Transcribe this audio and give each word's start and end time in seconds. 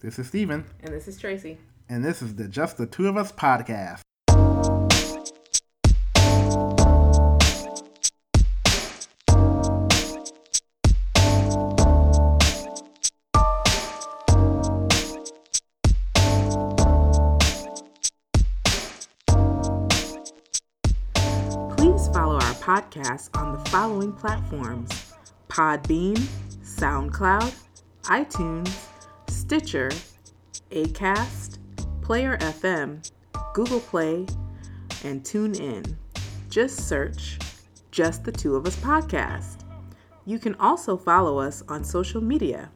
This 0.00 0.16
is 0.20 0.28
Steven. 0.28 0.64
And 0.80 0.94
this 0.94 1.08
is 1.08 1.18
Tracy. 1.18 1.58
And 1.88 2.04
this 2.04 2.22
is 2.22 2.36
the 2.36 2.46
Just 2.46 2.76
the 2.76 2.86
Two 2.86 3.08
of 3.08 3.16
Us 3.16 3.32
podcast. 3.32 4.02
Please 21.76 22.06
follow 22.12 22.36
our 22.36 22.54
podcast 22.62 23.36
on 23.36 23.52
the 23.52 23.64
following 23.70 24.12
platforms 24.12 25.12
Podbean, 25.48 26.16
SoundCloud, 26.62 27.52
iTunes, 28.04 28.87
Stitcher, 29.48 29.88
Acast, 30.72 31.56
Player 32.02 32.36
FM, 32.36 33.10
Google 33.54 33.80
Play, 33.80 34.26
and 35.04 35.24
TuneIn. 35.24 35.96
Just 36.50 36.86
search 36.86 37.38
Just 37.90 38.24
the 38.24 38.30
Two 38.30 38.56
of 38.56 38.66
Us 38.66 38.76
podcast. 38.76 39.64
You 40.26 40.38
can 40.38 40.54
also 40.56 40.98
follow 40.98 41.38
us 41.38 41.62
on 41.66 41.82
social 41.82 42.20
media 42.20 42.70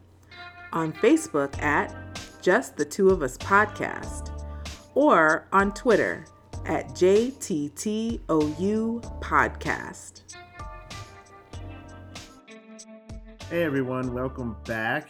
on 0.71 0.91
Facebook 0.93 1.61
at 1.61 1.95
Just 2.41 2.75
the 2.75 2.85
Two 2.85 3.11
of 3.11 3.21
Us 3.21 3.37
podcast 3.37 4.31
or 4.95 5.47
on 5.53 5.75
Twitter 5.75 6.25
at 6.65 6.87
JTTOU 6.95 8.19
podcast. 9.21 10.21
Hey 13.51 13.61
everyone, 13.61 14.11
welcome 14.11 14.55
back. 14.65 15.07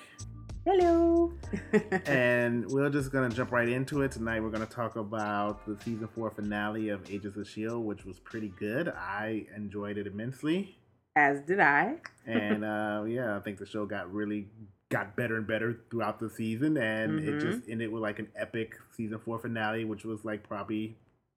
Hello. 0.66 1.34
and 2.06 2.66
we're 2.72 2.90
just 2.90 3.12
gonna 3.12 3.30
jump 3.30 3.52
right 3.52 3.68
into 3.68 4.02
it 4.02 4.12
tonight. 4.12 4.42
We're 4.42 4.50
gonna 4.50 4.66
talk 4.66 4.96
about 4.96 5.66
the 5.66 5.78
season 5.84 6.08
four 6.16 6.30
finale 6.32 6.90
of 6.90 7.10
Agents 7.12 7.38
of 7.38 7.48
Shield, 7.48 7.84
which 7.86 8.06
was 8.06 8.20
pretty 8.20 8.54
good. 8.58 8.88
I 8.90 9.46
enjoyed 9.56 9.98
it 9.98 10.08
immensely, 10.08 10.78
As 11.18 11.42
did 11.42 11.60
I. 11.60 11.96
and 12.26 12.64
uh, 12.64 13.04
yeah, 13.08 13.36
I 13.36 13.40
think 13.42 13.58
the 13.58 13.66
show 13.66 13.86
got 13.86 14.12
really 14.14 14.48
got 14.90 15.16
better 15.18 15.36
and 15.38 15.46
better 15.46 15.82
throughout 15.92 16.20
the 16.20 16.30
season, 16.30 16.78
and 16.78 17.20
it 17.20 17.36
Mhm. 17.36 17.42
just 17.42 17.68
ended 17.70 17.92
with 17.92 18.02
like 18.02 18.20
an 18.20 18.30
epic 18.36 18.76
season 18.96 19.20
four 19.20 19.40
finale, 19.40 19.84
which 19.84 20.06
was 20.06 20.24
like 20.24 20.48
probably 20.48 20.96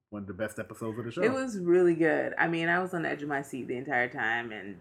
one 0.09 0.21
of 0.21 0.27
the 0.27 0.33
best 0.33 0.57
episodes 0.57 0.97
of 0.99 1.03
the 1.05 1.11
show. 1.11 1.21
It 1.21 1.33
was 1.33 1.59
really 1.59 1.95
good. 1.95 2.33
I 2.37 2.47
mean, 2.47 2.69
I 2.69 2.79
was 2.79 2.93
on 2.93 3.01
the 3.01 3.09
edge 3.09 3.23
of 3.23 3.29
my 3.29 3.41
seat 3.41 3.67
the 3.67 3.75
entire 3.75 4.07
time, 4.07 4.53
and 4.53 4.77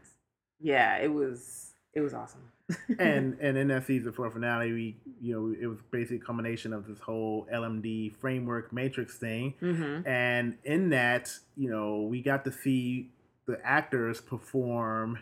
yeah, 0.60 0.98
it 0.98 1.12
was 1.12 1.72
it 1.94 2.00
was 2.00 2.14
awesome. 2.14 2.42
and 2.98 3.36
and 3.40 3.56
in 3.56 3.68
that 3.68 3.86
season 3.86 4.12
four 4.12 4.30
finale, 4.30 4.72
we 4.72 4.96
you 5.20 5.32
know 5.34 5.54
it 5.60 5.66
was 5.66 5.78
basically 5.90 6.16
a 6.16 6.20
combination 6.20 6.72
of 6.72 6.86
this 6.86 6.98
whole 6.98 7.46
LMD 7.52 8.16
framework 8.16 8.72
matrix 8.72 9.16
thing, 9.16 9.54
hmm 9.60 10.00
and 10.06 10.56
in 10.64 10.90
that 10.90 11.30
you 11.56 11.70
know 11.70 12.02
we 12.02 12.22
got 12.22 12.44
to 12.44 12.52
see 12.52 13.10
the 13.46 13.58
actors 13.64 14.20
perform, 14.20 15.20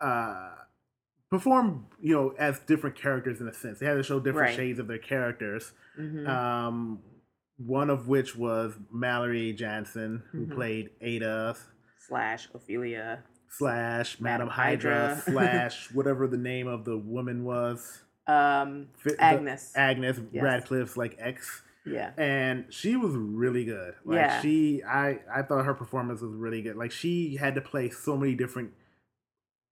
uh, 0.00 0.52
perform 1.30 1.86
you 2.00 2.14
know 2.14 2.34
as 2.38 2.60
different 2.60 2.96
characters 2.96 3.40
in 3.40 3.48
a 3.48 3.52
sense. 3.52 3.78
They 3.80 3.86
had 3.86 3.94
to 3.94 4.02
show 4.02 4.18
different 4.20 4.48
Right. 4.48 4.56
shades 4.56 4.78
of 4.78 4.86
their 4.86 4.98
characters. 4.98 5.72
hmm 5.96 6.26
Um, 6.26 7.00
one 7.58 7.88
of 7.90 8.08
which 8.08 8.34
was 8.34 8.74
Mallory 8.90 9.52
Jansen, 9.52 10.22
who 10.32 10.46
Mhm. 10.46 10.54
played 10.54 10.90
Ada 11.00 11.56
Slash 12.08 12.48
Ophelia. 12.54 13.22
Slash 13.58 14.20
Madam 14.20 14.48
Hydra, 14.48 15.14
Hydra. 15.16 15.22
slash 15.32 15.90
whatever 15.92 16.26
the 16.26 16.36
name 16.36 16.66
of 16.66 16.84
the 16.84 16.96
woman 16.96 17.44
was. 17.44 18.00
Um, 18.26 18.88
the- 19.04 19.16
Agnes. 19.18 19.72
Agnes 19.76 20.18
Yes. 20.32 20.42
Radcliffe's 20.42 20.96
like 20.96 21.16
ex, 21.18 21.62
yeah. 21.84 22.12
and 22.16 22.64
she 22.70 22.96
was 22.96 23.14
really 23.14 23.64
good. 23.64 23.94
Like 24.04 24.16
Yeah. 24.16 24.40
she, 24.40 24.82
I, 24.82 25.18
I 25.32 25.42
thought 25.42 25.64
her 25.66 25.74
performance 25.74 26.20
was 26.22 26.32
really 26.32 26.62
good. 26.62 26.76
Like 26.76 26.90
she 26.92 27.36
had 27.36 27.54
to 27.56 27.60
play 27.60 27.90
so 27.90 28.16
many 28.16 28.34
different 28.34 28.72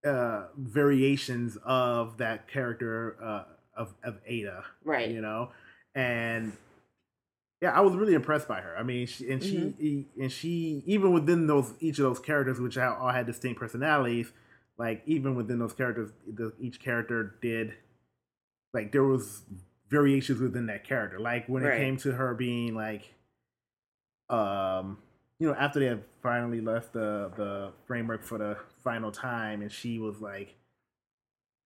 uh 0.05 0.49
variations 0.57 1.57
of 1.65 2.19
that 2.19 2.49
character 2.49 3.17
uh 3.23 3.45
of 3.81 3.95
of 4.05 4.19
Ada, 4.27 4.65
Right. 4.85 5.09
you 5.11 5.21
know, 5.21 5.51
and 5.95 6.53
yeah, 7.63 7.71
I 7.71 7.81
was 7.81 7.95
really 7.95 8.15
impressed 8.15 8.49
by 8.49 8.61
her. 8.61 8.77
I 8.77 8.83
mean, 8.83 9.07
she 9.07 9.31
and 9.31 9.41
Mm-hmm. 9.41 9.81
she 9.81 10.07
and 10.21 10.33
she 10.33 10.83
even 10.85 11.13
within 11.13 11.47
those 11.47 11.73
each 11.79 11.99
of 12.01 12.03
those 12.03 12.19
characters, 12.19 12.59
which 12.59 12.77
all 12.77 12.95
all 12.97 13.11
had 13.11 13.25
distinct 13.25 13.61
personalities, 13.61 14.33
like 14.79 15.03
even 15.07 15.37
within 15.37 15.61
those 15.61 15.73
characters, 15.73 16.11
the, 16.27 16.53
each 16.61 16.81
character 16.81 17.37
did 17.41 17.75
like 18.75 18.91
there 18.91 19.05
was 19.05 19.43
variations 19.89 20.41
within 20.41 20.67
that 20.67 20.83
character. 20.83 21.21
Like 21.21 21.47
when 21.49 21.63
it 21.63 21.67
came 21.79 21.97
to 21.99 22.11
her 22.13 22.35
being 22.35 22.75
like, 22.75 23.15
um, 24.29 24.99
you 25.39 25.47
know, 25.47 25.55
after 25.55 25.79
they 25.79 25.87
had 25.87 26.03
finally 26.21 26.61
left 26.61 26.93
the 26.93 27.31
the 27.37 27.73
framework 27.87 28.25
for 28.25 28.39
the 28.39 28.57
final 28.83 29.13
time, 29.13 29.63
and 29.63 29.71
she 29.71 30.01
was 30.01 30.21
like, 30.21 30.57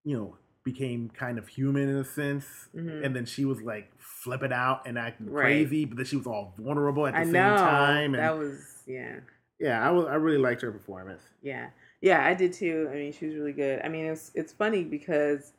you 0.04 0.14
know, 0.16 0.36
became 0.66 1.08
kind 1.10 1.38
of 1.38 1.46
human 1.48 1.88
in 1.88 1.96
a 1.96 2.04
sense, 2.04 2.68
Mhm. 2.74 3.04
and 3.04 3.16
then 3.16 3.24
she 3.24 3.44
was 3.46 3.62
like 3.62 3.90
flipping 3.98 4.52
out 4.52 4.82
and 4.86 4.98
acting 4.98 5.30
Right. 5.30 5.42
crazy, 5.44 5.84
but 5.86 5.96
then 5.96 6.04
she 6.04 6.16
was 6.16 6.26
all 6.26 6.52
vulnerable 6.58 7.06
at 7.06 7.14
the 7.14 7.20
I 7.20 7.24
same 7.24 7.32
know. 7.32 7.56
time. 7.56 8.14
And 8.14 8.22
that 8.22 8.36
was 8.36 8.82
yeah. 8.86 9.20
yeah, 9.58 9.86
I 9.86 9.90
was 9.92 10.04
I 10.06 10.16
really 10.16 10.38
liked 10.38 10.60
her 10.62 10.72
performance. 10.72 11.22
Yeah. 11.40 11.70
Yeah, 12.02 12.26
I 12.26 12.34
did 12.34 12.52
too. 12.52 12.90
I 12.92 12.96
mean, 12.96 13.12
she 13.12 13.26
was 13.26 13.36
really 13.36 13.52
good. 13.54 13.80
I 13.82 13.88
mean, 13.88 14.04
it's 14.06 14.32
it's 14.34 14.52
funny 14.52 14.82
because 14.84 15.52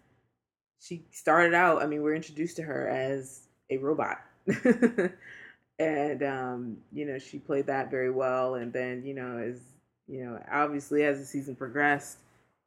she 0.80 1.04
started 1.12 1.54
out, 1.56 1.82
I 1.82 1.88
mean, 1.88 2.04
we're 2.04 2.14
introduced 2.14 2.58
to 2.58 2.64
her 2.64 2.88
as 2.88 3.48
a 3.72 3.78
robot. 3.78 4.20
and 5.80 6.24
um, 6.24 6.78
you 6.92 7.06
know, 7.06 7.18
she 7.18 7.40
played 7.40 7.68
that 7.68 7.90
very 7.90 8.12
well 8.12 8.56
and 8.56 8.74
then, 8.74 9.06
you 9.06 9.14
know, 9.14 9.38
as 9.38 9.62
you 10.08 10.24
know, 10.24 10.40
obviously 10.52 11.04
as 11.04 11.20
the 11.20 11.26
season 11.26 11.56
progressed, 11.56 12.20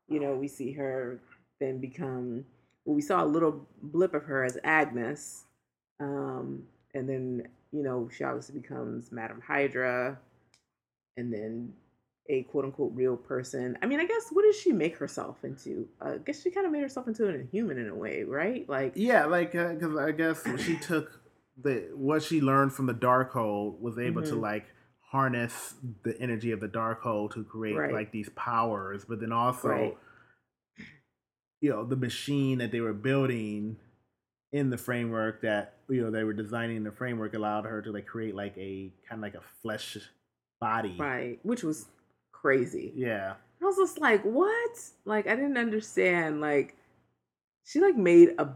you 0.09 0.21
know, 0.21 0.35
we 0.35 0.49
see 0.49 0.73
her 0.73 1.19
then 1.61 1.79
become 1.79 2.45
well, 2.85 2.97
we 2.97 3.03
saw 3.03 3.23
a 3.23 3.27
little 3.27 3.67
blip 3.83 4.15
of 4.15 4.25
her 4.25 4.45
as 4.45 4.59
Agnes. 4.65 5.45
Um, 6.01 6.63
and 6.95 7.09
then, 7.09 7.47
you 7.73 7.83
know, 7.83 8.09
she 8.11 8.25
obviously 8.25 8.59
becomes 8.59 9.13
Madam 9.13 9.41
Hydra 9.47 10.19
and 11.17 11.33
then 11.33 11.75
a 12.29 12.43
quote 12.45 12.65
unquote 12.65 12.93
real 12.95 13.17
person. 13.17 13.77
I 13.83 13.87
mean, 13.87 14.01
I 14.01 14.07
guess 14.07 14.29
what 14.31 14.43
did 14.43 14.55
she 14.55 14.73
make 14.73 14.97
herself 14.97 15.45
into? 15.45 15.89
Uh, 16.01 16.15
I 16.15 16.19
guess 16.19 16.43
she 16.43 16.51
kind 16.51 16.65
of 16.67 16.73
made 16.73 16.83
herself 16.83 17.07
into 17.07 17.29
an 17.29 17.35
inhuman 17.35 17.79
in 17.79 17.89
a 17.89 17.95
way, 17.95 18.23
right? 18.25 18.67
Like, 18.69 18.93
Yeah, 18.95 19.27
like 19.27 19.53
because 19.53 19.97
I 19.97 20.13
guess 20.13 20.43
she 20.65 20.77
took 20.81 21.21
the 21.63 21.91
what 21.95 22.23
she 22.23 22.41
learned 22.41 22.73
from 22.73 22.87
the 22.87 22.95
Darkhold 22.95 23.79
was 23.81 23.99
able 23.99 24.23
to 24.23 24.35
Mhm. 24.37 24.41
like 24.41 24.67
harness 25.11 25.75
the 26.05 26.19
energy 26.21 26.53
of 26.53 26.61
the 26.61 26.69
Darkhold 26.69 27.33
to 27.35 27.45
create 27.45 27.77
Right. 27.77 27.93
like 27.93 28.13
these 28.13 28.31
powers, 28.31 29.05
but 29.05 29.21
then 29.21 29.33
also 29.33 29.69
Right. 29.69 29.99
You 31.61 31.71
know 31.71 31.85
the 31.85 31.97
machine 31.97 32.59
that 32.59 32.73
they 32.73 32.81
were 32.81 32.93
building 32.93 33.77
in 34.53 34.71
the 34.71 34.79
framework 34.79 35.43
that 35.43 35.75
you 35.89 36.03
know 36.03 36.11
they 36.11 36.25
were 36.25 36.33
designing 36.33 36.83
the 36.83 36.91
framework 36.91 37.35
allowed 37.35 37.65
her 37.65 37.83
to 37.83 37.93
like 37.93 38.07
create 38.07 38.35
like 38.35 38.57
a 38.57 38.91
kind 39.09 39.19
of 39.19 39.21
like 39.21 39.35
a 39.35 39.45
flesh 39.63 39.97
body. 40.61 40.97
right, 40.99 41.39
which 41.43 41.63
was 41.63 41.87
crazy. 42.33 42.93
Yeah. 42.95 43.35
I 43.63 43.65
was 43.67 43.77
just 43.77 44.01
like, 44.01 44.23
what? 44.23 44.79
Like, 45.05 45.27
I 45.27 45.37
didn't 45.37 45.59
understand. 45.59 46.41
Like, 46.41 46.77
she 47.65 47.81
like 47.81 47.97
made 47.97 48.31
a 48.39 48.49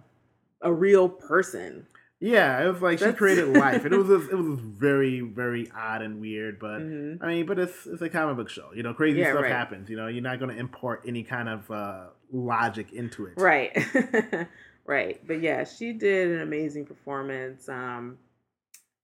a 0.63 0.73
real 0.73 1.09
person. 1.09 1.87
Yeah, 2.27 2.65
it 2.65 2.73
was 2.73 2.81
like 2.81 2.99
she 3.01 3.13
created 3.13 3.49
life. 3.49 3.85
And 3.85 3.93
it 3.93 3.99
was 3.99 4.09
just, 4.21 4.33
it 4.33 4.37
was 4.37 4.59
very 4.61 5.21
very 5.21 5.71
odd 5.77 6.01
and 6.03 6.21
weird, 6.21 6.59
but 6.59 6.81
Mhm. 6.81 7.19
I 7.23 7.27
mean, 7.29 7.47
but 7.47 7.59
it's 7.59 7.87
it's 7.87 8.01
a 8.01 8.09
comic 8.09 8.37
book 8.37 8.49
show. 8.49 8.71
You 8.75 8.83
know, 8.83 8.95
crazy 8.95 9.19
Yeah, 9.21 9.33
stuff 9.33 9.43
right. 9.43 9.53
happens. 9.53 9.91
You 9.91 9.97
know, 9.97 10.07
you're 10.07 10.23
not 10.23 10.39
going 10.39 10.51
to 10.51 10.59
import 10.59 11.03
any 11.07 11.23
kind 11.23 11.49
of 11.49 11.71
uh, 11.71 12.07
logic 12.33 12.93
into 12.93 13.27
it. 13.27 13.35
Right. 13.37 13.77
right. 14.87 15.21
But 15.27 15.41
yeah, 15.43 15.65
she 15.65 15.93
did 15.93 16.31
an 16.31 16.41
amazing 16.41 16.87
performance. 16.87 17.69
Um, 17.69 18.19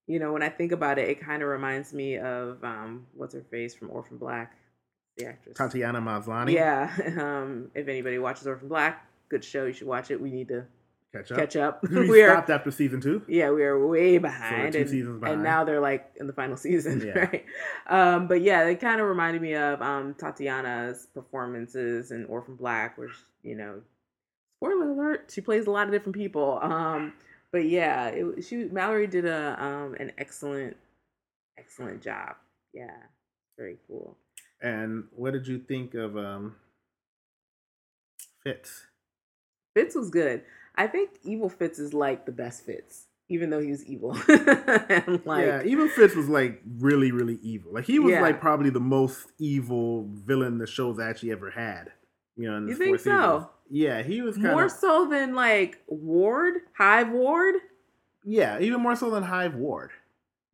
you 0.06 0.18
know, 0.18 0.32
when 0.32 0.42
I 0.42 0.48
think 0.48 0.72
about 0.72 0.98
it, 0.98 1.08
it 1.08 1.20
kind 1.20 1.42
of 1.42 1.48
reminds 1.48 1.92
me 1.92 2.16
of 2.18 2.64
um, 2.64 3.06
what's 3.14 3.34
her 3.34 3.44
face 3.50 3.74
from 3.74 3.90
Orphan 3.90 4.16
Black, 4.16 4.56
the 5.18 5.26
actress. 5.26 5.56
Tatiana 5.58 6.00
Maslany. 6.00 6.52
Yeah. 6.52 6.90
Um, 7.20 7.70
if 7.74 7.86
anybody 7.86 8.18
watches 8.18 8.46
Orphan 8.46 8.68
Black, 8.68 9.06
good 9.28 9.44
show. 9.44 9.66
You 9.66 9.72
should 9.72 9.86
watch 9.86 10.10
it. 10.10 10.20
We 10.20 10.30
need 10.30 10.48
to 10.48 10.64
Catch 11.12 11.32
up. 11.32 11.38
catch 11.38 11.56
up. 11.56 11.82
We 11.90 12.08
we 12.08 12.22
are 12.22 12.30
stopped 12.34 12.50
after 12.50 12.70
season 12.70 13.00
two. 13.00 13.22
yeah, 13.26 13.50
we 13.50 13.64
are 13.64 13.84
way 13.86 14.18
behind, 14.18 14.72
two 14.72 14.80
and, 14.80 14.88
seasons 14.88 15.18
behind. 15.20 15.34
and 15.34 15.42
now 15.42 15.64
they're 15.64 15.80
like 15.80 16.12
in 16.16 16.26
the 16.28 16.32
final 16.32 16.56
season, 16.56 17.00
Yeah. 17.06 17.18
right? 17.18 17.44
Um, 17.88 18.28
but 18.28 18.42
yeah, 18.42 18.62
it 18.64 18.80
kind 18.80 19.00
of 19.00 19.08
reminded 19.08 19.42
me 19.42 19.54
of 19.54 19.82
um, 19.82 20.14
Tatiana's 20.14 21.08
performances 21.12 22.12
in 22.12 22.26
Orphan 22.26 22.54
Black, 22.54 22.96
she, 22.96 23.48
you 23.50 23.56
know, 23.56 23.80
spoiler 24.58 24.90
alert, 24.92 25.30
she 25.34 25.40
plays 25.40 25.66
a 25.66 25.70
lot 25.72 25.86
of 25.88 25.92
different 25.92 26.14
people. 26.14 26.60
Um, 26.62 27.14
but 27.50 27.68
yeah, 27.68 28.06
it, 28.08 28.44
she 28.44 28.64
Mallory 28.66 29.08
did 29.08 29.24
a 29.24 29.56
um, 29.62 29.94
an 29.98 30.12
excellent, 30.16 30.76
excellent 31.58 32.02
job. 32.02 32.36
Yeah, 32.72 32.94
very 33.58 33.78
cool. 33.88 34.16
And 34.62 35.04
what 35.10 35.32
did 35.32 35.48
you 35.48 35.58
think 35.58 35.94
of 35.94 36.16
um, 36.16 36.54
Fitz? 38.44 38.86
Fitz 39.74 39.94
was 39.94 40.10
good. 40.10 40.42
I 40.80 40.86
think 40.86 41.10
Evil 41.24 41.50
Fitz 41.50 41.78
is 41.78 41.92
like 41.92 42.24
the 42.24 42.32
best 42.32 42.64
Fitz, 42.64 43.04
even 43.28 43.50
though 43.50 43.60
he 43.60 43.70
was 43.70 43.84
evil. 43.84 44.16
like, 45.26 45.44
yeah, 45.44 45.62
Evil 45.62 45.88
Fitz 45.88 46.14
was 46.14 46.26
like 46.26 46.62
really, 46.78 47.12
really 47.12 47.38
evil. 47.42 47.74
Like 47.74 47.84
he 47.84 47.98
was 47.98 48.12
yeah. 48.12 48.22
like 48.22 48.40
probably 48.40 48.70
the 48.70 48.80
most 48.80 49.26
evil 49.38 50.08
villain 50.10 50.56
the 50.56 50.66
show's 50.66 50.98
actually 50.98 51.32
ever 51.32 51.50
had. 51.50 51.92
You 52.34 52.50
know, 52.50 52.56
in 52.56 52.68
you 52.68 52.76
think 52.76 52.98
so? 52.98 53.10
Seasons. 53.10 53.46
Yeah, 53.68 54.02
he 54.02 54.22
was 54.22 54.38
more 54.38 54.64
of, 54.64 54.70
so 54.70 55.06
than 55.06 55.34
like 55.34 55.82
Ward, 55.86 56.54
Hive 56.78 57.10
Ward. 57.10 57.56
Yeah, 58.24 58.58
even 58.58 58.80
more 58.80 58.96
so 58.96 59.10
than 59.10 59.22
Hive 59.22 59.56
Ward. 59.56 59.90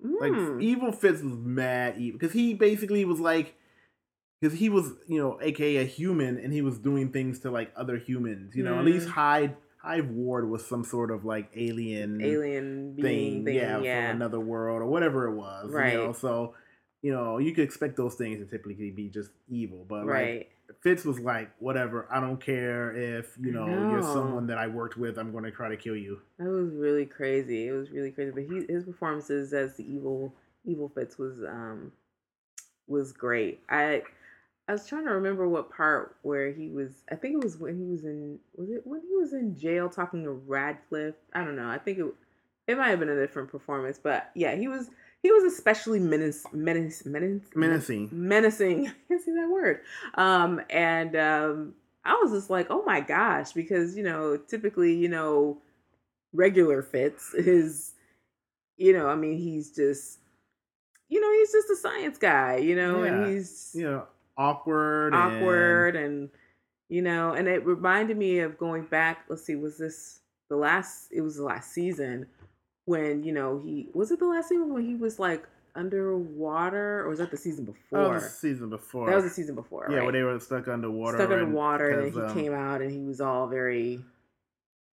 Mm. 0.05 0.21
Like 0.21 0.33
hmm. 0.33 0.61
Evil 0.61 0.91
Fitz 0.91 1.23
was 1.23 1.37
mad 1.39 1.99
evil 1.99 2.19
because 2.19 2.35
he 2.35 2.53
basically 2.53 3.05
was 3.05 3.21
like 3.21 3.55
because 4.41 4.59
he 4.59 4.71
was 4.71 4.93
you 5.07 5.21
know 5.21 5.39
aka 5.41 5.77
a 5.77 5.85
human 5.85 6.37
and 6.37 6.53
he 6.53 6.63
was 6.63 6.79
doing 6.79 7.13
things 7.13 7.39
to 7.41 7.51
like 7.51 7.73
other 7.77 7.97
humans 7.97 8.55
you 8.55 8.63
know 8.63 8.75
mm. 8.75 8.79
at 8.81 8.85
least 8.85 9.09
Hive 9.09 9.53
Hive 9.87 10.09
Ward 10.11 10.49
was 10.49 10.67
some 10.67 10.85
sort 10.85 11.11
of 11.11 11.25
like 11.25 11.51
alien 11.55 12.21
alien 12.23 12.97
thing, 13.01 13.45
thing 13.45 13.55
yeah, 13.55 13.81
yeah, 13.81 14.09
from 14.09 14.17
another 14.17 14.41
world 14.41 14.83
or 14.83 14.87
whatever 14.87 15.29
it 15.29 15.35
was 15.35 15.71
right 15.71 15.93
you 15.93 15.99
know 15.99 16.13
so 16.13 16.55
you 17.03 17.13
know 17.13 17.39
you 17.39 17.55
could 17.55 17.65
expect 17.65 17.97
those 17.97 18.15
things 18.15 18.39
to 18.39 18.47
typically 18.47 18.91
be 18.91 19.09
just 19.09 19.31
evil 19.49 19.85
but 19.89 20.07
right. 20.07 20.39
like 20.39 20.53
Fitz 20.83 21.05
was 21.05 21.19
like, 21.21 21.51
whatever, 21.59 22.09
I 22.11 22.21
don't 22.21 22.41
care 22.41 22.95
if, 22.95 23.37
you 23.41 23.53
know, 23.53 23.67
know, 23.67 23.91
you're 23.91 24.03
someone 24.03 24.47
that 24.49 24.59
I 24.59 24.67
worked 24.67 24.97
with, 24.97 25.19
I'm 25.19 25.33
going 25.33 25.45
to 25.45 25.51
try 25.51 25.69
to 25.69 25.77
kill 25.77 25.97
you. 25.97 26.21
That 26.39 26.49
was 26.49 26.73
really 26.75 27.07
crazy. 27.07 27.69
It 27.69 27.73
was 27.73 27.91
really 27.91 28.11
crazy. 28.11 28.33
But 28.33 28.45
he, 28.45 28.73
his 28.73 28.85
performances 28.85 29.53
as 29.53 29.77
the 29.77 29.85
evil, 29.85 30.35
evil 30.65 30.91
Fitz 30.95 31.19
was, 31.19 31.43
um, 31.43 31.93
was 32.87 33.13
great. 33.13 33.61
I, 33.69 34.03
I 34.69 34.73
was 34.73 34.87
trying 34.87 35.05
to 35.05 35.13
remember 35.13 35.49
what 35.49 35.71
part 35.71 36.17
where 36.23 36.53
he 36.53 36.71
was, 36.71 37.05
I 37.11 37.15
think 37.15 37.35
it 37.35 37.45
was 37.45 37.57
when 37.57 37.79
he 37.79 37.85
was 37.85 38.05
in, 38.05 38.39
was 38.57 38.69
it 38.71 38.83
when 38.85 39.01
he 39.01 39.15
was 39.15 39.33
in 39.33 39.57
jail 39.57 39.89
talking 39.89 40.25
to 40.25 40.33
Radcliffe? 40.33 41.15
I 41.35 41.45
don't 41.45 41.57
know. 41.57 41.69
I 41.69 41.79
think 41.79 41.99
it, 41.99 42.07
it 42.67 42.77
might 42.77 42.89
have 42.89 42.99
been 42.99 43.09
a 43.09 43.21
different 43.21 43.51
performance, 43.51 44.01
but 44.03 44.31
yeah, 44.35 44.57
he 44.57 44.67
was, 44.67 44.91
he 45.23 45.31
was 45.31 45.45
especially 45.45 46.01
menace, 46.01 46.45
menace, 46.53 47.05
menace, 47.07 47.43
menacing. 47.55 48.09
Menacing. 48.13 48.87
I 48.89 48.93
can't 49.09 49.23
say 49.23 49.33
that 49.33 49.49
word. 49.51 49.81
Um, 50.15 50.61
and 50.69 51.15
um, 51.17 51.75
I 52.05 52.15
was 52.23 52.33
just 52.33 52.51
like, 52.51 52.69
oh 52.71 52.83
my 52.85 53.01
gosh, 53.01 53.53
because 53.53 53.97
you 53.97 54.03
know, 54.03 54.37
typically, 54.37 54.95
you 54.95 55.09
know, 55.09 55.59
regular 56.33 56.83
Fitz 56.83 57.35
is, 57.35 57.95
you 58.77 58.93
know, 58.93 59.09
I 59.09 59.17
mean, 59.17 59.39
he's 59.39 59.71
just, 59.71 60.19
you 61.09 61.21
know, 61.21 61.33
he's 61.33 61.53
just 61.53 61.71
a 61.71 61.77
science 61.77 62.19
guy, 62.19 62.57
you 62.57 62.77
know, 62.77 63.03
yeah. 63.03 63.13
and 63.13 63.27
he's, 63.27 63.73
you 63.75 63.85
know, 63.85 64.07
awkward, 64.37 65.15
awkward, 65.15 65.97
and... 65.97 66.05
and 66.05 66.31
you 66.89 67.03
know, 67.03 67.33
and 67.33 67.49
it 67.49 67.67
reminded 67.67 68.17
me 68.17 68.39
of 68.41 68.59
going 68.59 68.85
back. 68.85 69.25
Let's 69.29 69.45
see, 69.45 69.57
was 69.57 69.77
this 69.77 70.21
the 70.49 70.57
last? 70.57 71.09
It 71.11 71.21
was 71.21 71.37
the 71.37 71.43
last 71.43 71.73
season 71.73 72.27
when 72.85 73.25
you 73.25 73.33
know 73.33 73.61
he 73.65 73.89
was 73.93 74.11
it 74.11 74.19
the 74.19 74.27
last 74.27 74.49
season 74.49 74.73
when 74.73 74.87
he 74.87 74.95
was 74.95 75.19
like 75.19 75.47
underwater, 75.75 77.01
or 77.01 77.09
was 77.09 77.19
that 77.19 77.31
the 77.31 77.37
season 77.37 77.65
before? 77.65 78.03
That 78.03 78.11
was 78.11 78.23
the 78.23 78.31
season 78.31 78.71
before. 78.71 79.11
That 79.11 79.17
was 79.17 79.25
the 79.25 79.31
season 79.31 79.55
before. 79.55 79.89
Yeah, 79.91 79.97
right? 79.97 80.03
where 80.05 80.13
they 80.13 80.23
were 80.23 80.39
stuck 80.39 80.69
underwater. 80.69 81.19
Stuck 81.19 81.31
underwater, 81.31 81.91
and, 81.91 82.03
and 82.05 82.15
he 82.15 82.21
um, 82.21 82.35
came 82.35 82.55
out, 82.55 82.81
and 82.81 82.91
he 82.91 83.03
was 83.03 83.21
all 83.21 83.49
very. 83.49 84.01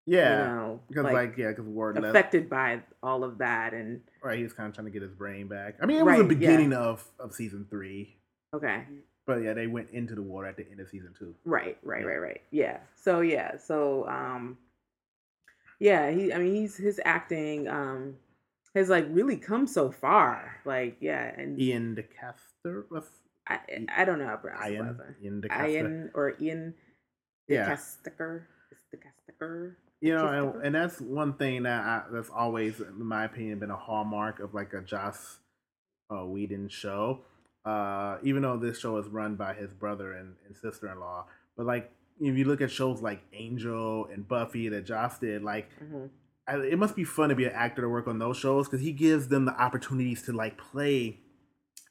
Yeah, 0.05 0.31
you 0.31 0.55
know, 0.55 0.81
because 0.89 1.05
like, 1.05 1.15
like 1.15 1.37
yeah, 1.37 1.50
because 1.50 1.67
Ward 1.67 1.97
affected 1.97 2.50
left. 2.50 2.50
by 2.50 2.81
all 3.05 3.23
of 3.23 3.39
that, 3.39 3.73
and 3.73 4.00
right, 4.25 4.37
he 4.37 4.43
was 4.43 4.53
kind 4.53 4.69
of 4.69 4.75
trying 4.75 4.87
to 4.87 4.91
get 4.91 5.03
his 5.03 5.12
brain 5.12 5.47
back. 5.47 5.77
I 5.81 5.87
mean, 5.87 5.99
it 5.99 6.05
was 6.05 6.12
right, 6.12 6.19
the 6.19 6.35
beginning 6.35 6.73
yeah. 6.73 6.79
of 6.79 7.05
of 7.21 7.33
season 7.35 7.67
three. 7.71 8.17
Okay. 8.53 8.85
But 9.26 9.42
yeah, 9.42 9.54
they 9.54 9.69
went 9.69 9.90
into 9.90 10.14
the 10.14 10.22
water 10.22 10.48
at 10.48 10.56
the 10.56 10.66
end 10.70 10.80
of 10.80 10.88
season 10.88 11.14
two. 11.16 11.34
Right, 11.44 11.78
right, 11.82 12.02
yeah. 12.02 12.06
right, 12.06 12.20
right. 12.20 12.40
Yeah. 12.50 12.78
So 12.96 13.20
yeah, 13.20 13.56
so 13.56 14.06
um, 14.08 14.58
yeah, 15.78 16.10
he 16.10 16.32
I 16.32 16.38
mean 16.38 16.54
he's 16.54 16.76
his 16.76 17.00
acting 17.04 17.69
um 17.69 18.16
has 18.74 18.88
like 18.88 19.06
really 19.10 19.36
come 19.36 19.66
so 19.66 19.90
far. 19.90 20.56
Like, 20.64 20.96
yeah, 21.00 21.32
and 21.36 21.60
Ian 21.60 21.96
DeCaster 21.96 22.84
was 22.90 23.04
I 23.48 23.58
I 23.94 24.04
don't 24.04 24.19
know 24.19 24.26
how 24.26 24.32
to 24.32 24.38
pronounce 24.38 24.70
Ian, 24.70 24.98
Ian 25.22 25.42
DeCaster. 25.42 25.69
Ian 25.69 26.10
or 26.14 26.36
Ian 26.40 26.74
DeCaster. 27.50 28.06
Yeah. 28.19 28.38
DeCaster. 28.94 29.74
You 30.00 30.14
know, 30.14 30.26
and, 30.26 30.66
and, 30.66 30.74
that's 30.74 31.00
one 31.00 31.34
thing 31.34 31.62
that 31.62 31.84
I, 31.84 32.02
that's 32.10 32.28
always, 32.28 32.80
in 32.80 33.06
my 33.06 33.24
opinion, 33.24 33.60
been 33.60 33.70
a 33.70 33.76
hallmark 33.76 34.40
of 34.40 34.52
like 34.52 34.72
a 34.72 34.80
Joss 34.80 35.38
uh, 36.10 36.26
Whedon 36.26 36.69
show. 36.69 37.20
Uh, 37.64 38.19
even 38.25 38.43
though 38.43 38.56
this 38.56 38.81
show 38.81 38.97
is 38.97 39.06
run 39.06 39.37
by 39.37 39.55
his 39.55 39.73
brother 39.73 40.12
and, 40.12 40.35
and 40.47 40.56
sister 40.56 40.91
in 40.91 40.99
law, 40.99 41.26
but 41.56 41.67
like 41.67 41.93
if 42.20 42.37
you 42.37 42.44
look 42.44 42.61
at 42.61 42.70
shows 42.70 43.00
like 43.00 43.23
Angel 43.32 44.06
and 44.12 44.26
Buffy 44.26 44.69
that 44.69 44.85
Joss 44.85 45.19
did, 45.19 45.43
like 45.43 45.69
mm-hmm. 45.81 46.61
it 46.73 46.79
must 46.79 46.97
be 46.97 47.05
fun 47.05 47.29
to 47.29 47.35
be 47.35 47.44
an 47.44 47.53
actor 47.53 47.82
to 47.82 47.88
work 47.88 48.06
on 48.06 48.19
those 48.19 48.37
shows 48.37 48.69
because 48.69 48.81
he 48.81 48.93
gives 48.93 49.29
them 49.29 49.44
the 49.44 49.61
opportunities 49.61 50.23
to 50.23 50.32
like 50.32 50.59
play 50.59 51.19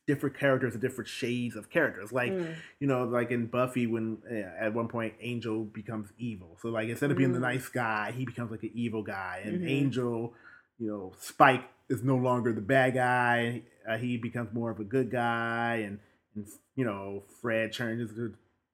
different 0.07 0.37
characters 0.37 0.73
and 0.73 0.81
different 0.81 1.07
shades 1.07 1.55
of 1.55 1.69
characters. 1.69 2.11
Like 2.11 2.31
mm. 2.31 2.55
you 2.79 2.87
know, 2.87 3.03
like 3.05 3.31
in 3.31 3.47
Buffy, 3.47 3.87
when 3.87 4.17
uh, 4.29 4.63
at 4.65 4.73
one 4.73 4.87
point 4.87 5.13
Angel 5.21 5.63
becomes 5.63 6.09
evil, 6.17 6.57
so 6.61 6.69
like 6.69 6.89
instead 6.89 7.11
of 7.11 7.17
being 7.17 7.31
mm. 7.31 7.35
the 7.35 7.39
nice 7.39 7.69
guy, 7.69 8.11
he 8.15 8.25
becomes 8.25 8.51
like 8.51 8.63
an 8.63 8.71
evil 8.73 9.03
guy, 9.03 9.41
and 9.43 9.59
mm-hmm. 9.59 9.67
Angel, 9.67 10.33
you 10.81 10.87
know, 10.87 11.13
Spike 11.19 11.63
is 11.89 12.03
no 12.03 12.15
longer 12.15 12.51
the 12.51 12.61
bad 12.61 12.95
guy. 12.95 13.61
Uh, 13.87 13.97
he 13.97 14.17
becomes 14.17 14.51
more 14.51 14.71
of 14.71 14.79
a 14.79 14.83
good 14.83 15.11
guy, 15.11 15.83
and, 15.85 15.99
and 16.35 16.47
you 16.75 16.83
know, 16.83 17.23
Fred 17.41 17.71
turns 17.71 18.09
into 18.09 18.33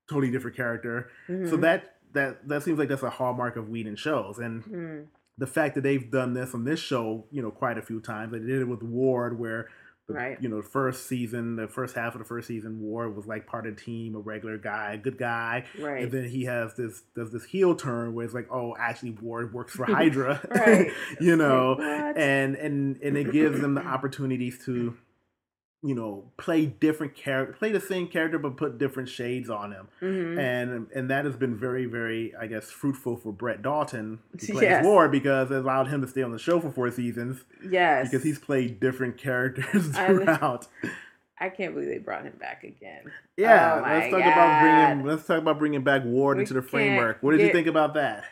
totally 0.09 0.31
different 0.31 0.55
character. 0.55 1.09
Mm-hmm. 1.27 1.49
So 1.49 1.57
that 1.57 1.97
that 2.13 2.47
that 2.47 2.63
seems 2.63 2.79
like 2.79 2.87
that's 2.87 3.03
a 3.03 3.09
hallmark 3.09 3.57
of 3.57 3.67
Whedon 3.67 3.97
shows, 3.97 4.39
and 4.39 4.63
mm. 4.63 5.05
the 5.37 5.47
fact 5.47 5.75
that 5.75 5.81
they've 5.81 6.09
done 6.09 6.33
this 6.33 6.53
on 6.53 6.63
this 6.63 6.79
show, 6.79 7.25
you 7.29 7.41
know, 7.41 7.51
quite 7.51 7.77
a 7.77 7.81
few 7.81 7.99
times. 7.99 8.31
They 8.31 8.39
did 8.39 8.61
it 8.61 8.67
with 8.67 8.81
Ward, 8.81 9.37
where 9.37 9.67
the, 10.07 10.13
right. 10.13 10.37
you 10.41 10.47
know, 10.47 10.57
the 10.57 10.67
first 10.67 11.07
season, 11.07 11.57
the 11.57 11.67
first 11.67 11.95
half 11.95 12.15
of 12.15 12.19
the 12.19 12.25
first 12.25 12.47
season, 12.47 12.79
Ward 12.79 13.15
was 13.15 13.27
like 13.27 13.45
part 13.45 13.67
of 13.67 13.75
the 13.75 13.81
team, 13.81 14.15
a 14.15 14.19
regular 14.19 14.57
guy, 14.57 14.93
a 14.93 14.97
good 14.97 15.17
guy. 15.17 15.65
Right. 15.77 16.03
And 16.03 16.11
then 16.11 16.29
he 16.29 16.45
has 16.45 16.75
this 16.75 17.01
does 17.15 17.31
this 17.31 17.43
heel 17.43 17.75
turn 17.75 18.13
where 18.13 18.25
it's 18.25 18.33
like, 18.33 18.47
oh, 18.49 18.75
actually 18.79 19.11
Ward 19.11 19.53
works 19.53 19.73
for 19.73 19.85
Hydra. 19.93 20.39
right. 20.49 20.91
you 21.19 21.35
know. 21.35 21.75
and 21.75 22.55
and 22.55 22.97
and 23.01 23.17
it 23.17 23.31
gives 23.31 23.59
them 23.59 23.75
the 23.75 23.85
opportunities 23.85 24.63
to 24.65 24.95
you 25.83 25.93
know 25.93 26.31
play 26.37 26.65
different 26.65 27.15
character 27.15 27.53
play 27.53 27.71
the 27.71 27.79
same 27.79 28.07
character 28.07 28.39
but 28.39 28.57
put 28.57 28.77
different 28.77 29.07
shades 29.07 29.49
on 29.49 29.71
him 29.71 29.87
mm-hmm. 30.01 30.39
and 30.39 30.87
and 30.93 31.09
that 31.09 31.23
has 31.23 31.35
been 31.35 31.55
very 31.55 31.85
very 31.85 32.33
i 32.39 32.47
guess 32.47 32.71
fruitful 32.71 33.15
for 33.15 33.31
brett 33.31 33.61
dalton 33.61 34.19
who 34.31 34.37
plays 34.53 34.61
yes. 34.63 34.83
Ward 34.83 35.11
because 35.11 35.51
it 35.51 35.57
allowed 35.57 35.87
him 35.87 36.01
to 36.01 36.07
stay 36.07 36.23
on 36.23 36.31
the 36.31 36.39
show 36.39 36.59
for 36.59 36.71
four 36.71 36.89
seasons 36.89 37.43
yes 37.69 38.09
because 38.09 38.23
he's 38.23 38.39
played 38.39 38.79
different 38.79 39.17
characters 39.19 39.87
throughout 39.89 40.67
I 41.39 41.49
can't 41.49 41.75
believe 41.75 41.89
they 41.89 41.99
brought 41.99 42.23
him 42.23 42.33
back 42.39 42.63
again. 42.63 43.11
Yeah, 43.37 43.75
oh 43.75 43.87
let's 43.87 44.09
talk 44.09 44.21
God. 44.21 44.31
about 44.31 44.61
bringing. 44.61 45.05
Let's 45.05 45.27
talk 45.27 45.37
about 45.37 45.59
bringing 45.59 45.83
back 45.83 46.03
Ward 46.03 46.37
we 46.37 46.41
into 46.41 46.55
the 46.55 46.63
framework. 46.63 47.21
What 47.21 47.29
did 47.29 47.37
get, 47.37 47.45
you 47.45 47.53
think 47.53 47.67
about 47.67 47.93
that? 47.93 48.23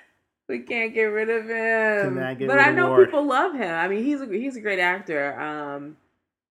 We 0.49 0.61
can't 0.61 0.91
get 0.91 1.03
rid 1.03 1.29
of 1.29 1.47
him. 1.47 2.15
but 2.47 2.59
I 2.59 2.71
know 2.71 2.87
Ward. 2.87 3.05
people 3.05 3.23
love 3.23 3.53
him. 3.53 3.71
I 3.71 3.87
mean, 3.87 4.03
he's 4.03 4.21
a 4.21 4.25
he's 4.25 4.55
a 4.55 4.59
great 4.59 4.79
actor. 4.79 5.39
Um, 5.39 5.97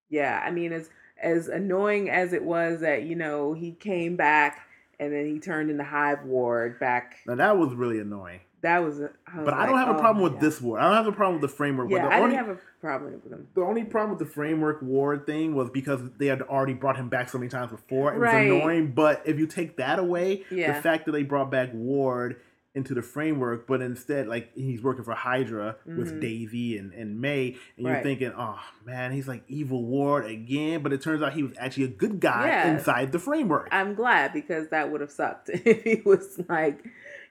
yeah, 0.09 0.43
I 0.45 0.51
mean, 0.51 0.73
as 0.73 0.91
as 1.23 1.49
annoying 1.49 2.11
as 2.11 2.33
it 2.33 2.43
was 2.43 2.81
that 2.81 3.05
you 3.05 3.17
know 3.17 3.53
he 3.53 3.73
came 3.73 4.17
back 4.17 4.67
and 4.99 5.13
then 5.13 5.27
he 5.27 5.39
turned 5.39 5.71
into 5.71 5.85
Hive 5.85 6.25
Ward 6.25 6.79
back. 6.79 7.19
Now 7.27 7.35
that 7.37 7.57
was 7.57 7.75
really 7.75 7.99
annoying. 7.99 8.41
That 8.63 8.79
was, 8.79 8.97
was 8.97 9.11
but 9.27 9.47
like, 9.49 9.55
I 9.55 9.67
don't 9.67 9.77
have 9.77 9.89
a 9.89 9.99
oh 9.99 10.01
problem 10.01 10.25
with 10.25 10.35
God. 10.35 10.41
this 10.41 10.59
ward. 10.59 10.81
I 10.81 10.85
don't 10.85 10.97
have 10.97 11.07
a 11.07 11.13
problem 11.13 11.39
with 11.39 11.51
the 11.51 11.55
framework. 11.55 11.91
Yeah, 11.91 12.09
the 12.09 12.15
I 12.15 12.21
only, 12.21 12.35
didn't 12.35 12.47
have 12.47 12.57
a 12.57 12.61
problem 12.81 13.21
with 13.23 13.31
him. 13.31 13.47
The 13.55 13.61
only 13.61 13.85
problem 13.85 14.17
with 14.17 14.27
the 14.27 14.33
framework 14.33 14.81
ward 14.81 15.27
thing 15.27 15.55
was 15.55 15.69
because 15.69 16.01
they 16.17 16.29
had 16.29 16.41
already 16.41 16.73
brought 16.73 16.97
him 16.97 17.11
back 17.11 17.29
so 17.29 17.37
many 17.37 17.51
times 17.51 17.73
before. 17.73 18.15
It 18.15 18.19
right. 18.19 18.51
was 18.51 18.63
annoying. 18.63 18.93
But 18.93 19.21
if 19.27 19.39
you 19.39 19.47
take 19.47 19.77
that 19.77 19.99
away, 19.99 20.45
yeah. 20.51 20.73
the 20.73 20.81
fact 20.81 21.05
that 21.05 21.13
they 21.13 21.25
brought 21.25 21.51
back 21.51 21.75
Ward 21.75 22.41
into 22.75 22.93
the 22.93 23.03
framework, 23.03 23.67
but 23.69 23.81
instead, 23.81 24.27
like 24.27 24.53
he's 24.55 24.83
working 24.83 25.05
for 25.05 25.15
Hydra 25.15 25.77
mm-hmm. 25.87 25.99
with 25.99 26.21
Daisy 26.21 26.77
and, 26.77 26.93
and 26.93 27.21
May, 27.21 27.57
and 27.77 27.87
you're 27.87 28.03
thinking, 28.03 28.33
oh 28.37 28.59
man, 28.85 29.13
he's 29.13 29.29
like 29.29 29.45
evil 29.47 29.85
Ward 29.85 30.27
again. 30.27 30.83
But 30.83 30.93
it 30.93 31.01
turns 31.01 31.23
out 31.23 31.33
he 31.35 31.45
was 31.45 31.53
actually 31.59 31.85
a 31.85 31.89
good 31.89 32.19
guy 32.19 32.49
yeah. 32.49 32.75
inside 32.75 33.13
the 33.13 33.21
framework. 33.21 33.69
I'm 33.71 33.95
glad 33.95 34.33
because 34.33 34.69
that 34.69 34.91
would 34.91 35.01
have 35.01 35.13
sucked 35.13 35.49
if 35.53 35.85
he 35.85 36.03
was 36.05 36.41
like, 36.49 36.85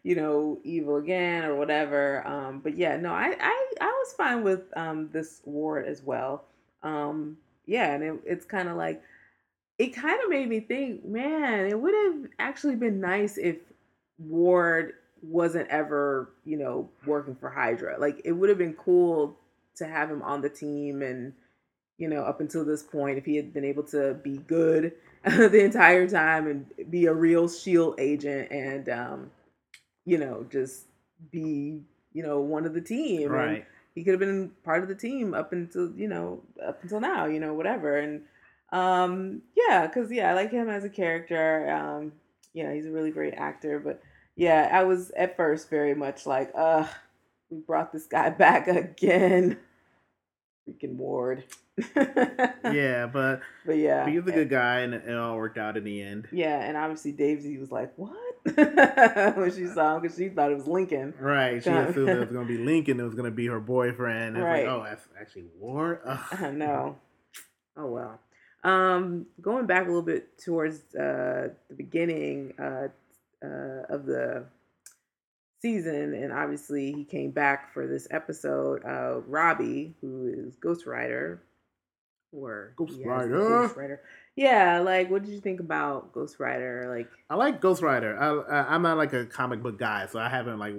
you 0.04 0.16
know, 0.16 0.60
evil 0.64 0.96
again 0.96 1.44
or 1.44 1.56
whatever. 1.56 2.26
Um, 2.26 2.62
but 2.62 2.78
yeah, 2.78 2.96
no, 2.96 3.12
I, 3.12 3.36
I 3.40 3.72
I 3.82 3.88
was 3.88 4.14
fine 4.14 4.44
with 4.44 4.62
um 4.78 5.10
this 5.12 5.42
Ward 5.44 5.86
as 5.88 6.02
well. 6.02 6.46
Um, 6.84 7.38
yeah, 7.66 7.94
and 7.94 8.04
it, 8.04 8.14
it's 8.26 8.46
kind 8.46 8.70
of 8.70 8.78
like 8.78 9.02
it 9.78 9.90
kind 9.90 10.22
of 10.24 10.30
made 10.30 10.48
me 10.48 10.62
think, 10.62 11.04
man, 11.04 11.66
it 11.66 11.80
would 11.80 11.94
have 11.94 12.30
actually 12.40 12.76
been 12.76 13.02
nice 13.02 13.38
if 13.38 13.58
Ward 14.18 14.94
wasn't 15.24 15.70
ever, 15.70 16.30
you 16.44 16.58
know, 16.58 16.90
working 17.06 17.36
for 17.36 17.50
Hydra. 17.50 17.98
Like 18.00 18.22
it 18.26 18.34
would 18.34 18.50
have 18.50 18.58
been 18.58 18.74
cool 18.74 19.38
to 19.76 19.86
have 19.86 20.10
him 20.10 20.22
on 20.22 20.42
the 20.42 20.50
team 20.50 21.02
and 21.02 21.34
you 21.98 22.10
know, 22.10 22.24
up 22.24 22.42
until 22.42 22.66
this 22.66 22.84
point 22.84 23.18
if 23.18 23.26
he 23.26 23.36
had 23.36 23.54
been 23.54 23.64
able 23.64 23.84
to 23.84 24.16
be 24.16 24.38
good 24.38 24.94
the 25.24 25.64
entire 25.64 26.10
time 26.10 26.48
and 26.48 26.92
be 26.92 27.06
a 27.06 27.14
real 27.14 27.48
shield 27.48 27.96
agent 28.00 28.52
and 28.52 28.90
um 28.90 29.32
you 30.06 30.18
know, 30.18 30.46
just 30.52 30.86
be 31.32 31.82
you 32.12 32.22
know, 32.22 32.40
one 32.42 32.66
of 32.66 32.74
the 32.74 32.82
team. 32.82 33.32
Right. 33.32 33.56
And 33.56 33.66
he 33.96 34.04
could 34.04 34.12
have 34.12 34.20
been 34.20 34.52
part 34.64 34.84
of 34.84 34.90
the 34.90 34.96
team 34.96 35.34
up 35.34 35.52
until, 35.54 35.92
you 35.96 36.08
know, 36.08 36.42
up 36.64 36.84
until 36.84 37.00
now, 37.00 37.26
you 37.26 37.40
know, 37.40 37.54
whatever. 37.54 37.98
And 37.98 38.24
um 38.72 39.42
yeah, 39.56 39.88
cuz 39.88 40.12
yeah, 40.12 40.32
I 40.32 40.34
like 40.34 40.52
him 40.52 40.70
as 40.70 40.84
a 40.84 40.90
character. 40.90 41.70
Um 41.70 42.12
yeah, 42.54 42.74
he's 42.74 42.86
a 42.86 42.92
really 42.92 43.12
great 43.12 43.34
actor, 43.36 43.80
but 43.80 44.02
yeah, 44.36 44.70
I 44.72 44.84
was 44.84 45.12
at 45.12 45.36
first 45.36 45.70
very 45.70 45.96
much 45.96 46.26
like, 46.26 46.52
uh, 46.56 46.88
we 47.50 47.60
brought 47.60 47.92
this 47.92 48.06
guy 48.06 48.30
back 48.32 48.68
again. 48.68 49.58
Freaking 50.68 50.96
Ward. 50.96 51.44
yeah, 51.96 53.08
but 53.12 53.42
but 53.66 53.78
yeah, 53.78 54.08
he's 54.08 54.20
a 54.20 54.32
good 54.32 54.50
guy, 54.50 54.82
and 54.82 54.94
it 54.94 55.18
all 55.18 55.36
worked 55.36 55.58
out 55.58 55.76
in 55.76 55.84
the 55.84 56.02
end. 56.02 56.28
Yeah, 56.32 56.60
and 56.60 56.78
obviously 56.78 57.12
Daisy 57.12 57.58
was 57.58 57.72
like, 57.72 57.92
"What?" 57.98 58.16
when 59.36 59.52
she 59.54 59.68
saw 59.68 59.96
him 59.96 60.02
because 60.02 60.18
she 60.18 60.30
thought 60.30 60.52
it 60.52 60.56
was 60.56 60.68
Lincoln. 60.68 61.14
Right. 61.20 61.64
She 61.64 61.70
assumed 61.70 62.10
it 62.10 62.20
was 62.20 62.32
going 62.32 62.48
to 62.48 62.58
be 62.58 62.64
Lincoln. 62.64 63.00
It 63.00 63.04
was 63.04 63.16
going 63.16 63.26
to 63.26 63.36
be 63.36 63.48
her 63.48 63.60
boyfriend. 63.60 64.36
And 64.36 64.46
right. 64.46 64.68
Like, 64.68 64.74
oh, 64.74 64.84
that's 64.84 65.08
actually 65.20 65.46
Ward. 65.60 66.00
I 66.06 66.52
know. 66.52 66.98
Oh 67.76 67.88
well. 67.88 68.20
Um, 68.64 69.26
going 69.42 69.66
back 69.66 69.84
a 69.84 69.88
little 69.88 70.02
bit 70.02 70.38
towards 70.38 70.78
uh, 70.96 71.50
the 71.70 71.76
beginning 71.76 72.54
uh, 72.60 72.90
uh, 73.44 73.94
of 73.94 74.06
the 74.06 74.46
season, 75.62 76.14
and 76.14 76.32
obviously 76.32 76.92
he 76.92 77.04
came 77.04 77.32
back 77.32 77.74
for 77.74 77.88
this 77.88 78.08
episode. 78.12 78.84
Uh, 78.86 79.22
Robbie, 79.28 79.96
who 80.02 80.28
is 80.28 80.56
Ghost 80.58 80.86
Rider, 80.86 81.42
or 82.32 82.74
Ghost 82.76 82.94
yes, 82.98 83.08
Rider. 83.08 83.38
Ghost 83.38 83.76
Rider. 83.76 84.02
Yeah, 84.36 84.80
like 84.80 85.12
what 85.12 85.24
did 85.24 85.34
you 85.34 85.40
think 85.40 85.60
about 85.60 86.14
Ghost 86.14 86.40
Rider? 86.40 86.94
Like, 86.96 87.10
I 87.30 87.36
like 87.36 87.62
Ghost 87.62 87.82
Rider. 87.82 88.18
I, 88.18 88.56
I 88.56 88.74
I'm 88.74 88.82
not 88.82 88.98
like 88.98 89.14
a 89.14 89.26
comic 89.26 89.62
book 89.62 89.78
guy, 89.78 90.08
so 90.08 90.20
I 90.20 90.30
haven't 90.30 90.60
like 90.60 90.74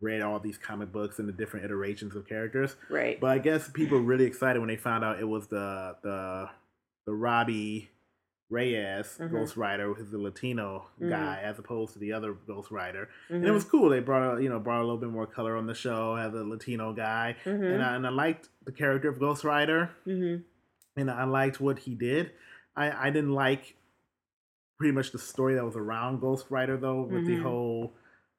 read 0.00 0.20
all 0.20 0.38
these 0.38 0.58
comic 0.58 0.92
books 0.92 1.18
and 1.18 1.28
the 1.28 1.32
different 1.32 1.64
iterations 1.64 2.14
of 2.14 2.28
characters. 2.28 2.76
right? 2.90 3.18
But 3.18 3.30
I 3.30 3.38
guess 3.38 3.68
people 3.70 3.98
were 3.98 4.04
really 4.04 4.26
excited 4.26 4.58
when 4.60 4.68
they 4.68 4.76
found 4.76 5.04
out 5.04 5.18
it 5.18 5.24
was 5.24 5.48
the 5.48 5.96
the 6.02 6.50
the 7.06 7.14
Robbie 7.14 7.90
Reyes 8.54 9.18
Mhm. 9.20 9.30
Ghost 9.32 9.56
Rider, 9.56 9.92
who's 9.92 10.10
the 10.10 10.18
Latino 10.18 10.86
Mhm. 11.00 11.08
guy, 11.10 11.40
as 11.42 11.58
opposed 11.58 11.92
to 11.94 11.98
the 11.98 12.12
other 12.12 12.32
Ghost 12.32 12.70
Rider. 12.70 13.08
Mhm. 13.28 13.36
And 13.36 13.44
it 13.46 13.50
was 13.50 13.64
cool. 13.64 13.88
They 13.90 14.00
brought 14.00 14.38
a, 14.38 14.42
you 14.42 14.48
know 14.48 14.58
brought 14.60 14.80
a 14.80 14.84
little 14.88 14.98
bit 14.98 15.10
more 15.10 15.26
color 15.26 15.56
on 15.56 15.66
the 15.66 15.74
show, 15.74 16.14
had 16.16 16.32
a 16.34 16.44
Latino 16.44 16.92
guy, 16.92 17.36
and 17.44 17.82
I, 17.82 17.96
and 17.96 18.06
I 18.06 18.10
liked 18.10 18.48
the 18.64 18.72
character 18.72 19.08
of 19.08 19.18
Ghost 19.18 19.44
Rider, 19.44 19.90
Mhm. 20.06 20.44
and 20.96 21.10
I 21.10 21.24
liked 21.24 21.60
what 21.60 21.80
he 21.80 21.94
did. 21.94 22.32
I 22.76 23.08
I 23.08 23.10
didn't 23.10 23.32
like 23.32 23.76
pretty 24.78 24.92
much 24.92 25.12
the 25.12 25.18
story 25.18 25.54
that 25.54 25.64
was 25.64 25.76
around 25.76 26.20
Ghost 26.20 26.46
Rider 26.50 26.76
though, 26.76 27.02
with 27.02 27.26
the 27.26 27.36
whole 27.36 27.94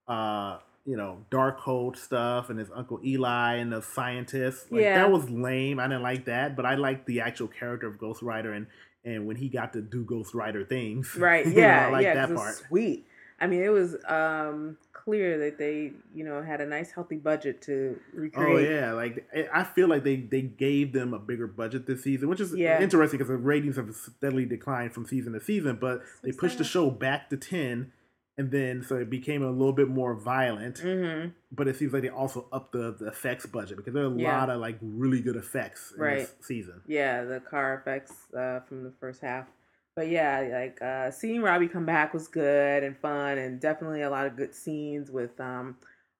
uh 0.07 0.59
you 0.87 0.95
know 0.95 1.25
dark 1.31 1.59
Darkhold 1.61 1.95
stuff 1.97 2.49
and 2.51 2.59
his 2.59 2.69
uncle 2.71 2.99
Eli 3.03 3.55
and 3.55 3.71
the 3.73 3.81
scientist. 3.81 4.71
Like 4.71 4.81
Yeah. 4.81 4.95
that 4.99 5.11
was 5.11 5.29
lame. 5.31 5.79
I 5.79 5.87
didn't 5.87 6.03
like 6.03 6.25
that, 6.25 6.55
but 6.55 6.63
I 6.65 6.75
liked 6.75 7.07
the 7.07 7.21
actual 7.21 7.47
character 7.47 7.87
of 7.87 7.97
Ghost 7.97 8.21
Rider 8.21 8.51
and 8.53 8.67
and 9.05 9.25
when 9.27 9.35
he 9.37 9.47
got 9.49 9.71
to 9.73 9.81
do 9.81 10.03
Ghost 10.03 10.33
Rider 10.33 10.65
things. 10.65 11.15
Right. 11.15 11.45
you 11.45 11.53
know, 11.53 11.61
Yeah. 11.61 11.87
I 11.87 11.91
like 11.91 12.03
yeah. 12.03 12.13
that 12.15 12.21
'cause 12.23 12.29
it 12.31 12.33
was 12.33 12.41
part. 12.41 12.55
Sweet. 12.67 13.05
I 13.39 13.47
mean, 13.47 13.61
it 13.63 13.69
was 13.69 13.95
um 14.07 14.77
clear 14.93 15.37
that 15.37 15.57
they, 15.59 15.91
you 16.15 16.23
know, 16.23 16.41
had 16.41 16.61
a 16.61 16.65
nice 16.65 16.91
healthy 16.91 17.17
budget 17.17 17.61
to 17.63 17.99
recreate. 18.13 18.49
Oh 18.49 18.57
yeah, 18.57 18.93
like 18.93 19.27
I- 19.35 19.59
I 19.61 19.63
feel 19.63 19.87
like 19.87 20.03
they 20.03 20.15
they 20.15 20.41
gave 20.41 20.93
them 20.93 21.13
a 21.13 21.19
bigger 21.19 21.45
budget 21.45 21.85
this 21.85 22.01
season, 22.03 22.27
which 22.29 22.39
is 22.41 22.55
Yeah. 22.55 22.81
interesting 22.81 23.17
because 23.19 23.27
the 23.29 23.37
ratings 23.37 23.75
have 23.75 23.93
steadily 23.95 24.45
declined 24.45 24.93
from 24.93 25.05
season 25.05 25.33
to 25.33 25.39
season. 25.41 25.77
But 25.79 26.01
they 26.23 26.31
pushed 26.31 26.57
the 26.57 26.63
show 26.63 26.89
back 26.89 27.29
to 27.29 27.37
ten, 27.37 27.91
and 28.37 28.51
then 28.51 28.83
so 28.83 28.95
it 28.97 29.09
became 29.09 29.43
a 29.43 29.49
little 29.51 29.73
bit 29.73 29.87
more 29.87 30.13
violent. 30.15 30.77
Mm-hmm. 30.81 31.29
But 31.51 31.67
it 31.67 31.77
seems 31.77 31.93
like 31.93 32.01
they 32.03 32.09
also 32.09 32.47
upped 32.51 32.73
the, 32.73 32.95
the 32.99 33.07
effects 33.07 33.45
budget 33.45 33.77
because 33.77 33.93
there 33.93 34.03
are 34.03 34.13
a 34.13 34.17
Yeah. 34.17 34.37
lot 34.39 34.49
of 34.49 34.59
like 34.59 34.77
really 34.81 35.21
good 35.21 35.35
effects 35.37 35.93
in 35.95 36.01
Right. 36.03 36.17
this 36.19 36.33
season. 36.41 36.81
Yeah, 36.87 37.23
the 37.23 37.39
car 37.39 37.75
effects 37.75 38.13
uh, 38.33 38.59
from 38.61 38.83
the 38.83 38.91
first 38.99 39.21
half. 39.21 39.47
But 39.95 40.09
yeah, 40.09 40.49
like 40.51 40.81
uh, 40.81 41.09
seeing 41.11 41.41
Robbie 41.41 41.69
come 41.69 41.85
back 41.85 42.13
was 42.13 42.27
good 42.27 42.83
and 42.83 42.97
fun, 42.97 43.37
and 43.37 43.61
definitely 43.61 44.01
a 44.01 44.09
lot 44.09 44.25
of 44.27 44.35
good 44.35 44.53
scenes 44.53 45.09
with 45.09 45.39
um, 45.39 45.77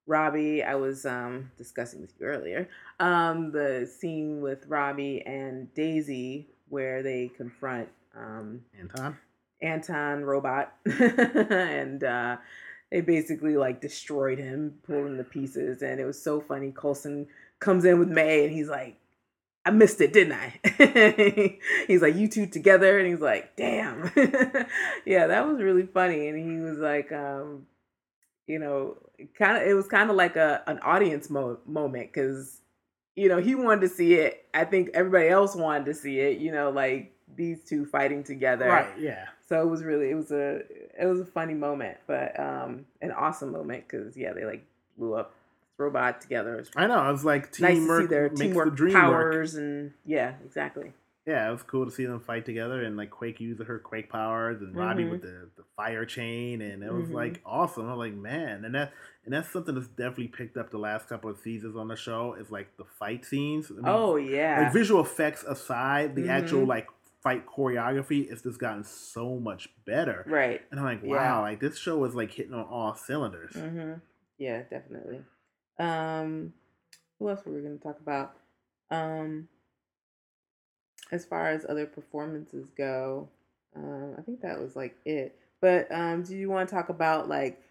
Robbie. 0.07 0.63
I 0.63 0.75
was 0.75 1.05
um, 1.05 1.51
discussing 1.57 1.99
with 1.99 2.13
you 2.17 2.25
earlier 2.27 2.69
um, 3.01 3.51
the 3.51 3.85
scene 3.85 4.39
with 4.39 4.65
Robbie 4.67 5.21
and 5.25 5.73
Daisy 5.73 6.47
where 6.69 7.03
they 7.03 7.29
confront 7.35 7.89
um, 8.15 8.61
Anton, 8.79 9.17
Anton 9.61 10.23
Robot, 10.23 10.73
and 10.85 12.03
uh, 12.03 12.37
they 12.91 13.01
basically 13.01 13.57
like 13.57 13.81
destroyed 13.81 14.37
him, 14.37 14.75
pulled 14.83 15.07
him 15.07 15.17
to 15.17 15.23
pieces, 15.23 15.81
and 15.81 15.99
it 15.99 16.05
was 16.05 16.21
so 16.21 16.41
funny. 16.41 16.73
Coulson 16.75 17.27
comes 17.59 17.85
in 17.85 17.99
with 17.99 18.09
May, 18.09 18.45
and 18.45 18.53
he's 18.53 18.69
like, 18.69 18.97
"I 19.65 19.71
missed 19.71 20.01
it, 20.01 20.13
didn't 20.13 20.33
I?" 20.33 21.57
he's 21.87 22.01
like, 22.01 22.15
"You 22.15 22.27
two 22.27 22.47
together," 22.47 22.99
and 22.99 23.07
he's 23.07 23.21
like, 23.21 23.55
"Damn, 23.55 24.11
yeah, 25.05 25.27
that 25.27 25.47
was 25.47 25.61
really 25.61 25.85
funny." 25.85 26.27
And 26.27 26.37
he 26.37 26.59
was 26.59 26.77
like, 26.77 27.11
um, 27.11 27.65
you 28.47 28.59
know, 28.59 28.97
kind 29.37 29.57
of, 29.57 29.67
it 29.67 29.73
was 29.73 29.87
kind 29.87 30.09
of 30.09 30.15
like 30.15 30.35
a 30.35 30.63
an 30.67 30.79
audience 30.79 31.29
mo- 31.29 31.59
moment 31.65 32.11
because 32.13 32.61
you 33.15 33.29
know 33.29 33.37
he 33.37 33.55
wanted 33.55 33.81
to 33.81 33.89
see 33.89 34.15
it. 34.15 34.45
I 34.53 34.65
think 34.65 34.89
everybody 34.93 35.29
else 35.29 35.55
wanted 35.55 35.85
to 35.85 35.93
see 35.93 36.19
it. 36.19 36.39
You 36.39 36.51
know, 36.51 36.69
like 36.69 37.13
these 37.35 37.63
two 37.63 37.85
fighting 37.85 38.23
together 38.23 38.67
right? 38.67 38.99
Yeah, 38.99 39.25
so 39.47 39.61
it 39.61 39.67
was 39.69 39.83
really 39.83 40.09
it 40.11 40.15
was 40.15 40.31
a 40.31 40.57
it 40.99 41.05
was 41.05 41.19
a 41.19 41.25
funny 41.25 41.53
moment 41.53 41.97
but 42.07 42.39
um 42.39 42.85
an 43.01 43.11
awesome 43.11 43.51
moment 43.51 43.85
because 43.87 44.15
yeah 44.17 44.33
they 44.33 44.45
like 44.45 44.65
blew 44.97 45.13
up 45.15 45.33
robot 45.77 46.21
together 46.21 46.63
I 46.75 46.87
know. 46.87 46.95
I 46.99 47.11
was 47.11 47.25
like 47.25 47.59
nice 47.59 47.77
teamwork 47.77 48.09
their 48.09 48.23
makes 48.29 48.39
the 48.39 48.43
teamwork 48.47 48.75
dream 48.75 48.93
work. 48.93 49.01
powers 49.33 49.55
and 49.55 49.91
yeah 50.05 50.33
exactly 50.45 50.93
Yeah, 51.27 51.49
it 51.49 51.51
was 51.51 51.63
cool 51.63 51.85
to 51.85 51.91
see 51.91 52.05
them 52.05 52.19
fight 52.19 52.45
together 52.45 52.83
and 52.83 52.95
like 52.95 53.09
Quake 53.09 53.39
use 53.41 53.59
her 53.65 53.79
Quake 53.79 54.09
powers 54.11 54.61
and 54.61 54.75
Robbie 54.75 55.03
Mhm. 55.05 55.09
with 55.11 55.21
the, 55.23 55.49
the 55.57 55.63
fire 55.75 56.05
chain 56.05 56.61
and 56.61 56.83
it 56.83 56.93
was 56.93 57.09
Mhm. 57.09 57.13
like 57.13 57.41
awesome. 57.45 57.89
I'm 57.89 57.97
like, 57.97 58.13
man, 58.13 58.63
and 58.63 58.75
that 58.75 58.93
and 59.25 59.33
that's 59.33 59.49
something 59.51 59.73
that's 59.73 59.87
definitely 59.87 60.27
picked 60.27 60.55
up 60.55 60.69
the 60.69 60.77
last 60.77 61.09
couple 61.09 61.31
of 61.31 61.37
seasons 61.39 61.75
on 61.75 61.87
the 61.87 61.95
show 61.95 62.35
is 62.35 62.51
like 62.51 62.77
the 62.77 62.85
fight 62.99 63.25
scenes. 63.25 63.71
I 63.71 63.73
mean, 63.73 63.83
oh 63.85 64.15
yeah 64.17 64.61
like 64.65 64.71
visual 64.73 65.01
effects 65.01 65.43
aside, 65.43 66.15
the 66.15 66.29
actual 66.29 66.61
Mhm. 66.63 66.67
like 66.67 66.87
fight 67.25 67.45
choreography 67.47 68.31
it's 68.31 68.43
just 68.43 68.59
gotten 68.59 68.83
so 68.83 69.39
much 69.39 69.67
better. 69.85 70.23
right 70.27 70.61
And 70.69 70.79
I'm 70.79 70.85
like, 70.85 71.03
wow, 71.03 71.09
Yeah. 71.17 71.39
like 71.39 71.59
this 71.59 71.77
show 71.77 72.05
is 72.05 72.13
like 72.13 72.31
hitting 72.31 72.53
on 72.53 72.65
all 72.65 72.93
cylinders. 72.95 73.53
hmm 73.53 73.93
yeah 74.37 74.61
definitely 74.69 75.21
um 75.79 76.53
who 77.17 77.29
else 77.29 77.41
were 77.45 77.53
we 77.53 77.61
gonna 77.61 77.77
talk 77.77 77.99
about 77.99 78.35
um 78.91 79.47
as 81.11 81.25
far 81.25 81.49
as 81.49 81.65
other 81.67 81.85
performances 81.85 82.67
go 82.77 83.27
um 83.75 84.15
i 84.17 84.21
think 84.21 84.41
that 84.41 84.59
was 84.59 84.75
like 84.75 84.95
it 85.05 85.35
but 85.61 85.87
um 85.91 86.21
do 86.23 86.35
you 86.35 86.49
want 86.49 86.67
to 86.69 86.75
talk 86.75 86.89
about 86.89 87.27
like 87.29 87.61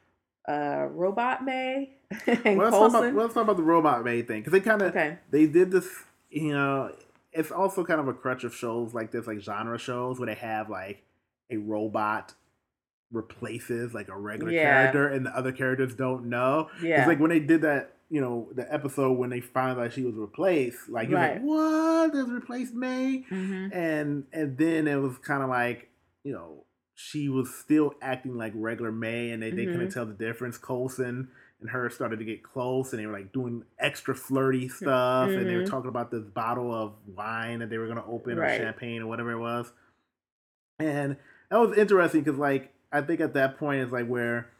uh 0.49 0.87
robot 0.91 1.45
may 1.45 1.91
and 2.27 2.57
Well, 2.59 2.71
let's, 2.71 2.71
talk 2.71 2.89
about, 2.91 2.93
Coulson? 3.03 3.17
let's 3.17 3.35
talk 3.35 3.43
about 3.45 3.57
the 3.57 3.63
robot 3.63 4.05
May 4.05 4.23
thing 4.23 4.41
because 4.41 4.53
they 4.53 4.61
kind 4.61 4.83
of 4.83 4.91
okay 4.91 5.19
they 5.31 5.47
did 5.47 5.71
this 5.71 5.89
you 6.31 6.53
know 6.53 6.93
it's 7.35 7.51
also 7.51 7.85
kind 7.85 8.01
of 8.01 8.09
a 8.09 8.15
crutch 8.15 8.45
of 8.45 8.55
shows 8.55 8.95
like 8.95 9.11
this 9.11 9.27
like 9.27 9.41
genre 9.41 9.79
shows 9.79 10.19
where 10.19 10.27
they 10.27 10.35
have 10.35 10.71
like 10.71 11.03
a 11.51 11.57
robot 11.59 12.35
replaces 13.13 13.95
like 13.95 14.09
a 14.09 14.17
regular 14.19 14.53
Yeah. 14.53 14.63
character 14.63 15.09
and 15.09 15.27
the 15.27 15.31
other 15.37 15.53
characters 15.53 15.95
don't 15.95 16.27
know 16.29 16.69
yeah 16.83 16.99
it's 17.01 17.09
like 17.09 17.21
when 17.21 17.31
they 17.31 17.39
did 17.41 17.63
that 17.63 17.93
you 18.11 18.21
know 18.21 18.49
the 18.55 18.73
episode 18.73 19.13
when 19.13 19.31
they 19.31 19.41
found 19.41 19.79
out 19.79 19.93
she 19.93 20.03
was 20.03 20.15
replaced 20.15 20.89
like 20.89 21.09
you're 21.09 21.19
Right. 21.19 21.35
like 21.35 21.43
what 21.43 22.13
there's 22.13 22.29
replaced 22.31 22.75
may 22.75 23.19
hmm 23.29 23.69
and 23.73 24.25
and 24.33 24.59
then 24.59 24.87
it 24.89 24.97
was 24.97 25.17
kind 25.19 25.43
of 25.43 25.49
like 25.49 25.89
you 26.25 26.33
know 26.33 26.65
she 26.97 27.29
was 27.29 27.53
still 27.53 27.93
acting 28.01 28.37
like 28.37 28.53
regular 28.55 28.93
May, 28.93 29.31
and 29.31 29.43
they, 29.43 29.51
they 29.51 29.67
couldn't 29.67 29.89
Mhm. 29.89 29.95
tell 29.95 30.07
the 30.07 30.13
difference. 30.13 30.57
Coulson 30.57 31.29
and 31.65 31.71
her 31.73 31.89
started 31.89 32.19
to 32.19 32.25
get 32.27 32.43
close, 32.43 32.93
and 32.93 33.01
they 33.03 33.07
were 33.07 33.13
like 33.15 33.33
doing 33.33 33.65
extra 33.79 34.15
flirty 34.15 34.69
stuff, 34.69 35.31
and 35.31 35.49
they 35.49 35.57
were 35.57 35.63
Mhm. 35.63 35.71
talking 35.71 35.89
about 35.89 36.11
this 36.11 36.23
bottle 36.23 36.73
of 36.75 36.93
wine 37.07 37.61
that 37.61 37.71
they 37.71 37.79
were 37.79 37.87
going 37.87 37.97
to 37.99 38.05
open 38.05 38.37
Right. 38.37 38.61
or 38.61 38.65
champagne 38.65 39.01
or 39.03 39.07
whatever 39.07 39.33
it 39.33 39.39
was. 39.39 39.73
And 40.79 41.17
that 41.51 41.57
was 41.59 41.77
interesting 41.79 42.21
because, 42.23 42.39
like, 42.39 42.73
I 42.93 43.01
think 43.01 43.21
at 43.21 43.33
that 43.35 43.57
point 43.59 43.81
it's 43.81 43.93
like 43.93 44.07
where 44.07 44.51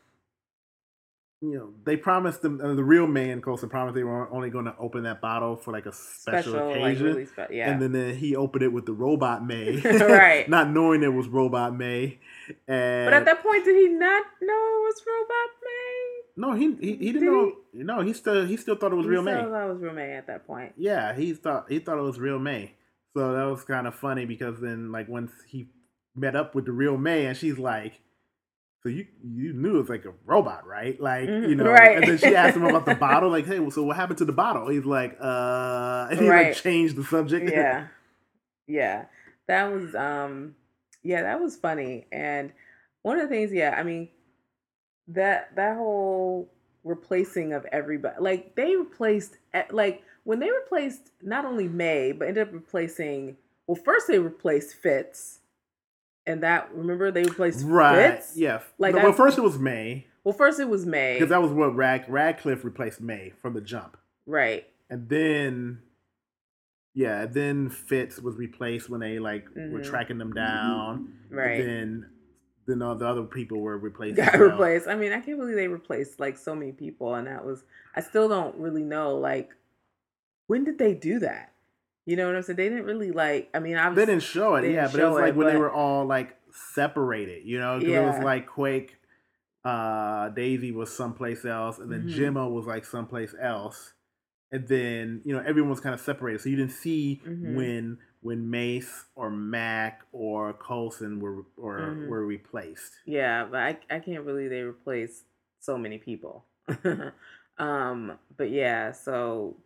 you 1.43 1.59
know 1.59 1.75
they 1.85 1.95
promised 1.97 2.41
them 2.41 2.59
uh, 2.63 2.73
the 2.75 2.83
real 2.83 3.07
May 3.07 3.29
and 3.31 3.43
Coulson 3.43 3.69
promised 3.69 3.95
they 3.95 4.03
were 4.05 4.33
only 4.33 4.49
going 4.49 4.65
to 4.65 4.75
open 4.79 5.03
that 5.03 5.21
bottle 5.21 5.57
for 5.57 5.73
like 5.73 5.85
a 5.85 5.93
special, 5.93 6.53
special 6.53 6.69
like 6.69 6.77
occasion. 6.95 7.07
really 7.07 7.27
spe- 7.27 7.51
yeah 7.51 7.71
And 7.71 7.83
then, 7.83 7.93
then 7.93 8.15
he 8.17 8.35
opened 8.35 8.63
it 8.63 8.73
with 8.73 8.87
the 8.87 8.95
robot 8.95 9.45
May, 9.45 9.77
Right. 9.85 10.49
Not 10.57 10.71
knowing 10.71 11.03
it 11.03 11.13
was 11.13 11.29
robot 11.29 11.77
May, 11.77 12.19
and 12.67 13.05
but 13.07 13.13
at 13.13 13.25
that 13.27 13.43
point 13.43 13.63
did 13.65 13.77
he 13.77 13.89
not 13.91 14.25
know 14.41 14.55
it 14.55 14.85
was 14.87 15.03
robot 15.07 15.51
may 15.65 15.94
no, 16.37 16.53
he 16.55 16.75
he, 16.77 16.97
he 16.97 17.13
didn't 17.13 17.21
Did 17.21 17.33
know. 17.33 17.53
No, 17.75 18.01
he 18.03 18.13
still 18.13 18.47
he 18.47 18.57
still 18.57 18.77
thought 18.77 18.93
it 18.93 18.97
was 18.97 19.07
He 19.07 19.11
real 19.11 19.23
still 19.23 19.35
May. 19.35 19.35
thought 19.51 19.67
it 19.69 19.73
was 19.73 19.83
real 19.83 19.93
may 19.95 20.13
at 20.15 20.27
that 20.29 20.47
point 20.47 20.73
Yeah, 20.77 21.15
he 21.15 21.35
thought 21.35 21.67
he 21.71 21.79
thought 21.81 21.99
it 21.99 22.03
was 22.03 22.19
real 22.21 22.39
May. 22.39 22.75
So 23.17 23.33
that 23.35 23.45
was 23.45 23.65
kind 23.65 23.87
of 23.87 23.95
funny 23.95 24.25
because 24.27 24.61
then 24.61 24.93
like 24.93 25.09
once 25.09 25.33
he 25.49 25.69
met 26.17 26.37
up 26.37 26.55
with 26.55 26.67
the 26.67 26.73
real 26.73 26.97
May 26.97 27.27
and 27.27 27.37
she's 27.37 27.59
like 27.59 28.01
so 28.83 28.89
you 28.91 29.07
you 29.23 29.53
knew 29.55 29.77
it 29.77 29.81
was 29.81 29.89
like 29.89 30.05
a 30.05 30.15
robot, 30.27 30.67
right? 30.67 31.01
Like 31.01 31.29
Mhm, 31.29 31.49
you 31.49 31.55
know. 31.57 31.65
right. 31.71 31.97
And 31.97 32.07
then 32.07 32.19
she 32.19 32.37
asked 32.37 32.57
him 32.57 32.65
about 32.65 32.87
the 32.87 32.93
bottle. 32.95 33.31
Like, 33.31 33.47
hey, 33.47 33.59
well, 33.61 33.71
so 33.71 33.83
what 33.85 33.97
happened 33.97 34.19
to 34.19 34.25
the 34.27 34.33
bottle? 34.33 34.69
He's 34.69 34.85
like, 34.85 35.17
uh, 35.21 36.09
and 36.11 36.21
he 36.21 36.31
Right. 36.31 36.47
like 36.47 36.55
changed 36.55 36.97
the 36.97 37.05
subject. 37.05 37.51
yeah 37.51 37.87
yeah 38.67 39.07
that 39.49 39.73
was 39.73 39.95
um 39.95 40.55
yeah 41.03 41.23
that 41.23 41.41
was 41.41 41.57
funny 41.57 42.07
and 42.13 42.53
one 43.03 43.19
of 43.19 43.29
the 43.29 43.35
things 43.35 43.53
yeah 43.53 43.75
i 43.79 43.83
mean 43.83 44.09
that 45.09 45.55
that 45.57 45.77
whole 45.77 46.49
replacing 46.83 47.53
of 47.53 47.65
everybody 47.73 48.15
like 48.21 48.55
they 48.57 48.77
replaced 48.77 49.37
like 49.71 50.03
when 50.25 50.39
they 50.39 50.51
replaced 50.51 51.11
not 51.23 51.45
only 51.45 51.67
may 51.69 52.13
but 52.13 52.29
ended 52.29 52.47
up 52.49 52.53
replacing 52.53 53.37
well 53.67 53.75
first 53.75 54.07
they 54.09 54.19
replaced 54.19 54.75
fitz 54.77 55.41
and 56.27 56.43
that 56.43 56.69
remember 56.75 57.11
they 57.11 57.23
replaced 57.25 57.65
right. 57.65 58.15
fitz 58.17 58.37
Yeah. 58.37 58.61
Like, 58.79 58.95
No, 58.95 59.03
well, 59.05 59.13
first 59.13 59.39
it 59.39 59.43
was 59.43 59.59
May 59.59 60.07
well 60.25 60.35
first 60.35 60.59
it 60.61 60.69
was 60.69 60.85
may 60.87 61.15
because 61.15 61.31
that 61.31 61.41
was 61.43 61.53
what 61.53 61.75
Rad, 61.75 62.05
Radcliffe 62.09 62.65
replaced 62.65 63.01
May 63.01 63.33
from 63.41 63.55
the 63.55 63.61
jump, 63.61 63.97
right 64.27 64.67
and 64.91 65.09
then. 65.09 65.81
Yeah, 66.97 67.27
then 67.27 67.71
Fitz 67.71 68.21
was 68.21 68.37
replaced 68.37 68.89
when 68.89 69.01
they 69.01 69.19
like 69.19 69.49
were 69.57 69.81
Mhm. 69.81 69.85
tracking 69.85 70.19
them 70.19 70.33
down. 70.33 71.13
right 71.29 71.59
And 71.61 71.69
then 71.69 72.11
then 72.67 72.83
all 72.83 72.95
the 72.95 73.07
other 73.07 73.23
people 73.25 73.61
were 73.61 73.77
replaced. 73.79 74.17
got 74.17 74.39
well. 74.39 74.51
replaced. 74.51 74.89
I 74.89 74.95
mean, 74.95 75.13
I 75.13 75.21
can't 75.21 75.39
believe 75.39 75.57
they 75.57 75.69
replaced 75.69 76.21
like 76.21 76.37
so 76.39 76.55
many 76.55 76.73
people, 76.73 77.15
and 77.15 77.27
that 77.27 77.45
was. 77.45 77.65
I 77.97 78.01
still 78.01 78.29
don't 78.29 78.57
really 78.57 78.83
know 78.83 79.17
like 79.17 79.55
when 80.47 80.65
did 80.65 80.79
they 80.79 80.95
do 80.95 81.19
that. 81.21 81.53
You 82.07 82.17
know 82.17 82.27
what 82.27 82.37
I'm 82.37 82.43
saying? 82.43 82.57
They 82.57 82.69
didn't 82.69 82.85
really 82.85 83.13
like. 83.13 83.49
I 83.55 83.61
mean, 83.61 83.77
I 83.77 83.89
They 83.95 84.05
didn't 84.07 84.23
show 84.23 84.57
it, 84.57 84.63
they 84.63 84.75
yeah, 84.75 84.89
but 84.91 85.01
it 85.01 85.05
was 85.05 85.15
like 85.15 85.29
it, 85.31 85.37
when 85.37 85.47
they 85.47 85.57
were 85.57 85.73
all 85.73 86.05
like 86.07 86.37
separated, 86.53 87.45
you 87.45 87.59
know, 87.59 87.79
'cause 87.79 87.89
it 87.89 88.03
was 88.05 88.19
like 88.25 88.47
Quake, 88.47 88.97
uh, 89.65 90.29
Daisy 90.31 90.71
was 90.73 90.95
someplace 90.95 91.45
else, 91.45 91.79
and 91.79 91.91
then 91.91 92.07
Mhm. 92.07 92.11
Jemma 92.11 92.51
was 92.51 92.67
like 92.67 92.85
someplace 92.85 93.35
else, 93.41 93.95
and 94.53 94.69
then 94.69 95.23
you 95.25 95.35
know 95.35 95.43
everyone 95.47 95.71
was 95.71 95.81
kind 95.81 95.95
of 95.95 96.01
separated, 96.01 96.41
so 96.43 96.49
you 96.51 96.57
didn't 96.57 96.73
see 96.73 97.23
Mhm. 97.27 97.55
when 97.55 97.99
when 98.25 98.49
Mace 98.51 99.05
or 99.15 99.29
Mac 99.31 100.03
or 100.11 100.55
Coulson 100.55 101.21
were 101.21 101.45
or 101.59 101.79
Mhm. 101.79 102.09
were 102.09 102.25
replaced. 102.25 102.93
Yeah, 103.05 103.45
but 103.45 103.61
I 103.61 103.79
I 103.91 103.99
can't 104.01 104.25
believe 104.25 104.49
they 104.51 104.63
replaced 104.63 105.25
so 105.61 105.77
many 105.77 105.99
people. 105.99 106.47
um, 107.59 108.19
but 108.37 108.51
yeah, 108.51 108.93
so 108.93 109.57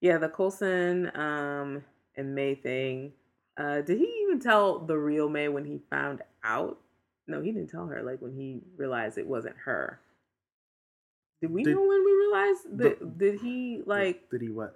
yeah, 0.00 0.16
the 0.18 0.28
Coulson 0.30 1.10
um 1.14 1.84
and 2.16 2.34
May 2.34 2.54
thing. 2.54 3.12
Uh, 3.58 3.82
did 3.82 3.98
he 3.98 4.06
even 4.24 4.40
tell 4.40 4.78
the 4.78 4.96
real 4.96 5.28
May 5.28 5.48
when 5.48 5.66
he 5.66 5.80
found 5.90 6.22
out? 6.42 6.78
No, 7.26 7.42
he 7.42 7.52
didn't 7.52 7.68
tell 7.70 7.86
her. 7.86 8.02
Like 8.02 8.22
when 8.22 8.32
he 8.32 8.62
realized 8.76 9.18
it 9.18 9.26
wasn't 9.26 9.56
her. 9.64 10.00
Did 11.42 11.50
we 11.52 11.64
Did- 11.64 11.74
know 11.74 11.86
when 11.86 12.04
we 12.04 12.12
realized? 12.12 12.78
the- 12.78 12.88
That, 12.98 13.18
did 13.18 13.40
he 13.40 13.82
like 13.84 14.30
Did 14.30 14.40
he 14.40 14.48
what? 14.48 14.74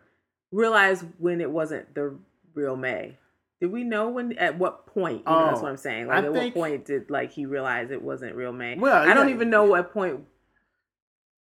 realize 0.52 1.02
when 1.18 1.40
it 1.40 1.50
wasn't 1.50 1.94
the 1.94 2.18
real 2.54 2.76
May? 2.76 3.18
Did 3.60 3.70
we 3.72 3.84
know 3.84 4.08
when? 4.10 4.32
At 4.38 4.58
what 4.58 4.86
point? 4.86 5.22
You 5.26 5.32
know, 5.32 5.46
that's 5.46 5.60
Oh, 5.60 5.62
what 5.62 5.70
I'm 5.70 5.76
saying. 5.76 6.08
Like, 6.08 6.16
I 6.24 6.26
at 6.26 6.32
think- 6.32 6.54
what 6.54 6.62
point 6.62 6.84
did 6.84 7.10
like 7.10 7.30
he 7.32 7.46
realize 7.46 7.90
it 7.90 8.02
wasn't 8.02 8.34
real 8.34 8.52
May? 8.52 8.76
Well, 8.76 9.08
I 9.08 9.14
don't 9.14 9.30
even 9.30 9.48
know 9.50 9.64
what 9.64 9.92
point 9.92 10.20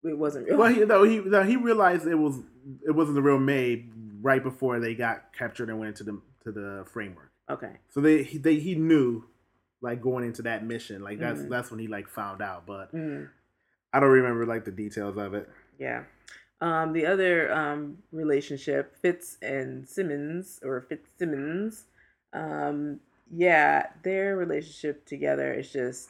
it 0.04 0.18
wasn't 0.18 0.46
real. 0.46 0.58
Well, 0.58 0.70
May. 0.70 0.80
he 0.80 0.84
no, 0.84 1.02
he 1.04 1.18
no, 1.20 1.42
he 1.42 1.56
realized 1.56 2.06
it 2.06 2.14
was 2.14 2.38
it 2.86 2.92
wasn't 2.92 3.14
the 3.16 3.22
real 3.22 3.38
May 3.38 3.86
right 4.20 4.42
before 4.42 4.78
they 4.80 4.94
got 4.94 5.32
captured 5.32 5.68
and 5.68 5.78
went 5.78 5.96
to 5.96 6.04
the 6.04 6.20
to 6.44 6.52
the 6.52 6.84
framework. 6.92 7.30
okay, 7.50 7.72
So 7.90 8.00
they 8.00 8.22
he, 8.22 8.38
they 8.38 8.56
he 8.56 8.74
knew 8.74 9.24
like 9.80 10.00
going 10.00 10.24
into 10.24 10.42
that 10.42 10.64
mission 10.64 11.02
like 11.02 11.18
that's 11.18 11.40
Mhm. 11.40 11.48
that's 11.48 11.70
when 11.70 11.80
he 11.80 11.88
like 11.88 12.08
found 12.08 12.40
out, 12.42 12.66
but 12.66 12.92
Mm, 12.94 13.28
I 13.92 14.00
don't 14.00 14.10
remember 14.10 14.46
like 14.46 14.64
the 14.64 14.70
details 14.70 15.16
of 15.16 15.34
it. 15.34 15.48
yeah. 15.78 16.04
Um, 16.62 16.92
the 16.92 17.06
other 17.06 17.52
um 17.52 17.98
relationship, 18.12 18.96
Fitz 18.96 19.36
and 19.42 19.88
Simmons 19.88 20.60
or 20.62 20.80
Fitzsimmons, 20.80 21.86
um, 22.32 23.00
yeah, 23.34 23.86
their 24.04 24.36
relationship 24.36 25.04
together 25.04 25.52
is 25.52 25.72
just 25.72 26.08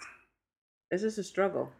it's 0.90 1.02
just 1.02 1.16
a 1.16 1.24
struggle. 1.24 1.70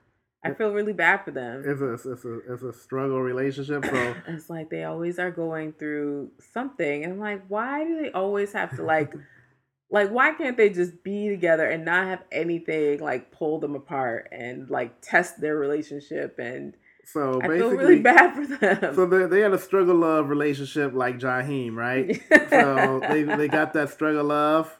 I 0.44 0.54
feel 0.54 0.72
really 0.72 0.94
bad 0.94 1.18
for 1.18 1.32
them. 1.32 1.62
It's 1.66 1.82
a 1.82 1.92
it's 1.92 2.24
a 2.24 2.38
it's 2.52 2.62
a 2.62 2.72
struggle 2.72 3.20
relationship. 3.20 3.85
So 3.85 4.14
it's 4.26 4.48
like 4.48 4.70
they 4.70 4.85
always 4.85 5.18
are 5.18 5.30
going 5.30 5.74
through 5.74 6.30
something 6.40 7.04
and 7.04 7.12
I'm 7.12 7.20
like 7.20 7.44
why 7.48 7.85
do 7.85 8.00
they 8.00 8.11
always 8.12 8.54
have 8.54 8.74
to 8.76 8.82
like 8.82 9.14
like 9.90 10.11
why 10.11 10.32
can't 10.32 10.56
they 10.56 10.70
just 10.70 11.04
be 11.04 11.28
together 11.28 11.66
and 11.66 11.85
not 11.85 12.06
have 12.06 12.24
anything 12.32 13.00
like 13.00 13.30
pull 13.30 13.61
them 13.61 13.74
apart 13.74 14.28
and 14.32 14.70
like 14.70 15.00
test 15.02 15.40
their 15.42 15.56
relationship 15.56 16.38
and 16.38 16.74
so 17.04 17.40
I 17.42 17.48
basically, 17.48 17.76
really 17.76 17.98
bad 18.00 18.34
for 18.34 18.46
them. 18.46 18.94
so 18.94 19.06
they 19.06 19.26
they 19.26 19.40
had 19.40 19.52
a 19.52 19.58
struggle 19.58 19.96
love 19.96 20.28
relationship 20.28 20.92
like 20.94 21.18
Jaheim, 21.18 21.74
right? 21.74 22.20
so 22.50 23.00
they 23.08 23.22
they 23.24 23.48
got 23.48 23.72
that 23.74 23.90
struggle 23.90 24.24
love. 24.24 24.76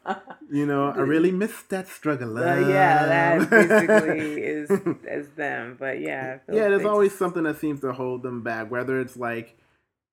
You 0.51 0.67
know, 0.67 0.91
I 0.91 0.99
really 1.01 1.33
missed 1.45 1.69
that 1.71 1.89
struggle 1.89 2.29
love. 2.29 2.69
yeah, 2.69 3.07
that 3.07 3.51
basically 3.51 4.43
is 4.43 4.71
is 5.09 5.29
them. 5.37 5.77
But 5.79 6.01
yeah, 6.01 6.39
yeah, 6.51 6.69
there's 6.69 6.85
always 6.87 7.11
just- 7.11 7.19
something 7.19 7.43
that 7.43 7.59
seems 7.59 7.81
to 7.81 7.93
hold 7.93 8.23
them 8.23 8.43
back. 8.43 8.71
Whether 8.71 9.01
it's 9.01 9.17
like, 9.17 9.57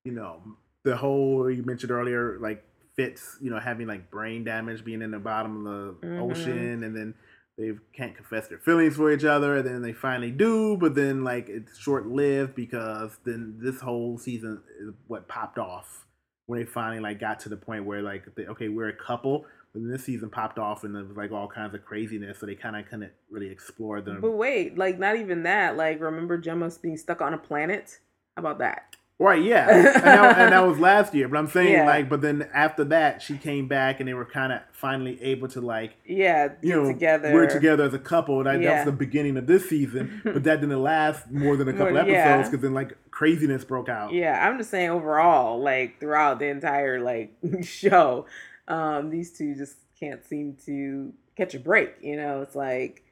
you 0.04 0.12
know, 0.12 0.42
the 0.84 0.96
whole 0.98 1.50
you 1.50 1.64
mentioned 1.64 1.92
earlier, 1.92 2.38
like 2.40 2.64
Fitz, 2.96 3.38
you 3.40 3.50
know, 3.52 3.60
having 3.60 3.88
like 3.88 4.10
brain 4.12 4.44
damage, 4.44 4.84
being 4.84 5.02
in 5.02 5.12
the 5.12 5.20
bottom 5.20 5.66
of 5.68 6.02
the 6.02 6.08
Mhm. 6.08 6.32
ocean, 6.32 6.84
and 6.84 6.96
then 6.96 7.14
they 7.60 7.74
can't 7.94 8.16
confess 8.16 8.48
their 8.48 8.58
feelings 8.58 8.96
for 8.96 9.12
each 9.12 9.26
other, 9.26 9.58
and 9.58 9.68
then 9.68 9.82
they 9.82 9.92
finally 9.92 10.32
do, 10.32 10.78
but 10.78 10.96
then 10.96 11.26
like 11.26 11.50
it's 11.50 11.78
short 11.78 12.08
lived 12.08 12.56
because 12.56 13.12
then 13.26 13.60
this 13.62 13.82
whole 13.82 14.18
season 14.18 14.62
is 14.80 14.94
what 15.08 15.28
popped 15.28 15.60
off 15.60 16.06
when 16.46 16.60
they 16.60 16.66
finally 16.66 17.02
like 17.02 17.20
got 17.20 17.40
to 17.42 17.50
the 17.50 17.58
point 17.58 17.86
where 17.86 18.02
like 18.02 18.24
they, 18.36 18.46
okay 18.46 18.70
we're 18.70 18.88
a 18.88 18.96
couple. 18.96 19.46
But 19.74 19.82
then 19.82 19.92
this 19.92 20.06
season 20.06 20.32
popped 20.32 20.58
off 20.58 20.84
and 20.84 20.96
it 20.96 21.08
was 21.08 21.18
like 21.18 21.32
all 21.32 21.48
kinds 21.48 21.76
of 21.76 21.84
craziness, 21.84 22.40
so 22.40 22.46
they 22.46 22.56
kind 22.56 22.78
of 22.78 22.86
couldn't 22.86 23.12
really 23.30 23.50
explore 23.50 24.00
them. 24.02 24.22
But 24.22 24.32
wait, 24.32 24.78
like 24.78 24.98
not 24.98 25.18
even 25.18 25.44
that. 25.44 25.76
Like 25.76 26.00
remember 26.00 26.42
Jemma 26.42 26.82
being 26.82 26.98
stuck 26.98 27.22
on 27.22 27.34
a 27.34 27.38
planet? 27.38 28.00
How 28.38 28.42
about 28.42 28.60
that? 28.60 28.96
Right, 29.22 29.44
yeah, 29.44 29.68
and 29.70 29.86
that, 29.86 30.38
and 30.40 30.54
that 30.54 30.66
was 30.66 30.80
last 30.80 31.14
year. 31.14 31.28
But 31.28 31.40
I'm 31.40 31.48
saying 31.48 31.74
Yeah. 31.74 31.86
like, 31.86 32.08
but 32.08 32.22
then 32.22 32.48
after 32.54 32.86
that, 32.86 33.22
she 33.22 33.38
came 33.38 33.68
back, 33.68 34.00
and 34.00 34.08
they 34.08 34.14
were 34.14 34.24
kind 34.24 34.54
of 34.54 34.62
finally 34.72 35.22
able 35.22 35.50
to 35.50 35.60
like, 35.60 35.96
Yeah, 36.06 36.54
you 36.62 36.74
know, 36.74 36.86
together. 36.86 37.34
we're 37.34 37.48
together 37.50 37.84
as 37.84 37.94
a 37.94 38.00
couple. 38.00 38.38
That, 38.46 38.54
that 38.54 38.62
Yeah. 38.62 38.76
was 38.78 38.86
the 38.86 38.94
beginning 38.94 39.36
of 39.36 39.46
this 39.46 39.68
season, 39.70 40.22
but 40.24 40.46
that 40.46 40.62
didn't 40.62 40.82
last 40.82 41.30
more 41.30 41.58
than 41.58 41.68
a 41.68 41.74
couple 41.74 41.92
More- 41.96 42.02
episodes 42.04 42.50
because 42.50 42.64
then 42.64 42.74
like 42.74 42.96
craziness 43.12 43.66
broke 43.66 43.90
out. 43.90 44.14
Yeah, 44.14 44.48
I'm 44.48 44.58
just 44.58 44.70
saying 44.72 44.90
overall, 44.90 45.62
like 45.62 46.00
throughout 46.00 46.40
the 46.40 46.48
entire 46.48 47.02
like 47.02 47.34
show, 47.64 48.26
um, 48.70 49.10
these 49.10 49.38
two 49.38 49.54
just 49.54 49.76
can't 50.00 50.26
seem 50.26 50.56
to 50.66 51.12
catch 51.36 51.54
a 51.56 51.60
break. 51.60 51.96
You 52.00 52.16
know, 52.16 52.42
it's 52.42 52.56
like, 52.56 53.04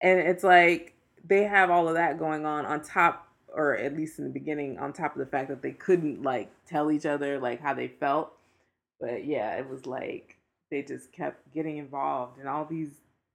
and 0.00 0.18
it's 0.18 0.44
like 0.44 0.94
they 1.24 1.44
have 1.44 1.68
all 1.70 1.88
of 1.88 1.94
that 1.96 2.18
going 2.18 2.46
on 2.46 2.64
on 2.64 2.80
top, 2.82 3.28
or 3.54 3.76
at 3.76 3.96
least 3.96 4.18
in 4.18 4.24
the 4.24 4.30
beginning, 4.30 4.78
on 4.78 4.92
top 4.92 5.14
of 5.14 5.18
the 5.18 5.26
fact 5.26 5.48
that 5.48 5.62
they 5.62 5.72
couldn't 5.72 6.22
like 6.22 6.50
tell 6.66 6.90
each 6.90 7.06
other 7.06 7.38
like 7.38 7.60
how 7.60 7.74
they 7.74 7.88
felt. 7.88 8.32
But 9.00 9.24
yeah, 9.24 9.56
it 9.56 9.68
was 9.68 9.86
like 9.86 10.36
they 10.70 10.82
just 10.82 11.12
kept 11.12 11.52
getting 11.52 11.78
involved 11.78 12.40
in 12.40 12.46
all 12.46 12.64
these 12.64 12.90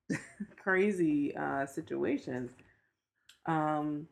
crazy 0.64 1.36
uh, 1.36 1.66
situations. 1.66 2.52
Um, 3.46 4.08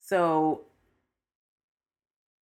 so 0.00 0.62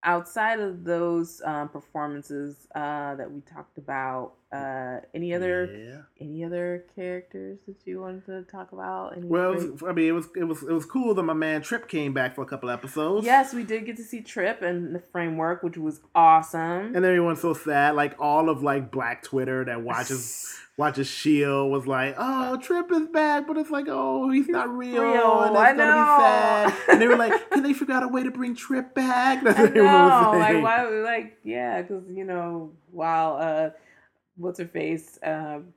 outside 0.04 0.60
of 0.60 0.84
those 0.84 1.42
um, 1.44 1.68
performances 1.68 2.68
uh, 2.74 3.16
that 3.16 3.30
we 3.30 3.40
talked 3.40 3.76
about, 3.76 4.34
uh, 4.52 5.00
any 5.12 5.34
other 5.34 5.64
Yeah. 5.66 6.02
any 6.20 6.44
other 6.44 6.84
characters 6.94 7.58
that 7.66 7.76
you 7.84 8.00
wanted 8.00 8.24
to 8.26 8.42
talk 8.42 8.72
about? 8.72 9.16
Any 9.16 9.26
Well, 9.26 9.54
was, 9.54 9.82
I 9.86 9.92
mean, 9.92 10.06
it 10.08 10.12
was 10.12 10.28
it 10.36 10.44
was 10.44 10.62
it 10.62 10.72
was 10.72 10.84
cool 10.86 11.14
that 11.14 11.22
my 11.24 11.32
man 11.34 11.62
Trip 11.62 11.88
came 11.88 12.12
back 12.14 12.34
for 12.36 12.42
a 12.42 12.46
couple 12.46 12.70
episodes. 12.70 13.26
yes, 13.26 13.52
we 13.52 13.64
did 13.64 13.86
get 13.86 13.96
to 13.96 14.04
see 14.04 14.20
Trip 14.20 14.62
and 14.62 14.94
the 14.94 15.00
framework, 15.00 15.62
which 15.62 15.76
was 15.76 16.00
awesome. 16.14 16.94
And 16.94 17.04
everyone's 17.04 17.40
so 17.40 17.54
sad. 17.54 17.96
Like 17.96 18.14
all 18.20 18.48
of 18.48 18.62
like 18.62 18.90
Black 18.90 19.22
Twitter 19.22 19.64
that 19.64 19.82
watches 19.82 20.56
watches 20.78 21.08
Shield 21.08 21.72
was 21.72 21.86
like, 21.86 22.14
"Oh, 22.16 22.56
Trip 22.58 22.90
is 22.92 23.08
back," 23.08 23.46
but 23.48 23.56
it's 23.56 23.70
like, 23.70 23.86
"Oh, 23.88 24.30
he's 24.30 24.48
not 24.48 24.68
real, 24.68 25.02
real, 25.02 25.42
and 25.42 25.56
it's 25.56 25.60
I 25.60 25.72
gonna 25.72 25.86
know. 25.86 26.04
be 26.04 26.22
sad." 26.22 26.74
And 26.92 27.02
they 27.02 27.08
were 27.08 27.16
like, 27.16 27.50
"Can 27.50 27.62
they 27.64 27.72
figure 27.72 27.94
out 27.94 28.04
a 28.04 28.08
way 28.08 28.22
to 28.22 28.30
bring 28.30 28.54
Trip 28.54 28.94
back?" 28.94 29.42
That's 29.44 29.58
I 29.58 29.62
what 29.64 29.74
know, 29.74 30.38
like 30.38 30.62
why? 30.62 30.86
Like 30.88 31.38
yeah, 31.42 31.82
because 31.82 32.04
you 32.10 32.24
know, 32.24 32.70
while 32.92 33.36
uh, 33.40 33.70
what's 34.36 34.58
her 34.58 34.66
face, 34.66 35.18
um, 35.22 35.72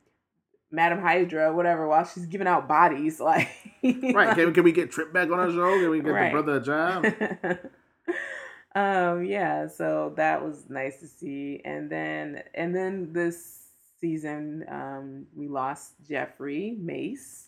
Madam 0.72 1.02
Hydra, 1.02 1.52
whatever, 1.54 1.88
while 1.88 2.06
she's 2.06 2.26
giving 2.28 2.48
out 2.48 2.68
bodies, 2.68 3.20
like 3.32 3.50
right? 3.84 4.36
Can, 4.36 4.54
can 4.54 4.64
we 4.64 4.72
get 4.72 4.92
Trip 4.92 5.12
back 5.14 5.30
on 5.32 5.40
our 5.40 5.50
show? 5.52 5.80
Can 5.80 5.90
we 5.90 6.00
get 6.02 6.12
Right. 6.12 6.26
the 6.32 6.42
brother 6.42 6.56
a 6.58 6.62
job? 6.62 7.06
um 8.76 9.26
yeah 9.26 9.68
so 9.68 10.14
that 10.16 10.44
was 10.46 10.70
nice 10.70 11.00
to 11.00 11.08
see 11.08 11.60
and 11.66 11.90
then 11.90 12.44
and 12.54 12.76
then 12.76 13.12
this 13.14 13.64
season 14.00 14.64
um 14.70 15.26
we 15.36 15.48
lost 15.48 15.94
jeffrey 16.08 16.78
mace 16.80 17.48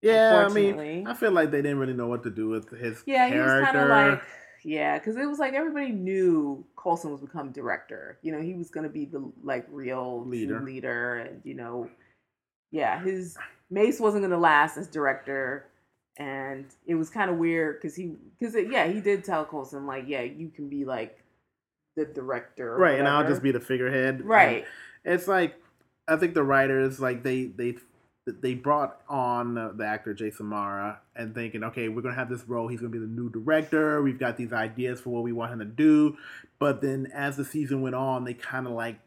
Yeah, 0.00 0.46
I 0.48 0.52
mean, 0.54 1.06
I 1.06 1.12
feel 1.14 1.32
like 1.32 1.50
they 1.50 1.60
didn't 1.60 1.78
really 1.78 1.92
know 1.92 2.06
what 2.06 2.22
to 2.24 2.30
do 2.30 2.48
with 2.48 2.70
his 2.70 3.02
yeah, 3.06 3.28
character. 3.28 3.34
he 3.34 3.40
was 3.40 3.72
kind 3.72 3.76
of 3.76 3.88
like 3.90 4.22
yeah, 4.66 4.98
because 4.98 5.16
it 5.16 5.26
was 5.26 5.38
like 5.38 5.54
everybody 5.54 5.90
knew 5.90 6.66
Coulson 6.76 7.12
was 7.12 7.20
become 7.20 7.52
director. 7.52 8.18
You 8.22 8.32
know, 8.32 8.42
he 8.42 8.54
was 8.54 8.68
going 8.68 8.82
to 8.82 8.90
be 8.90 9.04
the 9.04 9.30
like 9.44 9.64
real 9.70 10.24
leader, 10.26 10.60
leader, 10.60 11.18
and 11.18 11.40
you 11.44 11.54
know, 11.54 11.88
yeah, 12.72 13.00
his 13.00 13.38
Mace 13.70 14.00
wasn't 14.00 14.22
going 14.22 14.32
to 14.32 14.38
last 14.38 14.76
as 14.76 14.88
director, 14.88 15.66
and 16.16 16.66
it 16.84 16.96
was 16.96 17.10
kind 17.10 17.30
of 17.30 17.36
weird 17.36 17.80
because 17.80 17.94
he 17.94 18.16
because 18.40 18.56
yeah, 18.68 18.88
he 18.88 19.00
did 19.00 19.22
tell 19.22 19.44
Coulson 19.44 19.86
like, 19.86 20.06
yeah, 20.08 20.22
you 20.22 20.48
can 20.48 20.68
be 20.68 20.84
like 20.84 21.16
the 21.94 22.04
director, 22.04 22.76
right, 22.76 22.98
and 22.98 23.06
I'll 23.06 23.26
just 23.26 23.44
be 23.44 23.52
the 23.52 23.60
figurehead, 23.60 24.24
right. 24.24 24.64
And 25.04 25.14
it's 25.14 25.28
like 25.28 25.54
I 26.08 26.16
think 26.16 26.34
the 26.34 26.42
writers 26.42 26.98
like 26.98 27.22
they 27.22 27.44
they 27.44 27.76
they 28.26 28.54
brought 28.54 29.00
on 29.08 29.54
the 29.54 29.86
actor 29.86 30.12
Jason 30.12 30.46
O'Mara 30.46 31.00
and 31.14 31.34
thinking, 31.34 31.62
okay, 31.62 31.88
we're 31.88 32.02
gonna 32.02 32.14
have 32.14 32.28
this 32.28 32.48
role. 32.48 32.66
He's 32.66 32.80
gonna 32.80 32.90
be 32.90 32.98
the 32.98 33.06
new 33.06 33.30
director. 33.30 34.02
We've 34.02 34.18
got 34.18 34.36
these 34.36 34.52
ideas 34.52 35.00
for 35.00 35.10
what 35.10 35.22
we 35.22 35.32
want 35.32 35.52
him 35.52 35.60
to 35.60 35.64
do. 35.64 36.16
But 36.58 36.80
then 36.80 37.10
as 37.14 37.36
the 37.36 37.44
season 37.44 37.82
went 37.82 37.94
on, 37.94 38.24
they 38.24 38.34
kind 38.34 38.66
of 38.66 38.72
like 38.72 38.98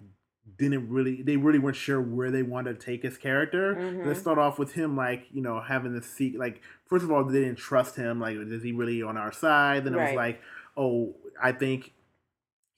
didn't 0.57 0.89
really 0.89 1.21
they 1.21 1.37
really 1.37 1.59
weren't 1.59 1.75
sure 1.75 2.01
where 2.01 2.31
they 2.31 2.43
wanted 2.43 2.79
to 2.79 2.85
take 2.85 3.03
his 3.03 3.17
character. 3.17 3.75
Mm-hmm. 3.75 4.07
Let's 4.07 4.21
start 4.21 4.37
off 4.37 4.57
with 4.57 4.73
him 4.73 4.95
like 4.95 5.25
you 5.31 5.41
know 5.41 5.59
having 5.59 5.93
the 5.93 6.01
seat 6.01 6.39
like 6.39 6.61
first 6.85 7.03
of 7.03 7.11
all 7.11 7.23
they 7.23 7.39
didn't 7.41 7.57
trust 7.57 7.95
him 7.95 8.19
like 8.19 8.37
is 8.37 8.63
he 8.63 8.71
really 8.71 9.03
on 9.03 9.17
our 9.17 9.33
side? 9.33 9.83
Then 9.83 9.95
it 9.95 9.97
right. 9.97 10.11
was 10.11 10.15
like 10.15 10.41
oh 10.77 11.15
I 11.41 11.51
think 11.51 11.93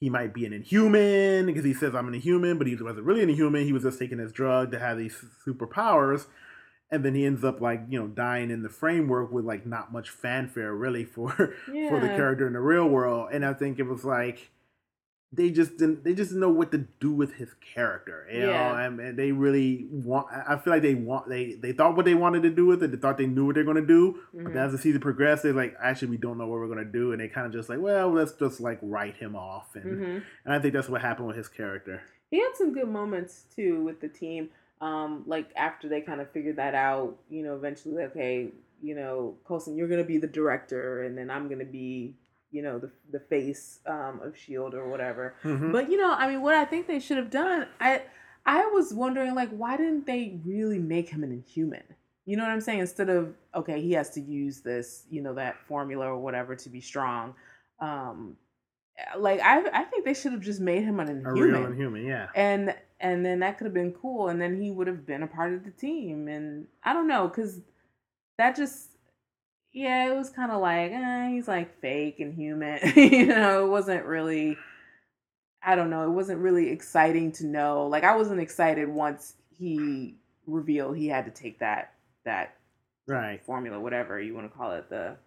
he 0.01 0.09
might 0.09 0.33
be 0.33 0.47
an 0.47 0.51
inhuman 0.51 1.45
because 1.45 1.63
he 1.63 1.75
says 1.75 1.93
I'm 1.93 2.07
an 2.07 2.15
inhuman, 2.15 2.57
but 2.57 2.65
he 2.65 2.75
wasn't 2.75 3.05
really 3.05 3.21
an 3.21 3.29
inhuman. 3.29 3.65
He 3.65 3.71
was 3.71 3.83
just 3.83 3.99
taking 3.99 4.17
his 4.17 4.31
drug 4.31 4.71
to 4.71 4.79
have 4.79 4.97
these 4.97 5.23
superpowers. 5.45 6.25
And 6.89 7.05
then 7.05 7.13
he 7.13 7.23
ends 7.23 7.45
up 7.45 7.61
like, 7.61 7.83
you 7.87 7.99
know, 7.99 8.07
dying 8.07 8.49
in 8.49 8.63
the 8.63 8.69
framework 8.69 9.31
with 9.31 9.45
like 9.45 9.67
not 9.67 9.93
much 9.93 10.09
fanfare 10.09 10.73
really 10.73 11.05
for 11.05 11.53
yeah. 11.71 11.87
for 11.89 11.99
the 11.99 12.07
character 12.07 12.47
in 12.47 12.53
the 12.53 12.59
real 12.59 12.89
world. 12.89 13.29
And 13.31 13.45
I 13.45 13.53
think 13.53 13.77
it 13.77 13.83
was 13.83 14.03
like 14.03 14.49
they 15.33 15.49
just 15.49 15.77
didn't 15.77 16.03
they 16.03 16.13
just 16.13 16.31
didn't 16.31 16.41
know 16.41 16.49
what 16.49 16.71
to 16.71 16.79
do 16.99 17.11
with 17.11 17.33
his 17.35 17.53
character 17.73 18.27
you 18.31 18.39
yeah. 18.39 18.87
know 18.87 18.99
and, 18.99 19.17
they 19.17 19.31
really 19.31 19.87
want 19.89 20.27
i 20.31 20.57
feel 20.57 20.73
like 20.73 20.81
they 20.81 20.95
want 20.95 21.27
they 21.29 21.53
they 21.55 21.71
thought 21.71 21.95
what 21.95 22.05
they 22.05 22.15
wanted 22.15 22.43
to 22.43 22.49
do 22.49 22.65
with 22.65 22.83
it 22.83 22.91
they 22.91 22.97
thought 22.97 23.17
they 23.17 23.25
knew 23.25 23.45
what 23.45 23.55
they're 23.55 23.63
going 23.63 23.77
to 23.77 23.85
do 23.85 24.19
mm-hmm. 24.35 24.43
but 24.43 24.55
as 24.55 24.71
the 24.71 24.77
season 24.77 24.99
progressed 24.99 25.43
they're 25.43 25.53
like 25.53 25.75
actually 25.81 26.09
we 26.09 26.17
don't 26.17 26.37
know 26.37 26.47
what 26.47 26.59
we're 26.59 26.67
going 26.67 26.85
to 26.85 26.91
do 26.91 27.11
and 27.11 27.21
they 27.21 27.27
kind 27.27 27.47
of 27.47 27.53
just 27.53 27.69
like 27.69 27.79
well 27.79 28.11
let's 28.11 28.33
just 28.33 28.59
like 28.59 28.79
write 28.81 29.15
him 29.15 29.35
off 29.35 29.75
and 29.75 29.85
mm-hmm. 29.85 30.17
and 30.45 30.53
i 30.53 30.59
think 30.59 30.73
that's 30.73 30.89
what 30.89 31.01
happened 31.01 31.27
with 31.27 31.37
his 31.37 31.47
character 31.47 32.01
he 32.29 32.39
had 32.39 32.51
some 32.55 32.73
good 32.73 32.89
moments 32.89 33.45
too 33.55 33.83
with 33.83 34.01
the 34.01 34.09
team 34.09 34.49
um 34.81 35.23
like 35.25 35.49
after 35.55 35.87
they 35.87 36.01
kind 36.01 36.19
of 36.19 36.29
figured 36.31 36.57
that 36.57 36.75
out 36.75 37.15
you 37.29 37.43
know 37.43 37.55
eventually 37.55 38.03
okay 38.03 38.49
you 38.81 38.95
know 38.95 39.35
Coulson 39.45 39.77
you're 39.77 39.87
going 39.87 40.01
to 40.01 40.07
be 40.07 40.17
the 40.17 40.27
director 40.27 41.03
and 41.03 41.17
then 41.17 41.29
i'm 41.29 41.47
going 41.47 41.59
to 41.59 41.65
be 41.65 42.15
you 42.51 42.61
know 42.61 42.79
the 42.79 42.91
the 43.11 43.19
face 43.19 43.79
um, 43.85 44.19
of 44.23 44.37
Shield 44.37 44.73
or 44.73 44.89
whatever. 44.89 45.35
Mm-hmm. 45.43 45.71
But 45.71 45.89
you 45.89 45.97
know, 45.97 46.13
I 46.13 46.27
mean, 46.27 46.41
what 46.41 46.55
I 46.55 46.65
think 46.65 46.87
they 46.87 46.99
should 46.99 47.17
have 47.17 47.29
done, 47.29 47.67
I 47.79 48.03
I 48.45 48.65
was 48.67 48.93
wondering 48.93 49.35
like, 49.35 49.49
why 49.49 49.77
didn't 49.77 50.05
they 50.05 50.39
really 50.45 50.79
make 50.79 51.09
him 51.09 51.23
an 51.23 51.31
Inhuman? 51.31 51.83
You 52.25 52.37
know 52.37 52.43
what 52.43 52.51
I'm 52.51 52.61
saying? 52.61 52.79
Instead 52.79 53.09
of 53.09 53.33
okay, 53.55 53.81
he 53.81 53.93
has 53.93 54.09
to 54.11 54.21
use 54.21 54.61
this, 54.61 55.03
you 55.09 55.21
know, 55.21 55.33
that 55.35 55.57
formula 55.67 56.05
or 56.05 56.17
whatever 56.17 56.55
to 56.55 56.69
be 56.69 56.81
strong. 56.81 57.33
Um, 57.79 58.37
like 59.17 59.39
I 59.41 59.63
I 59.73 59.83
think 59.85 60.05
they 60.05 60.13
should 60.13 60.31
have 60.31 60.41
just 60.41 60.59
made 60.61 60.83
him 60.83 60.99
an 60.99 61.09
Inhuman. 61.09 61.55
A 61.55 61.59
real 61.59 61.65
Inhuman, 61.65 62.05
yeah. 62.05 62.27
And 62.35 62.75
and 62.99 63.25
then 63.25 63.39
that 63.39 63.57
could 63.57 63.65
have 63.65 63.73
been 63.73 63.93
cool, 63.93 64.29
and 64.29 64.41
then 64.41 64.61
he 64.61 64.71
would 64.71 64.87
have 64.87 65.05
been 65.05 65.23
a 65.23 65.27
part 65.27 65.53
of 65.53 65.63
the 65.63 65.71
team. 65.71 66.27
And 66.27 66.67
I 66.83 66.93
don't 66.93 67.07
know, 67.07 67.27
because 67.27 67.61
that 68.37 68.55
just 68.55 68.90
yeah, 69.73 70.11
it 70.11 70.15
was 70.15 70.29
kind 70.29 70.51
of 70.51 70.61
like 70.61 70.91
eh, 70.91 71.29
he's 71.29 71.47
like 71.47 71.79
fake 71.79 72.19
and 72.19 72.33
human. 72.33 72.79
you 72.95 73.27
know, 73.27 73.65
it 73.65 73.69
wasn't 73.69 74.05
really. 74.05 74.57
I 75.63 75.75
don't 75.75 75.89
know. 75.91 76.03
It 76.03 76.09
wasn't 76.09 76.39
really 76.39 76.69
exciting 76.69 77.31
to 77.33 77.45
know. 77.45 77.87
Like 77.87 78.03
I 78.03 78.15
wasn't 78.15 78.41
excited 78.41 78.89
once 78.89 79.35
he 79.49 80.15
revealed 80.47 80.97
he 80.97 81.07
had 81.07 81.25
to 81.25 81.31
take 81.31 81.59
that 81.59 81.93
that 82.25 82.55
right 83.07 83.43
formula, 83.45 83.79
whatever 83.79 84.19
you 84.19 84.33
want 84.33 84.51
to 84.51 84.57
call 84.57 84.71
it, 84.71 84.89
the 84.89 85.17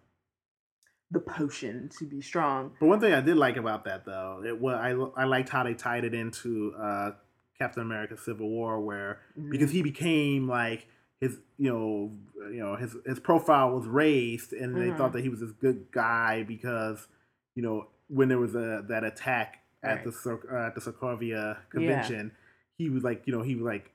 the 1.11 1.21
potion 1.21 1.89
to 1.99 2.05
be 2.05 2.21
strong. 2.21 2.73
But 2.81 2.87
one 2.87 3.01
thing 3.01 3.15
I 3.15 3.21
did 3.21 3.37
like 3.37 3.57
about 3.57 3.85
that 3.85 4.05
though, 4.05 4.43
it 4.45 4.61
was 4.61 4.75
I 4.75 5.23
I 5.23 5.25
liked 5.25 5.49
how 5.49 5.65
they 5.65 5.75
tied 5.75 6.05
it 6.05 6.15
into 6.15 6.75
uh, 6.75 7.13
Captain 7.59 7.83
America: 7.83 8.17
Civil 8.17 8.49
War, 8.49 8.81
where 8.81 9.21
mm-hmm. 9.39 9.51
because 9.51 9.71
he 9.71 9.83
became 9.83 10.49
like 10.49 10.87
his 11.25 11.39
you 11.57 11.73
know 11.73 12.11
you 12.53 12.61
know 12.61 12.77
his 12.77 12.97
his 13.07 13.19
profile 13.19 13.71
was 13.71 13.87
raised 13.87 14.53
and 14.53 14.75
mm-hmm. 14.75 14.91
they 14.91 14.97
thought 14.97 15.13
that 15.13 15.23
he 15.23 15.29
was 15.29 15.41
this 15.41 15.53
good 15.53 15.87
guy 15.91 16.45
because 16.47 17.07
you 17.55 17.63
know 17.63 17.87
when 18.09 18.29
there 18.29 18.39
was 18.39 18.55
a 18.55 18.85
that 18.89 19.05
attack 19.05 19.63
at 19.83 19.97
right. 19.97 20.05
the 20.05 20.41
uh, 20.53 20.67
at 20.67 20.75
the 20.75 20.81
Sokovia 20.81 21.59
convention 21.71 22.33
yeah. 22.79 22.85
he 22.85 22.91
was 22.91 23.03
like 23.03 23.23
you 23.27 23.33
know 23.33 23.43
he 23.43 23.55
was 23.55 23.65
like 23.65 23.91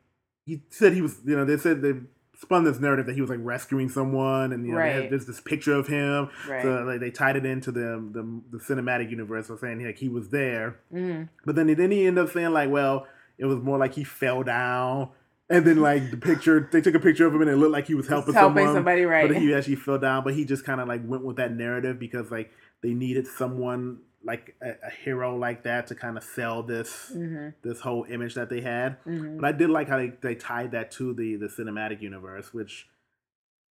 he 0.46 0.63
said 0.70 0.94
he 0.94 1.02
was 1.02 1.20
you 1.26 1.36
know 1.36 1.46
they 1.46 1.58
said 1.58 1.82
they 1.82 1.94
spun 2.42 2.63
this 2.63 2.80
narrative 2.80 3.06
that 3.06 3.15
he 3.15 3.22
was 3.22 3.30
like 3.30 3.39
rescuing 3.42 3.89
someone 3.89 4.54
and 4.54 4.65
you 4.65 4.72
know 4.72 4.80
right. 4.80 5.10
there's 5.10 5.26
this 5.26 5.42
picture 5.42 5.74
of 5.74 5.88
him 5.88 6.30
right. 6.48 6.63
so 6.63 6.84
like 6.84 7.00
they 7.00 7.12
tied 7.12 7.36
it 7.36 7.46
into 7.46 7.72
the 7.72 8.02
the, 8.12 8.42
the 8.52 8.58
cinematic 8.58 9.12
universe 9.12 9.48
so 9.48 9.58
saying 9.58 9.86
like 9.86 9.98
he 9.98 10.08
was 10.08 10.30
there 10.30 10.80
mm. 10.92 11.28
but 11.46 11.56
then 11.56 11.68
then 11.76 11.92
he 11.92 12.08
ended 12.08 12.24
up 12.24 12.32
saying 12.32 12.52
like 12.52 12.70
well 12.70 13.06
it 13.38 13.46
was 13.46 13.60
more 13.60 13.78
like 13.78 13.94
he 13.94 14.04
fell 14.04 14.42
down 14.42 15.10
and 15.49 15.65
then 15.65 15.77
like 15.77 16.12
the 16.12 16.17
picture, 16.17 16.69
they 16.71 16.81
took 16.81 16.93
a 16.93 16.99
picture 16.99 17.25
of 17.25 17.33
him 17.33 17.41
and 17.41 17.49
it 17.49 17.55
looked 17.55 17.71
like 17.71 17.88
he 17.88 17.95
was 17.95 18.07
helping, 18.07 18.33
helping 18.33 18.57
someone, 18.57 18.75
somebody, 18.75 19.03
right? 19.03 19.27
But 19.27 19.38
he 19.38 19.53
actually 19.53 19.75
fell 19.77 19.97
down. 19.97 20.23
But 20.23 20.35
he 20.35 20.45
just 20.45 20.63
kind 20.63 20.79
of 20.79 20.88
like 20.88 21.01
went 21.03 21.25
with 21.25 21.38
that 21.38 21.53
narrative 21.53 21.99
because 21.99 22.29
like 22.29 22.51
they 22.81 22.93
needed 22.93 23.25
someone 23.27 23.99
like 24.23 24.55
a, 24.62 24.71
a 24.88 24.91
hero 25.03 25.35
like 25.35 25.63
that 25.63 25.88
to 25.88 25.95
kind 25.95 26.17
of 26.17 26.23
sell 26.23 26.62
this 26.62 27.12
mm-hmm. 27.15 27.49
this 27.63 27.79
whole 27.81 28.05
image 28.09 28.35
that 28.35 28.49
they 28.49 28.62
had. 28.62 29.03
Mm-hmm. 29.05 29.39
But 29.39 29.47
I 29.47 29.51
did 29.53 29.69
like 29.69 29.88
how 29.88 29.97
they, 29.97 30.12
they 30.21 30.35
tied 30.35 30.71
that 30.71 30.91
to 30.91 31.13
the 31.13 31.35
the 31.35 31.47
cinematic 31.47 32.01
universe, 32.01 32.53
which 32.53 32.88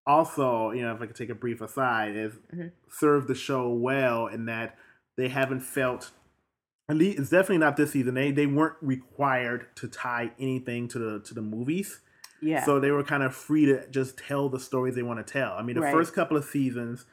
also 0.07 0.71
you 0.71 0.81
know 0.81 0.95
if 0.95 1.01
I 1.01 1.05
could 1.05 1.15
take 1.15 1.29
a 1.29 1.35
brief 1.35 1.61
aside 1.61 2.15
is 2.15 2.33
mm-hmm. 2.53 2.67
served 2.89 3.27
the 3.27 3.35
show 3.35 3.69
well 3.69 4.27
in 4.27 4.45
that 4.45 4.77
they 5.15 5.27
haven't 5.27 5.61
felt 5.61 6.11
at 6.89 6.95
least 6.95 7.19
it's 7.19 7.29
definitely 7.29 7.57
not 7.57 7.77
this 7.77 7.91
season. 7.91 8.13
They 8.13 8.31
they 8.31 8.45
weren't 8.45 8.77
required 8.81 9.67
to 9.75 9.87
tie 9.87 10.31
anything 10.39 10.87
to 10.89 10.99
the 10.99 11.19
to 11.21 11.33
the 11.33 11.41
movies. 11.41 11.99
Yeah. 12.41 12.63
So 12.65 12.79
they 12.79 12.91
were 12.91 13.03
kind 13.03 13.23
of 13.23 13.35
free 13.35 13.65
to 13.65 13.87
just 13.89 14.17
tell 14.17 14.47
the 14.47 14.59
stories 14.59 14.95
they 14.95 15.03
want 15.03 15.25
to 15.25 15.31
tell. 15.31 15.53
I 15.53 15.63
mean, 15.63 15.75
the 15.75 15.81
right. 15.81 15.93
first 15.93 16.13
couple 16.13 16.37
of 16.37 16.45
seasons, 16.45 17.05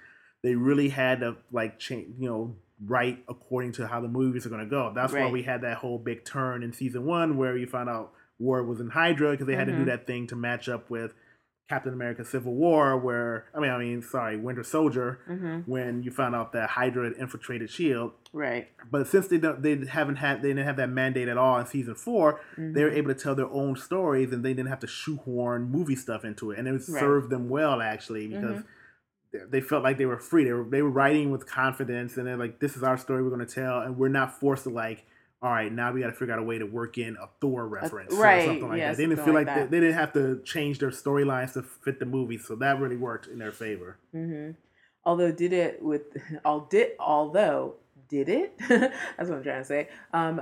they 0.42 0.54
really 0.54 0.90
had 0.90 1.20
to 1.20 1.36
like 1.50 1.78
change, 1.78 2.14
you 2.18 2.28
know, 2.28 2.56
write 2.84 3.24
according 3.28 3.72
to 3.72 3.86
how 3.86 4.00
the 4.00 4.08
movies 4.08 4.44
are 4.44 4.50
going 4.50 4.60
to 4.60 4.68
go. 4.68 4.92
That's 4.94 5.12
right. 5.12 5.24
why 5.24 5.30
we 5.30 5.42
had 5.42 5.62
that 5.62 5.78
whole 5.78 5.98
big 5.98 6.24
turn 6.24 6.62
in 6.62 6.72
season 6.72 7.06
one 7.06 7.36
where 7.36 7.56
you 7.56 7.66
found 7.66 7.88
out 7.88 8.12
Ward 8.38 8.68
was 8.68 8.80
in 8.80 8.90
Hydra 8.90 9.30
because 9.30 9.46
they 9.46 9.54
had 9.54 9.68
mm-hmm. 9.68 9.78
to 9.78 9.84
do 9.84 9.90
mm-hmm. 9.90 9.96
that 9.96 10.06
thing 10.06 10.26
to 10.28 10.36
match 10.36 10.68
up 10.68 10.90
with 10.90 11.14
Captain 11.68 11.94
America: 11.94 12.24
Civil 12.24 12.54
War, 12.54 12.98
where 12.98 13.46
I 13.54 13.60
mean, 13.60 13.70
I 13.70 13.78
mean, 13.78 14.02
sorry, 14.02 14.36
Winter 14.36 14.62
Soldier, 14.62 15.20
mm-hmm. 15.28 15.60
when 15.70 16.02
you 16.02 16.10
found 16.10 16.34
out 16.34 16.52
that 16.52 16.70
Hydra 16.70 17.08
had 17.08 17.16
infiltrated 17.18 17.70
Shield. 17.70 18.12
Right. 18.32 18.68
But 18.90 19.06
since 19.06 19.28
they 19.28 19.38
don't, 19.38 19.62
they 19.62 19.86
haven't 19.86 20.16
had, 20.16 20.42
they 20.42 20.48
didn't 20.48 20.66
have 20.66 20.76
that 20.76 20.90
mandate 20.90 21.28
at 21.28 21.38
all 21.38 21.58
in 21.58 21.66
season 21.66 21.94
4 21.94 22.34
mm-hmm. 22.34 22.72
they 22.74 22.82
were 22.82 22.90
able 22.90 23.14
to 23.14 23.18
tell 23.18 23.34
their 23.34 23.48
own 23.50 23.76
stories, 23.76 24.32
and 24.32 24.44
they 24.44 24.52
didn't 24.52 24.68
have 24.68 24.80
to 24.80 24.86
shoehorn 24.86 25.70
movie 25.70 25.96
stuff 25.96 26.24
into 26.24 26.50
it, 26.50 26.58
and 26.58 26.68
it 26.68 26.72
right. 26.72 26.82
served 26.82 27.30
them 27.30 27.48
well 27.48 27.80
actually 27.80 28.28
because. 28.28 28.58
Mm-hmm. 28.58 28.68
They 29.50 29.60
felt 29.60 29.82
like 29.82 29.98
they 29.98 30.06
were 30.06 30.20
free. 30.20 30.44
They 30.44 30.52
were 30.52 30.62
they 30.62 30.80
were 30.80 30.90
writing 30.90 31.32
with 31.32 31.44
confidence, 31.44 32.16
and 32.16 32.24
they're 32.24 32.36
like, 32.36 32.60
"This 32.60 32.76
is 32.76 32.84
our 32.84 32.96
story. 32.96 33.20
We're 33.20 33.34
going 33.34 33.44
to 33.44 33.52
tell, 33.52 33.80
and 33.80 33.98
we're 33.98 34.06
not 34.06 34.38
forced 34.38 34.62
to 34.62 34.70
like 34.70 35.04
all 35.44 35.50
right, 35.50 35.70
now 35.70 35.92
we 35.92 36.00
got 36.00 36.06
to 36.06 36.14
figure 36.14 36.32
out 36.32 36.40
a 36.40 36.42
way 36.42 36.56
to 36.56 36.64
work 36.64 36.96
in 36.96 37.18
a 37.20 37.28
Thor 37.38 37.68
reference 37.68 38.14
right, 38.14 38.44
or 38.44 38.46
something 38.46 38.68
like 38.70 38.80
that. 38.80 38.96
They 38.96 39.06
didn't 39.06 39.22
feel 39.22 39.34
like, 39.34 39.46
like 39.46 39.56
they, 39.56 39.66
they, 39.66 39.80
didn't 39.80 39.96
have 39.96 40.14
to 40.14 40.40
change 40.42 40.78
their 40.78 40.88
storylines 40.88 41.52
to 41.52 41.62
fit 41.62 41.98
the 41.98 42.06
movie, 42.06 42.38
so 42.38 42.56
that 42.56 42.80
really 42.80 42.96
worked 42.96 43.26
in 43.26 43.38
their 43.38 43.52
favor. 43.52 43.98
Mm-hmm. 44.14 44.52
Although 45.04 45.32
did 45.32 45.52
it 45.52 45.82
with 45.82 46.04
all 46.46 46.60
did 46.60 46.92
although 46.98 47.74
did 48.08 48.30
it? 48.30 48.58
That's 48.68 49.28
what 49.28 49.32
I'm 49.32 49.42
trying 49.42 49.60
to 49.60 49.64
say. 49.66 49.88
Um, 50.14 50.40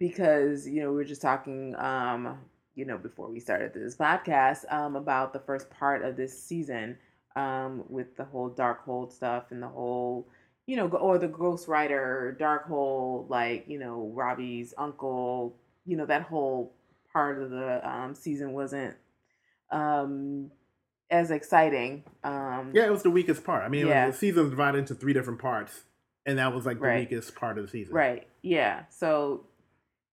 because 0.00 0.66
you 0.66 0.82
know 0.82 0.90
we 0.90 0.96
were 0.96 1.04
just 1.04 1.22
talking, 1.22 1.76
um, 1.76 2.36
you 2.74 2.84
know, 2.84 2.98
before 2.98 3.30
we 3.30 3.38
started 3.38 3.74
this 3.74 3.94
podcast, 3.94 4.70
um, 4.72 4.96
about 4.96 5.34
the 5.34 5.40
first 5.40 5.70
part 5.70 6.02
of 6.02 6.16
this 6.16 6.42
season, 6.42 6.98
um, 7.36 7.84
with 7.88 8.16
the 8.16 8.24
whole 8.24 8.50
Darkhold 8.50 9.12
stuff 9.12 9.52
and 9.52 9.62
the 9.62 9.68
whole 9.68 10.26
you 10.66 10.76
know, 10.76 10.88
or 10.88 11.18
the 11.18 11.28
Ghost 11.28 11.68
Rider, 11.68 12.36
Darkhold, 12.40 13.30
like, 13.30 13.64
you 13.68 13.78
know, 13.78 14.10
Robbie's 14.14 14.74
uncle, 14.76 15.56
you 15.84 15.96
know, 15.96 16.06
that 16.06 16.22
whole 16.22 16.74
part 17.12 17.40
of 17.40 17.50
the 17.50 17.88
um, 17.88 18.14
season 18.14 18.52
wasn't 18.52 18.96
um, 19.70 20.50
as 21.10 21.30
exciting. 21.30 22.02
Um, 22.24 22.72
yeah, 22.74 22.84
it 22.84 22.90
was 22.90 23.04
the 23.04 23.10
weakest 23.10 23.44
part. 23.44 23.64
I 23.64 23.68
mean, 23.68 23.86
yeah. 23.86 24.10
the 24.10 24.16
season 24.16 24.42
was 24.42 24.50
divided 24.50 24.78
into 24.78 24.94
three 24.94 25.12
different 25.12 25.38
parts, 25.38 25.84
and 26.26 26.38
that 26.38 26.52
was 26.52 26.66
like 26.66 26.80
the 26.80 26.86
right. 26.86 27.08
weakest 27.08 27.36
part 27.36 27.58
of 27.58 27.64
the 27.64 27.70
season. 27.70 27.94
Right. 27.94 28.26
Yeah. 28.42 28.84
So, 28.90 29.44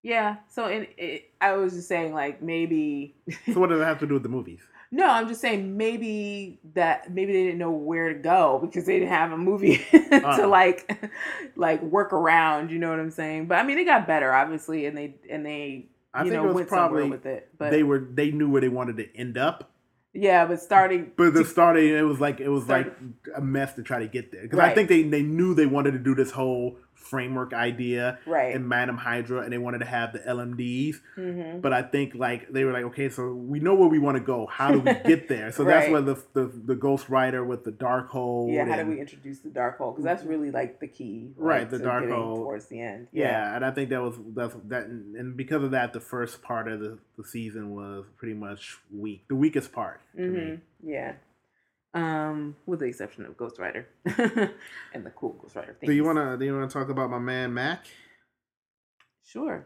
yeah. 0.04 0.38
So, 0.50 0.68
in 0.68 0.88
it, 0.98 1.32
I 1.42 1.54
was 1.54 1.74
just 1.74 1.88
saying, 1.88 2.14
like, 2.14 2.44
maybe. 2.44 3.16
so, 3.52 3.60
what 3.60 3.70
does 3.70 3.82
it 3.82 3.86
have 3.86 4.00
to 4.00 4.08
do 4.08 4.14
with 4.14 4.24
the 4.24 4.30
movies? 4.30 4.62
No, 4.96 5.08
I'm 5.08 5.28
just 5.28 5.42
saying 5.42 5.76
maybe 5.76 6.60
that 6.76 7.12
maybe 7.12 7.34
they 7.34 7.44
didn't 7.46 7.58
know 7.58 7.72
where 7.72 8.14
to 8.14 8.20
go 8.20 8.60
because 8.62 8.86
they 8.86 9.00
didn't 9.00 9.10
have 9.10 9.32
a 9.32 9.38
movie 9.38 9.84
Uh. 9.92 10.38
to 10.38 10.46
like 10.48 11.10
like 11.56 11.82
work 11.82 12.14
around. 12.14 12.70
You 12.70 12.78
know 12.78 12.92
what 12.92 13.00
I'm 13.00 13.10
saying? 13.10 13.48
But 13.48 13.56
I 13.56 13.64
mean, 13.64 13.76
they 13.78 13.86
got 13.86 14.06
better 14.06 14.32
obviously, 14.32 14.86
and 14.86 14.96
they 14.96 15.16
and 15.30 15.44
they 15.44 15.88
I 16.14 16.24
you 16.26 16.32
know 16.32 16.54
went 16.54 16.68
probably 16.68 17.10
with 17.10 17.26
it. 17.26 17.50
But 17.58 17.72
they 17.72 17.82
were 17.82 18.00
they 18.00 18.30
knew 18.30 18.50
where 18.52 18.62
they 18.62 18.70
wanted 18.70 18.98
to 18.98 19.18
end 19.18 19.36
up. 19.36 19.72
yeah, 20.14 20.46
but 20.46 20.62
starting 20.62 21.12
But 21.18 21.34
the 21.34 21.44
starting, 21.44 21.90
it 21.90 22.04
was 22.04 22.20
like 22.20 22.40
it 22.40 22.50
was 22.50 22.68
like 22.68 22.94
a 23.36 23.42
mess 23.42 23.74
to 23.74 23.82
try 23.82 23.98
to 23.98 24.08
get 24.08 24.32
there 24.32 24.44
because 24.44 24.60
I 24.60 24.76
think 24.76 24.90
they 24.90 25.02
they 25.02 25.24
knew 25.24 25.56
they 25.56 25.66
wanted 25.66 25.94
to 25.94 26.00
do 26.00 26.14
this 26.14 26.30
whole 26.30 26.78
framework 27.04 27.54
idea 27.54 28.20
right. 28.26 28.56
in 28.56 28.68
Madam 28.68 28.98
Hydra, 28.98 29.42
and 29.42 29.52
they 29.52 29.58
wanted 29.58 29.80
to 29.80 29.86
have 29.86 30.14
the 30.14 30.20
LMDs. 30.20 30.96
hmm 31.16 31.60
But 31.60 31.74
I 31.74 31.82
think 31.84 32.16
like 32.16 32.52
they 32.52 32.64
were 32.64 32.72
like, 32.72 32.84
okay, 32.86 33.10
so 33.10 33.34
we 33.34 33.60
know 33.60 33.76
where 33.76 33.90
we 33.90 34.00
want 34.00 34.18
to 34.18 34.24
go. 34.24 34.48
How 34.48 34.72
do 34.72 34.80
we 34.80 34.94
get 35.06 35.28
there? 35.28 35.52
So 35.52 35.64
that's 35.64 35.90
where 35.90 36.02
the, 36.02 36.16
the 36.34 36.52
the 36.66 36.76
Ghost 36.76 37.10
Rider 37.10 37.44
with 37.44 37.64
the 37.64 37.72
Darkhold. 37.72 38.54
Yeah, 38.54 38.66
how 38.66 38.78
do 38.78 38.86
we 38.90 39.00
introduce 39.00 39.40
the 39.40 39.50
Darkhold? 39.50 39.94
Because 39.94 40.06
that's 40.06 40.24
really 40.24 40.52
like 40.52 40.80
the 40.80 40.88
key, 40.88 41.32
Right, 41.38 41.70
the 41.70 41.80
Darkhold. 41.80 42.38
towards 42.38 42.68
the 42.68 42.82
end. 42.82 43.08
Yeah. 43.12 43.56
and 43.56 43.66
I 43.66 43.72
think 43.72 43.90
that 43.90 44.02
was 44.02 44.16
that's 44.36 44.56
that, 44.70 44.86
and 44.86 45.36
because 45.38 45.64
of 45.64 45.72
that, 45.72 45.94
the 45.94 46.00
first 46.00 46.42
part 46.42 46.68
of 46.68 46.80
the, 46.80 46.98
the 47.18 47.24
season 47.24 47.76
was 47.76 48.06
pretty 48.18 48.34
much 48.34 48.78
weak, 48.92 49.28
the 49.28 49.36
weakest 49.36 49.72
part 49.72 50.00
to 50.16 50.22
hmm 50.28 50.36
me. 50.36 50.60
Yeah. 50.84 51.14
Um, 51.96 52.56
with 52.66 52.80
the 52.80 52.86
exception 52.86 53.26
of 53.26 53.38
Ghost 53.38 53.60
Rider 53.60 53.88
and 54.94 55.06
the 55.06 55.12
cool 55.12 55.34
Ghost 55.34 55.56
Rider 55.56 55.74
thing. 55.80 55.88
Do 55.90 55.94
you 55.96 56.04
wanna 56.04 56.38
do 56.38 56.46
you 56.46 56.54
wanna 56.54 56.68
talk 56.68 56.90
about 56.90 57.10
my 57.12 57.20
man 57.20 57.54
Mac? 57.54 57.86
Sure. 59.26 59.66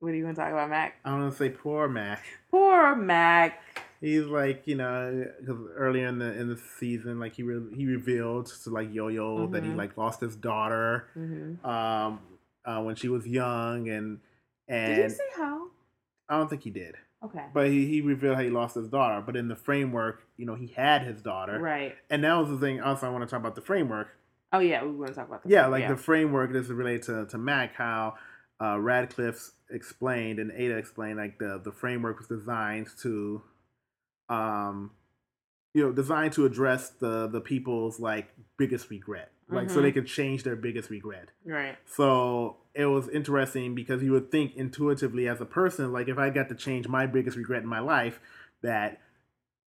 What 0.00 0.12
do 0.12 0.16
you 0.16 0.24
want 0.24 0.36
to 0.36 0.42
talk 0.42 0.50
about, 0.52 0.70
Mac? 0.70 0.94
I 1.04 1.12
want 1.12 1.30
to 1.30 1.36
say 1.38 1.50
poor 1.50 1.86
Mac. 1.88 2.24
Poor 2.50 2.96
Mac. 2.96 3.60
He's 4.00 4.24
like 4.24 4.66
you 4.66 4.76
know 4.76 5.26
because 5.38 5.58
earlier 5.74 6.06
in 6.06 6.18
the 6.18 6.32
in 6.32 6.48
the 6.48 6.58
season, 6.78 7.20
like 7.20 7.34
he 7.34 7.42
re- 7.42 7.76
he 7.76 7.84
revealed 7.84 8.46
to 8.64 8.70
like 8.70 8.92
Yo 8.94 9.08
Yo 9.08 9.46
that 9.48 9.62
he 9.62 9.68
Mhm. 9.70 9.76
like 9.76 9.96
lost 9.98 10.20
his 10.20 10.36
daughter 10.36 11.08
hmm 11.12 11.54
um 11.66 12.20
uh, 12.64 12.80
when 12.82 12.94
she 12.94 13.08
was 13.08 13.26
young 13.26 13.88
and 13.90 14.20
and 14.68 14.94
Did 14.96 15.02
you 15.02 15.10
say 15.10 15.24
how? 15.36 15.68
I 16.30 16.38
don't 16.38 16.48
think 16.48 16.62
he 16.62 16.70
did. 16.70 16.94
Okay. 17.22 17.44
But 17.52 17.68
he, 17.68 17.86
he 17.86 18.00
revealed 18.00 18.36
how 18.36 18.42
he 18.42 18.50
lost 18.50 18.74
his 18.74 18.88
daughter. 18.88 19.22
But 19.24 19.36
in 19.36 19.48
the 19.48 19.56
framework, 19.56 20.26
you 20.36 20.46
know, 20.46 20.54
he 20.54 20.68
had 20.68 21.02
his 21.02 21.20
daughter. 21.20 21.58
Right. 21.58 21.94
And 22.08 22.24
that 22.24 22.34
was 22.34 22.48
the 22.48 22.58
thing. 22.58 22.80
Also, 22.80 23.06
I 23.06 23.10
want 23.10 23.22
to 23.22 23.30
talk 23.30 23.40
about 23.40 23.54
the 23.54 23.60
framework. 23.60 24.08
Oh 24.52 24.58
yeah, 24.58 24.82
we 24.82 24.90
want 24.90 25.08
to 25.08 25.14
talk 25.14 25.28
about 25.28 25.42
that. 25.42 25.48
Yeah, 25.48 25.66
like 25.66 25.86
the 25.86 25.96
framework. 25.96 26.52
This 26.52 26.66
is 26.66 26.72
related 26.72 27.02
to, 27.04 27.26
to 27.26 27.38
Mac. 27.38 27.74
How 27.76 28.14
uh, 28.60 28.80
Radcliffe 28.80 29.52
explained 29.70 30.38
and 30.40 30.50
Ada 30.50 30.76
explained, 30.76 31.18
like 31.18 31.38
the 31.38 31.60
the 31.62 31.70
framework 31.70 32.18
was 32.18 32.26
designed 32.26 32.88
to, 33.02 33.42
um, 34.28 34.90
you 35.72 35.84
know, 35.84 35.92
designed 35.92 36.32
to 36.32 36.46
address 36.46 36.90
the 36.90 37.28
the 37.28 37.40
people's 37.40 38.00
like 38.00 38.30
biggest 38.58 38.90
regret, 38.90 39.30
like 39.50 39.68
so 39.70 39.78
Mhm. 39.78 39.82
they 39.82 39.92
could 39.92 40.06
change 40.06 40.42
their 40.42 40.56
biggest 40.56 40.90
regret. 40.90 41.30
right. 41.44 41.76
So 41.86 42.56
it 42.74 42.86
was 42.86 43.08
interesting 43.08 43.74
because 43.74 44.02
you 44.02 44.12
would 44.12 44.30
think 44.30 44.54
intuitively 44.56 45.26
as 45.28 45.40
a 45.40 45.44
person, 45.46 45.92
like 45.92 46.08
if 46.08 46.18
I 46.18 46.30
got 46.30 46.48
to 46.50 46.54
change 46.54 46.86
my 46.88 47.06
biggest 47.06 47.36
regret 47.36 47.62
in 47.62 47.68
my 47.68 47.80
life, 47.80 48.20
that 48.62 49.00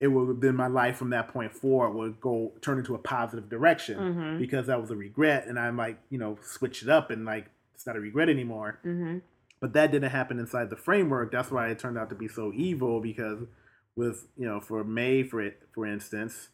it 0.01 0.09
would 0.09 0.41
then 0.41 0.57
my 0.57 0.67
life 0.67 0.97
from 0.97 1.11
that 1.11 1.29
point 1.29 1.53
forward 1.53 1.91
would 1.97 2.21
go 2.21 2.53
turn 2.61 2.79
into 2.79 2.95
a 2.95 2.99
positive 2.99 3.49
direction 3.49 3.99
Mm-hmm. 3.99 4.39
because 4.39 4.67
that 4.67 4.81
was 4.81 4.91
a 4.91 4.97
regret, 4.97 5.47
and 5.47 5.59
I 5.59 5.71
might 5.71 5.99
you 6.11 6.19
know 6.19 6.39
switch 6.43 6.83
it 6.83 6.89
up 6.89 7.11
and 7.11 7.25
like 7.25 7.47
it's 7.75 7.87
not 7.87 7.97
a 7.97 8.01
regret 8.01 8.29
anymore. 8.29 8.79
Mm-hmm. 8.85 9.19
But 9.61 9.73
that 9.75 9.93
didn't 9.93 10.11
happen 10.11 10.39
inside 10.41 10.71
the 10.71 10.77
framework. 10.77 11.31
That's 11.31 11.51
why 11.53 11.69
it 11.69 11.79
turned 11.79 11.97
out 11.97 12.09
to 12.11 12.17
be 12.17 12.27
so 12.29 12.53
evil 12.53 13.01
because 13.01 13.47
with 13.95 14.27
you 14.37 14.47
know 14.47 14.59
for 14.61 14.83
May 14.85 15.23
for 15.23 15.41
it 15.41 15.63
for 15.73 15.87
instance, 15.87 16.49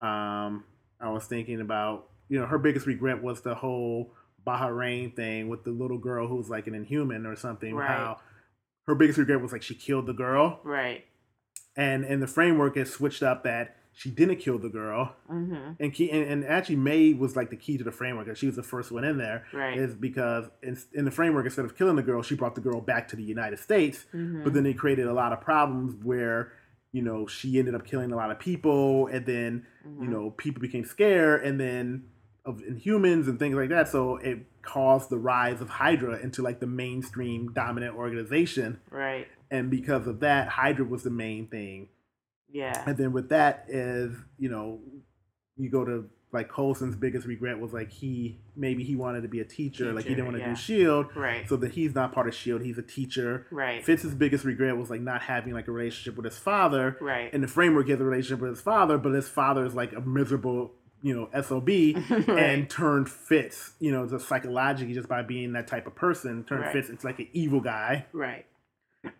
um, 0.00 0.64
I 1.00 1.10
was 1.10 1.26
thinking 1.26 1.60
about 1.60 2.08
you 2.28 2.38
know 2.40 2.46
her 2.46 2.58
biggest 2.58 2.86
regret 2.86 3.22
was 3.22 3.40
the 3.42 3.54
whole 3.56 4.12
Bahrain 4.46 5.14
thing 5.14 5.48
with 5.48 5.64
the 5.64 5.70
little 5.70 5.98
girl 5.98 6.28
who 6.28 6.36
was 6.36 6.48
like 6.48 6.66
an 6.66 6.74
inhuman 6.74 7.26
or 7.26 7.34
something. 7.36 7.74
Right. 7.74 7.88
How 7.88 8.18
her 8.86 8.94
biggest 8.94 9.18
regret 9.18 9.40
was 9.40 9.52
like 9.52 9.62
she 9.62 9.74
killed 9.74 10.06
the 10.06 10.12
girl, 10.12 10.60
Right. 10.62 11.04
and 11.76 12.04
in 12.04 12.20
the 12.20 12.26
framework 12.26 12.76
it 12.76 12.86
switched 12.88 13.22
up 13.22 13.42
that 13.44 13.76
she 13.92 14.10
didn't 14.10 14.36
kill 14.36 14.58
the 14.58 14.68
girl, 14.68 15.16
Mm-hmm. 15.30 15.72
and 15.80 15.92
key 15.92 16.10
and, 16.10 16.22
and 16.30 16.44
actually 16.44 16.76
May 16.76 17.12
was 17.14 17.34
like 17.34 17.50
the 17.50 17.56
key 17.56 17.78
to 17.78 17.84
the 17.84 17.90
framework, 17.90 18.28
and 18.28 18.36
she 18.36 18.46
was 18.46 18.54
the 18.56 18.62
first 18.62 18.92
one 18.92 19.04
in 19.04 19.16
there. 19.18 19.44
Right. 19.52 19.76
Is 19.78 19.94
because 19.94 20.44
in, 20.62 20.78
in 20.92 21.04
the 21.04 21.10
framework, 21.10 21.46
instead 21.46 21.64
of 21.64 21.76
killing 21.76 21.96
the 21.96 22.02
girl, 22.02 22.22
she 22.22 22.34
brought 22.36 22.54
the 22.54 22.60
girl 22.60 22.80
back 22.80 23.08
to 23.08 23.16
the 23.16 23.22
United 23.22 23.58
States. 23.58 24.04
mm-hmm. 24.14 24.44
But 24.44 24.52
then 24.54 24.64
they 24.64 24.74
created 24.74 25.06
a 25.06 25.14
lot 25.14 25.32
of 25.32 25.40
problems 25.40 25.94
where, 26.04 26.52
you 26.92 27.00
know, 27.02 27.26
she 27.26 27.58
ended 27.58 27.74
up 27.74 27.84
killing 27.86 28.12
a 28.12 28.16
lot 28.16 28.30
of 28.30 28.38
people, 28.38 29.06
and 29.08 29.24
then 29.26 29.66
Mm-hmm. 29.86 30.02
you 30.02 30.10
know 30.10 30.30
people 30.30 30.60
became 30.60 30.84
scared, 30.84 31.44
and 31.44 31.58
then 31.60 32.04
of 32.46 32.58
Inhumans 32.62 33.26
and 33.28 33.38
things 33.38 33.54
like 33.56 33.68
that. 33.68 33.88
So 33.88 34.16
it 34.16 34.38
caused 34.62 35.10
the 35.10 35.18
rise 35.18 35.60
of 35.60 35.68
Hydra 35.68 36.18
into 36.20 36.42
like 36.42 36.60
the 36.60 36.66
mainstream 36.66 37.52
dominant 37.52 37.94
organization, 37.96 38.80
Right. 38.90 39.26
and 39.50 39.70
because 39.70 40.06
of 40.06 40.20
that, 40.20 40.48
Hydra 40.48 40.84
was 40.86 41.02
the 41.02 41.10
main 41.10 41.48
thing. 41.48 41.88
Yeah. 42.50 42.82
And 42.86 42.96
then 42.96 43.12
with 43.12 43.28
that 43.30 43.66
is, 43.68 44.16
you 44.38 44.48
know, 44.48 44.80
you 45.56 45.70
go 45.70 45.84
to 45.84 46.08
like 46.32 46.48
Coulson's 46.48 46.96
biggest 46.96 47.26
regret 47.26 47.58
was 47.58 47.72
like 47.72 47.90
he 47.90 48.38
maybe 48.56 48.82
he 48.84 48.94
wanted 48.96 49.22
to 49.22 49.28
be 49.28 49.40
a 49.40 49.44
teacher, 49.44 49.92
like 49.92 50.04
he 50.04 50.10
didn't 50.10 50.26
want 50.26 50.36
to 50.36 50.42
yeah. 50.42 50.50
do 50.50 50.56
Shield, 50.56 51.06
Right. 51.16 51.48
so 51.48 51.56
that 51.56 51.72
he's 51.72 51.94
not 51.94 52.12
part 52.12 52.26
of 52.28 52.34
Shield. 52.34 52.62
He's 52.62 52.78
a 52.78 52.82
teacher. 52.82 53.46
right. 53.50 53.84
Fitz's 53.84 54.14
biggest 54.14 54.44
regret 54.44 54.76
was 54.76 54.90
like 54.90 55.00
not 55.00 55.22
having 55.22 55.52
like 55.54 55.66
a 55.68 55.72
relationship 55.72 56.16
with 56.16 56.24
his 56.24 56.38
father. 56.38 56.96
Right. 57.00 57.32
In 57.32 57.40
the 57.40 57.48
framework, 57.48 57.86
he 57.86 57.92
has 57.92 58.00
a 58.00 58.04
relationship 58.04 58.40
with 58.40 58.50
his 58.50 58.60
father, 58.60 58.98
but 58.98 59.12
his 59.12 59.28
father 59.28 59.64
is 59.64 59.74
like 59.74 59.92
a 59.92 60.00
miserable, 60.00 60.72
you 61.02 61.14
know, 61.14 61.42
sob, 61.42 61.68
right. 61.68 62.28
and 62.28 62.68
turned 62.70 63.08
Fitz, 63.08 63.72
you 63.80 63.92
know, 63.92 64.06
just 64.08 64.26
psychologically 64.28 64.94
just 64.94 65.08
by 65.08 65.22
being 65.22 65.52
that 65.52 65.66
type 65.66 65.86
of 65.86 65.94
person, 65.94 66.44
turned 66.44 66.62
Right. 66.62 66.72
Fitz 66.72 66.88
into 66.88 67.06
like 67.06 67.18
an 67.18 67.28
evil 67.32 67.60
guy. 67.60 68.06
right. 68.12 68.46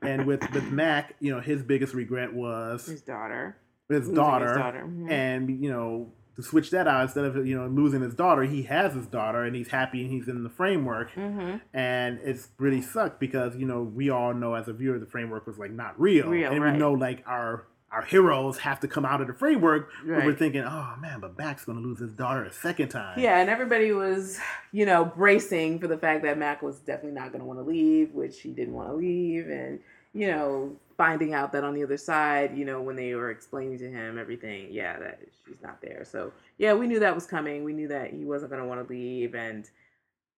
And 0.03 0.27
with 0.27 0.41
with 0.53 0.65
Mac, 0.73 1.15
you 1.21 1.33
know, 1.33 1.41
his 1.41 1.63
biggest 1.63 1.95
regret 1.95 2.33
was 2.35 2.87
His 2.87 3.03
daughter. 3.03 3.57
his 3.89 4.09
daughter, 4.09 4.49
His 4.49 4.57
daughter. 4.57 4.85
Mhm. 4.85 5.11
and 5.11 5.63
you 5.63 5.71
know 5.71 6.13
to 6.35 6.43
switch 6.43 6.71
that 6.73 6.87
out 6.89 7.03
instead 7.05 7.25
of 7.25 7.47
you 7.47 7.57
know 7.57 7.67
losing 7.69 8.03
his 8.03 8.15
daughter 8.15 8.43
he 8.43 8.65
has 8.65 8.93
his 8.95 9.07
daughter 9.07 9.45
and 9.45 9.55
he's 9.57 9.69
happy 9.69 10.03
and 10.03 10.11
he's 10.11 10.29
in 10.29 10.43
the 10.43 10.51
framework 10.51 11.13
Mhm. 11.13 11.61
and 11.73 12.19
it's 12.25 12.49
really 12.59 12.83
sucked 12.83 13.21
because 13.21 13.57
you 13.57 13.65
know 13.67 13.83
we 13.85 14.11
all 14.11 14.35
know 14.35 14.55
as 14.55 14.67
a 14.69 14.73
viewer 14.75 14.99
the 14.99 15.07
framework 15.07 15.47
was 15.47 15.57
like 15.57 15.71
not 15.71 15.99
real, 16.01 16.29
Real, 16.29 16.51
and 16.53 16.61
right. 16.63 16.73
we 16.73 16.79
know 16.79 16.93
like 16.93 17.23
our 17.27 17.67
our 17.97 18.05
heroes 18.05 18.59
have 18.59 18.79
to 18.81 18.89
come 18.89 19.05
out 19.05 19.21
of 19.21 19.27
the 19.27 19.33
framework 19.33 19.91
but 20.07 20.25
we're 20.25 20.35
thinking 20.35 20.63
oh 20.63 20.95
man 21.01 21.19
but 21.21 21.37
Mac's 21.39 21.65
gonna 21.65 21.81
lose 21.81 21.99
his 21.99 22.13
daughter 22.13 22.45
a 22.45 22.53
second 22.53 22.89
time 22.91 23.19
Yeah, 23.19 23.39
and 23.39 23.49
everybody 23.49 23.93
was, 23.93 24.39
you 24.73 24.85
know, 24.85 25.05
bracing 25.05 25.79
for 25.79 25.87
the 25.87 25.97
fact 25.97 26.23
that 26.25 26.37
Mac 26.39 26.63
was 26.63 26.79
definitely 26.81 27.19
not 27.19 27.29
going 27.33 27.41
to 27.41 27.47
want 27.47 27.59
to 27.59 27.63
leave, 27.63 28.13
which 28.13 28.41
he 28.41 28.51
didn't 28.51 28.75
want 28.75 28.89
to 28.91 28.95
leave, 28.95 29.49
and 29.49 29.81
you 30.13 30.29
know, 30.29 30.77
finding 30.97 31.35
out 31.35 31.53
that 31.53 31.65
on 31.65 31.75
the 31.75 31.83
other 31.83 31.97
side, 31.97 32.57
you 32.57 32.65
know, 32.65 32.81
when 32.81 32.97
they 32.97 33.15
were 33.15 33.31
explaining 33.31 33.79
to 33.79 33.91
him 33.91 34.19
everything, 34.19 34.69
yeah, 34.71 34.99
that 34.99 35.21
she's 35.47 35.61
not 35.63 35.81
there. 35.83 36.05
So 36.05 36.33
yeah, 36.59 36.73
we 36.75 36.87
knew 36.87 37.01
that 37.01 37.15
was 37.15 37.27
coming. 37.27 37.65
We 37.65 37.73
knew 37.73 37.89
that 37.89 38.13
he 38.13 38.25
wasn't 38.25 38.51
going 38.51 38.63
to 38.63 38.69
want 38.69 38.87
to 38.87 38.93
leave, 38.93 39.35
and 39.35 39.69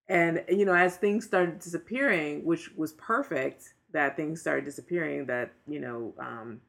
and 0.09 0.45
you 0.49 0.65
know, 0.65 0.75
as 0.75 0.97
things 0.97 1.25
started 1.25 1.59
disappearing, 1.61 2.45
which 2.45 2.71
was 2.77 2.93
perfect, 2.93 3.75
that 3.93 4.17
things 4.17 4.41
started 4.41 4.65
disappearing. 4.65 5.27
That 5.27 5.53
you 5.67 5.81
know, 5.81 6.15
um, 6.19 6.61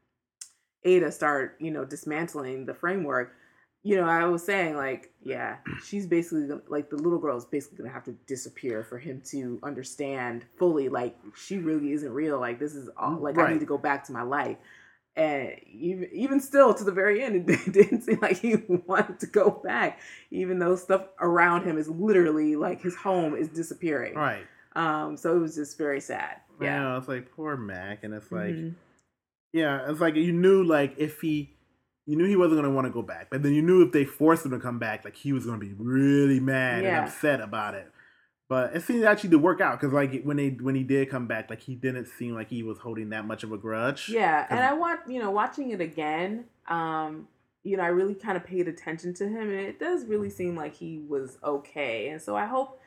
Ada 0.84 1.10
start 1.12 1.56
you 1.60 1.70
know 1.70 1.84
dismantling 1.84 2.66
the 2.66 2.74
framework 2.74 3.32
you 3.82 3.96
know, 3.96 4.04
I 4.04 4.26
was 4.26 4.44
saying 4.44 4.76
like, 4.76 5.10
yeah, 5.22 5.56
she's 5.86 6.06
basically 6.06 6.46
gonna- 6.46 6.60
like 6.68 6.90
the 6.90 6.96
little 6.96 7.18
girl 7.18 7.38
is 7.38 7.46
basically 7.46 7.78
gonna 7.78 7.88
have 7.94 8.04
to 8.04 8.12
disappear 8.26 8.84
for 8.84 8.98
him 8.98 9.22
to 9.30 9.58
understand 9.62 10.44
fully. 10.58 10.90
Like, 10.90 11.16
she 11.34 11.56
really 11.56 11.92
isn't 11.92 12.12
real. 12.12 12.38
Like, 12.38 12.58
this 12.58 12.74
is 12.74 12.90
all. 12.98 13.16
Like, 13.18 13.38
I 13.38 13.50
need 13.50 13.60
to 13.60 13.64
go 13.66 13.78
back 13.78 14.04
to 14.04 14.12
my 14.12 14.20
life. 14.20 14.58
And 15.16 15.58
even 15.66 16.10
even 16.12 16.40
still, 16.40 16.74
to 16.74 16.84
the 16.84 16.92
very 16.92 17.22
end, 17.22 17.36
it 17.48 17.72
didn't 17.72 18.02
seem 18.02 18.18
like 18.20 18.36
he 18.36 18.56
wanted 18.86 19.18
to 19.20 19.26
go 19.26 19.48
back, 19.64 19.98
even 20.30 20.58
though 20.58 20.76
stuff 20.76 21.06
around 21.18 21.64
him 21.64 21.78
is 21.78 21.88
literally 21.88 22.56
like 22.56 22.82
his 22.82 22.94
home 22.94 23.34
is 23.34 23.48
disappearing. 23.48 24.14
right 24.14 24.44
Um, 24.76 25.16
so 25.16 25.34
it 25.34 25.40
was 25.40 25.54
just 25.54 25.78
very 25.78 26.00
sad. 26.02 26.36
yeah 26.60 26.76
you 26.76 26.82
know, 26.82 26.96
it's 26.98 27.08
like 27.08 27.32
poor 27.32 27.56
Mac 27.56 28.04
and 28.04 28.12
it's 28.12 28.30
like 28.30 28.54
Mhm. 28.54 28.74
Yeah, 29.52 29.90
it's 29.90 30.00
like 30.00 30.14
you 30.14 30.32
knew 30.32 30.62
like 30.62 30.94
if 30.96 31.20
he 31.20 31.56
you 32.06 32.16
knew 32.16 32.24
he 32.24 32.36
wasn't 32.36 32.60
gonna 32.60 32.74
want 32.74 32.86
to 32.86 32.92
go 32.92 33.02
back, 33.02 33.28
but 33.30 33.42
then 33.42 33.52
you 33.52 33.62
knew 33.62 33.82
if 33.82 33.92
they 33.92 34.04
forced 34.04 34.44
him 34.44 34.52
to 34.52 34.58
come 34.58 34.78
back, 34.78 35.04
like 35.04 35.16
he 35.16 35.32
was 35.32 35.46
gonna 35.46 35.58
be 35.58 35.72
really 35.76 36.40
mad 36.40 36.82
Yeah. 36.82 36.98
and 37.00 37.08
upset 37.08 37.40
about 37.40 37.74
it. 37.74 37.90
But 38.48 38.74
it 38.74 38.82
seemed 38.82 39.04
actually 39.04 39.30
to 39.30 39.38
work 39.38 39.60
out 39.60 39.78
because 39.78 39.92
like 39.92 40.22
when 40.22 40.36
they 40.36 40.50
when 40.50 40.74
he 40.74 40.82
did 40.82 41.08
come 41.08 41.26
back, 41.28 41.50
like 41.50 41.60
he 41.60 41.76
didn't 41.76 42.06
seem 42.06 42.34
like 42.34 42.48
he 42.48 42.62
was 42.62 42.78
holding 42.78 43.10
that 43.10 43.24
much 43.26 43.44
of 43.44 43.52
a 43.52 43.58
grudge. 43.58 44.08
Yeah, 44.08 44.46
and 44.50 44.60
I 44.60 44.72
want 44.72 45.00
you 45.08 45.20
know 45.20 45.30
watching 45.30 45.70
it 45.70 45.80
again. 45.80 46.46
Um, 46.68 47.28
you 47.62 47.76
know, 47.76 47.82
I 47.82 47.88
really 47.88 48.14
kind 48.14 48.36
of 48.36 48.44
paid 48.44 48.66
attention 48.68 49.12
to 49.14 49.28
him, 49.28 49.50
and 49.50 49.60
it 49.60 49.78
does 49.78 50.06
really 50.06 50.30
seem 50.30 50.56
like 50.56 50.74
he 50.74 50.98
was 50.98 51.38
okay. 51.44 52.08
And 52.08 52.20
so 52.20 52.34
I 52.34 52.46
hope 52.46 52.80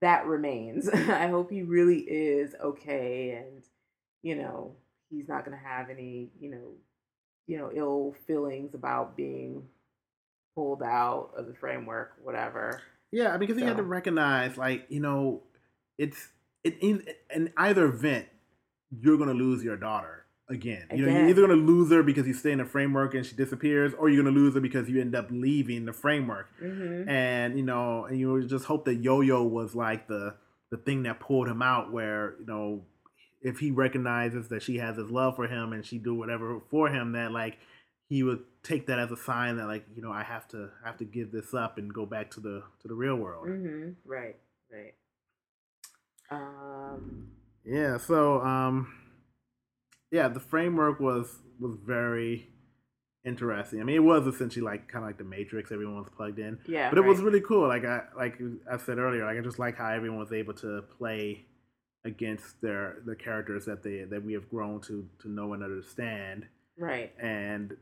that 0.00 0.26
remains. 0.26 0.88
I 0.94 1.28
hope 1.28 1.50
he 1.50 1.62
really 1.62 1.98
is 2.00 2.54
okay, 2.62 3.32
and 3.32 3.62
you 4.22 4.36
know, 4.36 4.76
he's 5.12 5.28
not 5.28 5.44
gonna 5.44 5.60
have 5.62 5.90
any 5.90 6.30
you 6.40 6.50
know 6.50 6.72
you 7.46 7.58
know, 7.58 7.70
ill 7.74 8.14
feelings 8.26 8.74
about 8.74 9.16
being 9.16 9.62
pulled 10.54 10.82
out 10.82 11.30
of 11.36 11.46
the 11.46 11.54
framework, 11.54 12.14
whatever. 12.22 12.80
Yeah, 13.10 13.36
because 13.36 13.56
so. 13.56 13.60
you 13.60 13.66
had 13.66 13.76
to 13.76 13.82
recognize, 13.82 14.56
like, 14.56 14.86
you 14.88 15.00
know, 15.00 15.42
it's 15.98 16.28
it 16.64 16.78
in, 16.80 17.04
in 17.34 17.52
either 17.56 17.86
event, 17.86 18.26
you're 18.90 19.18
gonna 19.18 19.34
lose 19.34 19.64
your 19.64 19.76
daughter 19.76 20.24
again. 20.48 20.86
You 20.94 21.06
know, 21.06 21.12
you're 21.12 21.28
either 21.28 21.42
gonna 21.42 21.54
lose 21.54 21.90
her 21.90 22.02
because 22.02 22.26
you 22.26 22.34
stay 22.34 22.52
in 22.52 22.58
the 22.58 22.64
framework 22.64 23.14
and 23.14 23.26
she 23.26 23.34
disappears, 23.34 23.92
or 23.98 24.08
you're 24.08 24.22
gonna 24.22 24.34
lose 24.34 24.54
her 24.54 24.60
because 24.60 24.88
you 24.88 25.00
end 25.00 25.14
up 25.14 25.26
leaving 25.30 25.84
the 25.84 25.92
framework. 25.92 26.48
Mm-hmm. 26.62 27.08
And 27.08 27.56
you 27.56 27.64
know, 27.64 28.04
and 28.04 28.18
you 28.18 28.46
just 28.46 28.66
hope 28.66 28.84
that 28.86 28.96
Yo-Yo 28.96 29.42
was 29.42 29.74
like 29.74 30.08
the 30.08 30.36
the 30.70 30.78
thing 30.78 31.02
that 31.02 31.20
pulled 31.20 31.48
him 31.48 31.60
out, 31.60 31.92
where 31.92 32.36
you 32.38 32.46
know, 32.46 32.82
if 33.42 33.58
he 33.58 33.70
recognizes 33.70 34.48
that 34.48 34.62
she 34.62 34.78
has 34.78 34.96
his 34.96 35.10
love 35.10 35.36
for 35.36 35.46
him 35.46 35.72
and 35.72 35.84
she 35.84 35.98
do 35.98 36.14
whatever 36.14 36.60
for 36.70 36.88
him, 36.88 37.12
that 37.12 37.32
like 37.32 37.58
he 38.08 38.22
would 38.22 38.40
take 38.62 38.86
that 38.86 38.98
as 38.98 39.10
a 39.10 39.16
sign 39.16 39.56
that 39.56 39.66
like 39.66 39.84
you 39.94 40.02
know 40.02 40.12
I 40.12 40.22
have 40.22 40.46
to 40.48 40.70
have 40.84 40.96
to 40.98 41.04
give 41.04 41.32
this 41.32 41.52
up 41.54 41.78
and 41.78 41.92
go 41.92 42.06
back 42.06 42.30
to 42.32 42.40
the 42.40 42.62
to 42.80 42.88
the 42.88 42.94
real 42.94 43.16
world. 43.16 43.48
Mm-hmm. 43.48 43.90
Right, 44.04 44.36
right. 44.70 44.94
Um. 46.30 47.28
Yeah. 47.64 47.98
So 47.98 48.40
um 48.40 48.92
yeah, 50.10 50.28
the 50.28 50.40
framework 50.40 51.00
was 51.00 51.38
was 51.58 51.76
very 51.84 52.48
interesting. 53.24 53.80
I 53.80 53.84
mean, 53.84 53.96
it 53.96 54.04
was 54.04 54.26
essentially 54.26 54.64
like 54.64 54.88
kind 54.88 55.04
of 55.04 55.08
like 55.08 55.18
the 55.18 55.24
Matrix. 55.24 55.72
Everyone 55.72 55.96
was 55.96 56.08
plugged 56.14 56.38
in. 56.38 56.58
Yeah. 56.66 56.90
But 56.90 56.98
it 56.98 57.02
right. 57.02 57.08
was 57.08 57.20
really 57.20 57.40
cool. 57.40 57.66
Like 57.66 57.84
I 57.84 58.02
like 58.16 58.38
I 58.70 58.76
said 58.76 58.98
earlier, 58.98 59.24
like 59.24 59.38
I 59.38 59.40
just 59.40 59.58
like 59.58 59.76
how 59.76 59.88
everyone 59.88 60.18
was 60.18 60.32
able 60.32 60.54
to 60.54 60.82
play 60.98 61.46
against 62.04 62.60
their 62.60 62.96
the 63.06 63.14
characters 63.14 63.64
that 63.66 63.82
they 63.82 64.04
that 64.04 64.24
we 64.24 64.32
have 64.32 64.48
grown 64.50 64.80
to 64.82 65.08
to 65.20 65.28
know 65.28 65.52
and 65.52 65.62
understand. 65.62 66.46
Right. 66.78 67.12
And 67.20 67.76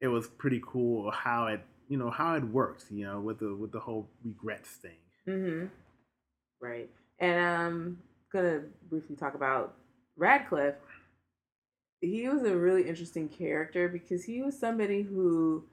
it 0.00 0.08
was 0.08 0.28
pretty 0.28 0.62
cool 0.66 1.10
how 1.10 1.46
it 1.46 1.60
you 1.88 1.98
know 1.98 2.10
how 2.10 2.34
it 2.34 2.44
works. 2.44 2.86
You 2.90 3.04
know 3.06 3.20
with 3.20 3.38
the 3.40 3.54
with 3.54 3.72
the 3.72 3.80
whole 3.80 4.08
regrets 4.24 4.70
thing. 4.70 4.98
Mm-hmm. 5.28 5.66
Right. 6.60 6.90
And 7.18 7.40
I'm 7.40 7.98
gonna 8.32 8.62
briefly 8.88 9.16
talk 9.16 9.34
about 9.34 9.74
Radcliffe 10.16 10.76
he 12.02 12.28
was 12.28 12.42
a 12.42 12.56
really 12.56 12.82
interesting 12.82 13.28
character 13.28 13.88
because 13.88 14.24
he 14.24 14.42
was 14.42 14.58
somebody 14.58 15.02
who 15.02 15.64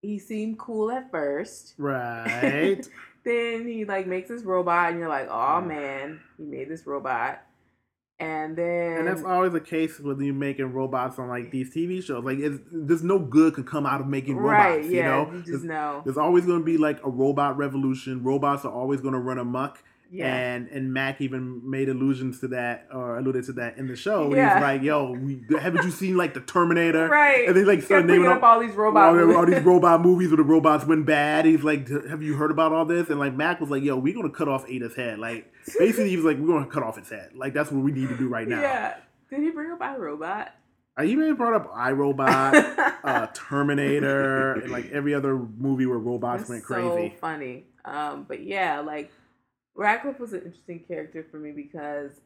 he 0.00 0.18
seemed 0.18 0.58
cool 0.58 0.90
at 0.90 1.10
first. 1.10 1.74
Right. 1.76 2.88
then 3.24 3.66
he 3.66 3.84
like 3.84 4.06
makes 4.06 4.28
this 4.28 4.42
robot 4.42 4.90
and 4.90 4.98
you're 4.98 5.08
like, 5.08 5.28
oh 5.30 5.60
man, 5.60 6.20
he 6.36 6.44
made 6.44 6.68
this 6.68 6.86
robot. 6.86 7.42
And 8.18 8.56
then 8.56 8.98
And 8.98 9.08
that's 9.08 9.24
always 9.24 9.52
the 9.52 9.60
case 9.60 9.98
with 9.98 10.20
you 10.20 10.32
making 10.32 10.72
robots 10.72 11.18
on 11.18 11.28
like 11.28 11.50
these 11.50 11.74
TV 11.74 12.02
shows. 12.02 12.24
Like 12.24 12.38
it's, 12.38 12.58
there's 12.70 13.02
no 13.02 13.18
good 13.18 13.54
can 13.54 13.64
come 13.64 13.84
out 13.84 14.00
of 14.00 14.06
making 14.06 14.36
robots. 14.36 14.52
Right, 14.52 14.84
yeah, 14.84 14.90
you 14.90 15.02
know? 15.02 15.32
You 15.32 15.38
just 15.38 15.48
there's, 15.50 15.64
know. 15.64 16.02
There's 16.04 16.18
always 16.18 16.46
gonna 16.46 16.62
be 16.62 16.76
like 16.76 17.04
a 17.04 17.10
robot 17.10 17.56
revolution. 17.56 18.22
Robots 18.22 18.64
are 18.64 18.72
always 18.72 19.00
gonna 19.00 19.18
run 19.18 19.38
amok 19.38 19.82
yeah. 20.12 20.36
And 20.36 20.68
and 20.68 20.92
Mack 20.92 21.22
even 21.22 21.62
made 21.68 21.88
allusions 21.88 22.40
to 22.40 22.48
that 22.48 22.86
or 22.92 23.16
alluded 23.16 23.44
to 23.46 23.52
that 23.54 23.78
in 23.78 23.88
the 23.88 23.96
show. 23.96 24.28
When 24.28 24.36
yeah. 24.36 24.54
He's 24.54 24.62
like, 24.62 24.82
"Yo, 24.82 25.12
we, 25.12 25.42
haven't 25.58 25.84
you 25.84 25.90
seen 25.90 26.18
like 26.18 26.34
the 26.34 26.40
Terminator?" 26.40 27.08
Right. 27.08 27.48
And 27.48 27.56
they 27.56 27.64
like 27.64 27.82
start 27.82 28.04
naming 28.04 28.28
up 28.28 28.42
all 28.42 28.60
these 28.60 28.74
robot 28.74 29.08
all, 29.08 29.14
movies. 29.14 29.36
all 29.36 29.46
these 29.46 29.62
robot 29.62 30.02
movies 30.02 30.28
where 30.28 30.36
the 30.36 30.42
robots 30.42 30.84
went 30.84 31.06
bad. 31.06 31.46
He's 31.46 31.64
like, 31.64 31.88
"Have 31.88 32.22
you 32.22 32.34
heard 32.34 32.50
about 32.50 32.72
all 32.72 32.84
this?" 32.84 33.08
And 33.08 33.18
like 33.18 33.34
Mack 33.34 33.58
was 33.58 33.70
like, 33.70 33.82
"Yo, 33.82 33.96
we're 33.96 34.14
gonna 34.14 34.28
cut 34.28 34.48
off 34.48 34.68
Ada's 34.68 34.94
head." 34.94 35.18
Like 35.18 35.50
basically, 35.78 36.10
he 36.10 36.16
was 36.16 36.26
like, 36.26 36.36
"We're 36.36 36.48
gonna 36.48 36.66
cut 36.66 36.82
off 36.82 36.98
its 36.98 37.08
head. 37.08 37.30
Like 37.34 37.54
that's 37.54 37.72
what 37.72 37.82
we 37.82 37.90
need 37.90 38.10
to 38.10 38.16
do 38.16 38.28
right 38.28 38.46
now." 38.46 38.60
Yeah. 38.60 38.96
Did 39.30 39.40
he 39.40 39.50
bring 39.50 39.70
up 39.72 39.80
iRobot? 39.80 40.48
Uh, 40.94 41.04
he 41.04 41.16
may 41.16 41.32
brought 41.32 41.54
up 41.54 41.72
iRobot, 41.74 42.94
uh, 43.04 43.26
Terminator, 43.32 44.52
and 44.52 44.70
like 44.70 44.90
every 44.90 45.14
other 45.14 45.38
movie 45.38 45.86
where 45.86 45.96
robots 45.96 46.42
That's 46.42 46.50
went 46.50 46.64
crazy. 46.64 47.14
So 47.14 47.18
funny. 47.18 47.64
Um, 47.86 48.26
but 48.28 48.42
yeah, 48.42 48.80
like 48.80 49.10
Radcliffe 49.74 50.20
was 50.20 50.32
an 50.32 50.42
interesting 50.42 50.84
character 50.86 51.26
for 51.30 51.38
me 51.38 51.52
because, 51.52 52.20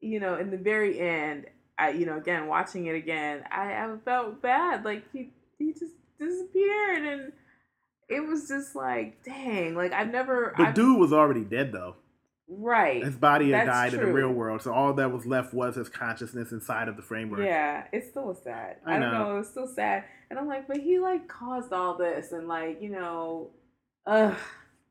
you 0.00 0.20
know, 0.20 0.36
in 0.36 0.50
the 0.50 0.56
very 0.56 0.98
end, 0.98 1.46
I, 1.78 1.90
you 1.90 2.06
know, 2.06 2.16
again 2.16 2.48
watching 2.48 2.86
it 2.86 2.94
again, 2.94 3.44
I, 3.50 3.72
I 3.72 3.94
felt 4.04 4.42
bad. 4.42 4.84
Like 4.84 5.04
he 5.12 5.30
he 5.58 5.72
just 5.72 5.94
disappeared, 6.18 7.04
and 7.04 7.32
it 8.08 8.20
was 8.26 8.48
just 8.48 8.74
like, 8.74 9.22
dang, 9.22 9.74
like 9.74 9.92
I've 9.92 10.10
never. 10.10 10.54
The 10.56 10.64
I've, 10.64 10.74
dude 10.74 10.98
was 10.98 11.12
already 11.12 11.44
dead 11.44 11.72
though. 11.72 11.94
Right. 12.50 13.04
His 13.04 13.16
body 13.16 13.50
had 13.50 13.66
died 13.66 13.92
true. 13.92 14.00
in 14.00 14.06
the 14.06 14.12
real 14.12 14.32
world, 14.32 14.62
so 14.62 14.72
all 14.72 14.94
that 14.94 15.12
was 15.12 15.26
left 15.26 15.52
was 15.52 15.76
his 15.76 15.90
consciousness 15.90 16.50
inside 16.50 16.88
of 16.88 16.96
the 16.96 17.02
framework. 17.02 17.40
Yeah, 17.40 17.84
it's 17.92 18.08
still 18.08 18.34
sad. 18.34 18.78
I, 18.86 18.96
I 18.96 18.98
don't 18.98 19.12
know. 19.12 19.24
know, 19.24 19.34
it 19.36 19.38
was 19.40 19.48
still 19.50 19.68
sad, 19.68 20.04
and 20.30 20.38
I'm 20.38 20.48
like, 20.48 20.66
but 20.66 20.78
he 20.78 20.98
like 20.98 21.28
caused 21.28 21.72
all 21.72 21.96
this, 21.96 22.32
and 22.32 22.48
like 22.48 22.80
you 22.80 22.88
know, 22.88 23.50
ugh, 24.06 24.34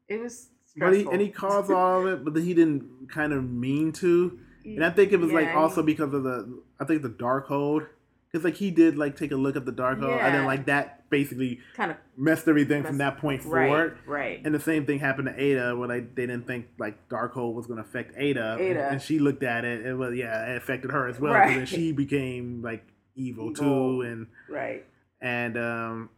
it 0.07 0.21
was 0.21 0.49
but 0.77 0.93
he, 0.93 1.07
and 1.11 1.21
he 1.21 1.29
caused 1.29 1.71
all 1.71 2.01
of 2.01 2.07
it, 2.07 2.25
but 2.25 2.35
he 2.35 2.53
didn't 2.53 3.09
kind 3.09 3.33
of 3.33 3.49
mean 3.49 3.91
to. 3.93 4.39
And 4.65 4.83
I 4.83 4.89
think 4.89 5.11
it 5.11 5.17
was 5.17 5.31
yeah, 5.31 5.39
like 5.39 5.55
also 5.55 5.81
because 5.81 6.13
of 6.13 6.23
the 6.23 6.61
I 6.79 6.85
think 6.85 7.01
the 7.01 7.09
Darkhold 7.09 7.87
because 8.31 8.43
like 8.43 8.55
he 8.55 8.71
did 8.71 8.97
like 8.97 9.15
take 9.15 9.31
a 9.31 9.35
look 9.35 9.55
at 9.55 9.65
the 9.65 9.71
Darkhold 9.71 10.17
yeah. 10.17 10.25
and 10.25 10.35
then 10.35 10.45
like 10.45 10.65
that 10.65 11.09
basically 11.09 11.59
kind 11.75 11.91
of 11.91 11.97
messed 12.17 12.47
everything 12.47 12.79
messed, 12.79 12.89
from 12.89 12.97
that 12.97 13.17
point 13.17 13.43
forward. 13.43 13.97
Right. 14.05 14.41
And 14.43 14.53
the 14.53 14.59
same 14.59 14.85
thing 14.85 14.99
happened 14.99 15.29
to 15.29 15.41
Ada 15.41 15.75
where 15.75 15.87
like 15.87 16.15
they 16.15 16.25
didn't 16.27 16.47
think 16.47 16.67
like 16.77 17.07
Darkhold 17.09 17.53
was 17.53 17.65
going 17.65 17.81
to 17.81 17.87
affect 17.87 18.13
Ada, 18.17 18.57
Ada. 18.59 18.65
And, 18.65 18.79
and, 18.93 19.01
she 19.01 19.19
looked 19.19 19.43
at 19.43 19.63
it. 19.63 19.85
It 19.85 19.93
was 19.93 20.15
yeah, 20.15 20.51
it 20.51 20.57
affected 20.57 20.91
her 20.91 21.07
as 21.07 21.19
well. 21.19 21.33
Right. 21.33 21.49
And 21.49 21.59
then 21.59 21.65
she 21.65 21.91
became 21.93 22.61
like 22.61 22.85
evil, 23.15 23.51
evil, 23.51 23.55
too, 23.55 24.01
and 24.01 24.27
right. 24.49 24.85
And 25.21 25.57
um, 25.57 26.09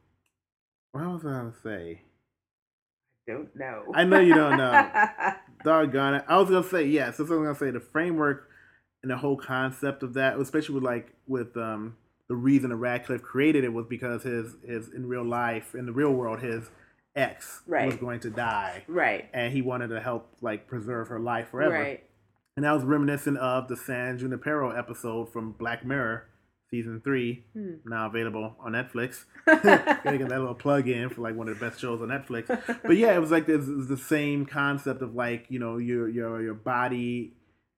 what 0.92 1.06
was 1.06 1.26
I 1.26 1.30
gonna 1.30 1.54
say? 1.64 2.02
Don't 3.30 3.56
know. 3.56 3.84
I 3.94 4.04
know 4.04 4.20
you 4.20 4.34
don't 4.34 4.58
know. 4.58 4.92
Doggone 5.64 6.16
it. 6.16 6.26
I 6.28 6.38
was 6.38 6.50
gonna 6.50 6.64
say 6.64 6.86
yes. 6.86 7.18
That's 7.18 7.30
what 7.30 7.38
I'm 7.38 7.44
gonna 7.44 7.56
say. 7.56 7.72
The 7.72 7.80
framework 7.80 8.50
and 9.02 9.12
the 9.12 9.18
whole 9.18 9.38
concept 9.38 10.04
of 10.04 10.14
that, 10.16 10.40
especially 10.40 10.76
with 10.76 10.84
like 10.84 11.14
with 11.28 11.56
um 11.58 11.98
the 12.28 12.36
reason 12.36 12.70
that 12.70 12.76
Radcliffe 12.76 13.22
created 13.22 13.64
it 13.64 13.74
was 13.74 13.86
because 13.88 14.24
his 14.24 14.56
his 14.66 14.90
in 14.94 15.08
real 15.08 15.26
life 15.26 15.76
in 15.76 15.86
the 15.86 15.92
real 15.92 16.12
world 16.12 16.40
his 16.40 16.70
ex 17.16 17.62
right. 17.68 17.88
was 17.88 17.96
going 17.96 18.20
to 18.22 18.30
die. 18.30 18.84
Right. 18.88 19.30
And 19.34 19.52
he 19.52 19.62
wanted 19.62 19.90
to 19.90 20.00
help 20.00 20.36
like 20.42 20.68
preserve 20.68 21.08
her 21.10 21.20
life 21.20 21.50
forever. 21.50 21.74
Right. 21.74 22.04
And 22.56 22.66
that 22.66 22.72
was 22.72 22.84
reminiscent 22.84 23.38
of 23.38 23.68
the 23.68 23.78
San 23.78 24.18
Junipero 24.18 24.72
episode 24.72 25.32
from 25.32 25.54
Black 25.54 25.86
Mirror 25.86 26.26
season 26.72 27.02
three, 27.04 27.44
hmm. 27.54 27.76
now 27.86 28.08
available 28.08 28.56
on 28.60 28.74
Netflix. 28.74 29.26
Gotta 29.46 30.18
get 30.18 30.30
that 30.30 30.40
little 30.40 30.56
plug 30.56 30.88
in 30.88 31.10
for 31.10 31.22
like 31.22 31.36
one 31.36 31.48
of 31.48 31.58
the 31.58 31.66
best 31.66 31.80
shows 31.80 32.02
on 32.02 32.10
Netflix. 32.10 32.48
But 32.84 32.98
yeah, 32.98 33.16
it 33.16 33.20
was 33.20 33.32
like 33.32 33.48
this 33.48 33.66
the 33.66 33.98
same 33.98 34.46
concept 34.46 35.02
of 35.02 35.16
like 35.16 35.46
you 35.50 35.60
know 35.60 35.78
your 35.78 36.08
your 36.08 36.42
your 36.42 36.54
body, 36.54 37.34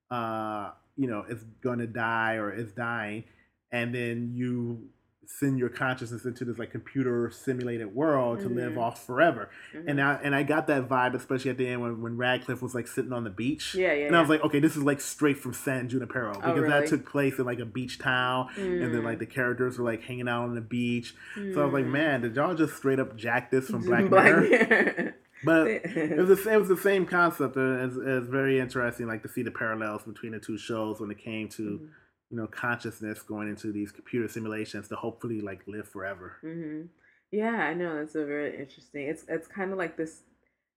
uh, 0.09 0.71
you 0.97 1.07
know, 1.07 1.25
is 1.29 1.43
gonna 1.63 1.87
die 1.87 2.35
or 2.35 2.51
is 2.51 2.71
dying, 2.73 3.23
and 3.71 3.93
then 3.95 4.31
you 4.33 4.89
send 5.25 5.57
your 5.57 5.69
consciousness 5.69 6.25
into 6.25 6.43
this 6.43 6.57
like 6.57 6.71
computer 6.71 7.29
simulated 7.31 7.93
world 7.93 8.39
to 8.39 8.45
mm-hmm. 8.45 8.55
live 8.55 8.77
off 8.77 9.05
forever. 9.05 9.49
Mm-hmm. 9.73 9.89
And 9.89 10.01
I 10.01 10.13
and 10.23 10.35
I 10.35 10.43
got 10.43 10.67
that 10.67 10.89
vibe, 10.89 11.13
especially 11.15 11.51
at 11.51 11.57
the 11.57 11.67
end 11.67 11.81
when, 11.81 12.01
when 12.01 12.17
Radcliffe 12.17 12.61
was 12.61 12.75
like 12.75 12.87
sitting 12.87 13.13
on 13.13 13.23
the 13.23 13.29
beach. 13.29 13.75
Yeah, 13.75 13.93
yeah. 13.93 14.05
And 14.05 14.11
yeah. 14.11 14.17
I 14.17 14.21
was 14.21 14.29
like, 14.29 14.43
okay, 14.43 14.59
this 14.59 14.75
is 14.75 14.83
like 14.83 14.99
straight 14.99 15.37
from 15.37 15.53
San 15.53 15.89
Junipero 15.89 16.31
oh, 16.31 16.33
because 16.33 16.51
oh, 16.51 16.61
really? 16.61 16.69
that 16.69 16.87
took 16.87 17.09
place 17.09 17.37
in 17.39 17.45
like 17.45 17.59
a 17.59 17.65
beach 17.65 17.99
town, 17.99 18.49
mm. 18.55 18.83
and 18.83 18.93
then 18.93 19.03
like 19.03 19.17
mm. 19.17 19.19
the 19.19 19.25
characters 19.27 19.77
were 19.77 19.85
like 19.85 20.03
hanging 20.03 20.27
out 20.27 20.43
on 20.43 20.55
the 20.55 20.61
beach. 20.61 21.15
Mm. 21.35 21.53
So 21.53 21.61
I 21.61 21.65
was 21.65 21.73
like, 21.73 21.85
mm. 21.85 21.91
man, 21.91 22.21
did 22.21 22.35
y'all 22.35 22.55
just 22.55 22.75
straight 22.75 22.99
up 22.99 23.15
jack 23.15 23.51
this 23.51 23.67
from 23.67 23.81
Black, 23.85 24.09
Black 24.09 24.25
Mirror? 24.25 25.15
But 25.43 25.67
it 25.67 26.17
was 26.17 26.29
the, 26.29 26.37
same, 26.37 26.53
it 26.53 26.57
was 26.57 26.67
the 26.67 26.77
same 26.77 27.05
concept. 27.05 27.57
It's, 27.57 27.95
it's 27.97 28.27
very 28.27 28.59
interesting, 28.59 29.07
like 29.07 29.23
to 29.23 29.29
see 29.29 29.41
the 29.41 29.51
parallels 29.51 30.03
between 30.03 30.33
the 30.33 30.39
two 30.39 30.57
shows 30.57 30.99
when 30.99 31.09
it 31.09 31.17
came 31.17 31.49
to 31.49 31.61
mm-hmm 31.63 31.85
you 32.31 32.37
know 32.37 32.47
consciousness 32.47 33.21
going 33.21 33.49
into 33.49 33.71
these 33.71 33.91
computer 33.91 34.27
simulations 34.27 34.87
to 34.87 34.95
hopefully 34.95 35.41
like 35.41 35.61
live 35.67 35.87
forever. 35.87 36.37
Mm-hmm. 36.43 36.87
Yeah, 37.31 37.55
I 37.55 37.73
know 37.73 37.97
that's 37.97 38.15
a 38.15 38.25
very 38.25 38.57
interesting. 38.57 39.07
It's 39.07 39.25
it's 39.27 39.47
kind 39.47 39.71
of 39.71 39.77
like 39.77 39.97
this 39.97 40.23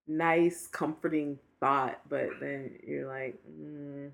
nice, 0.06 0.66
comforting 0.66 1.38
thought, 1.60 2.00
but 2.08 2.28
then 2.40 2.78
you're 2.86 3.08
like, 3.08 3.38
mm, 3.48 4.10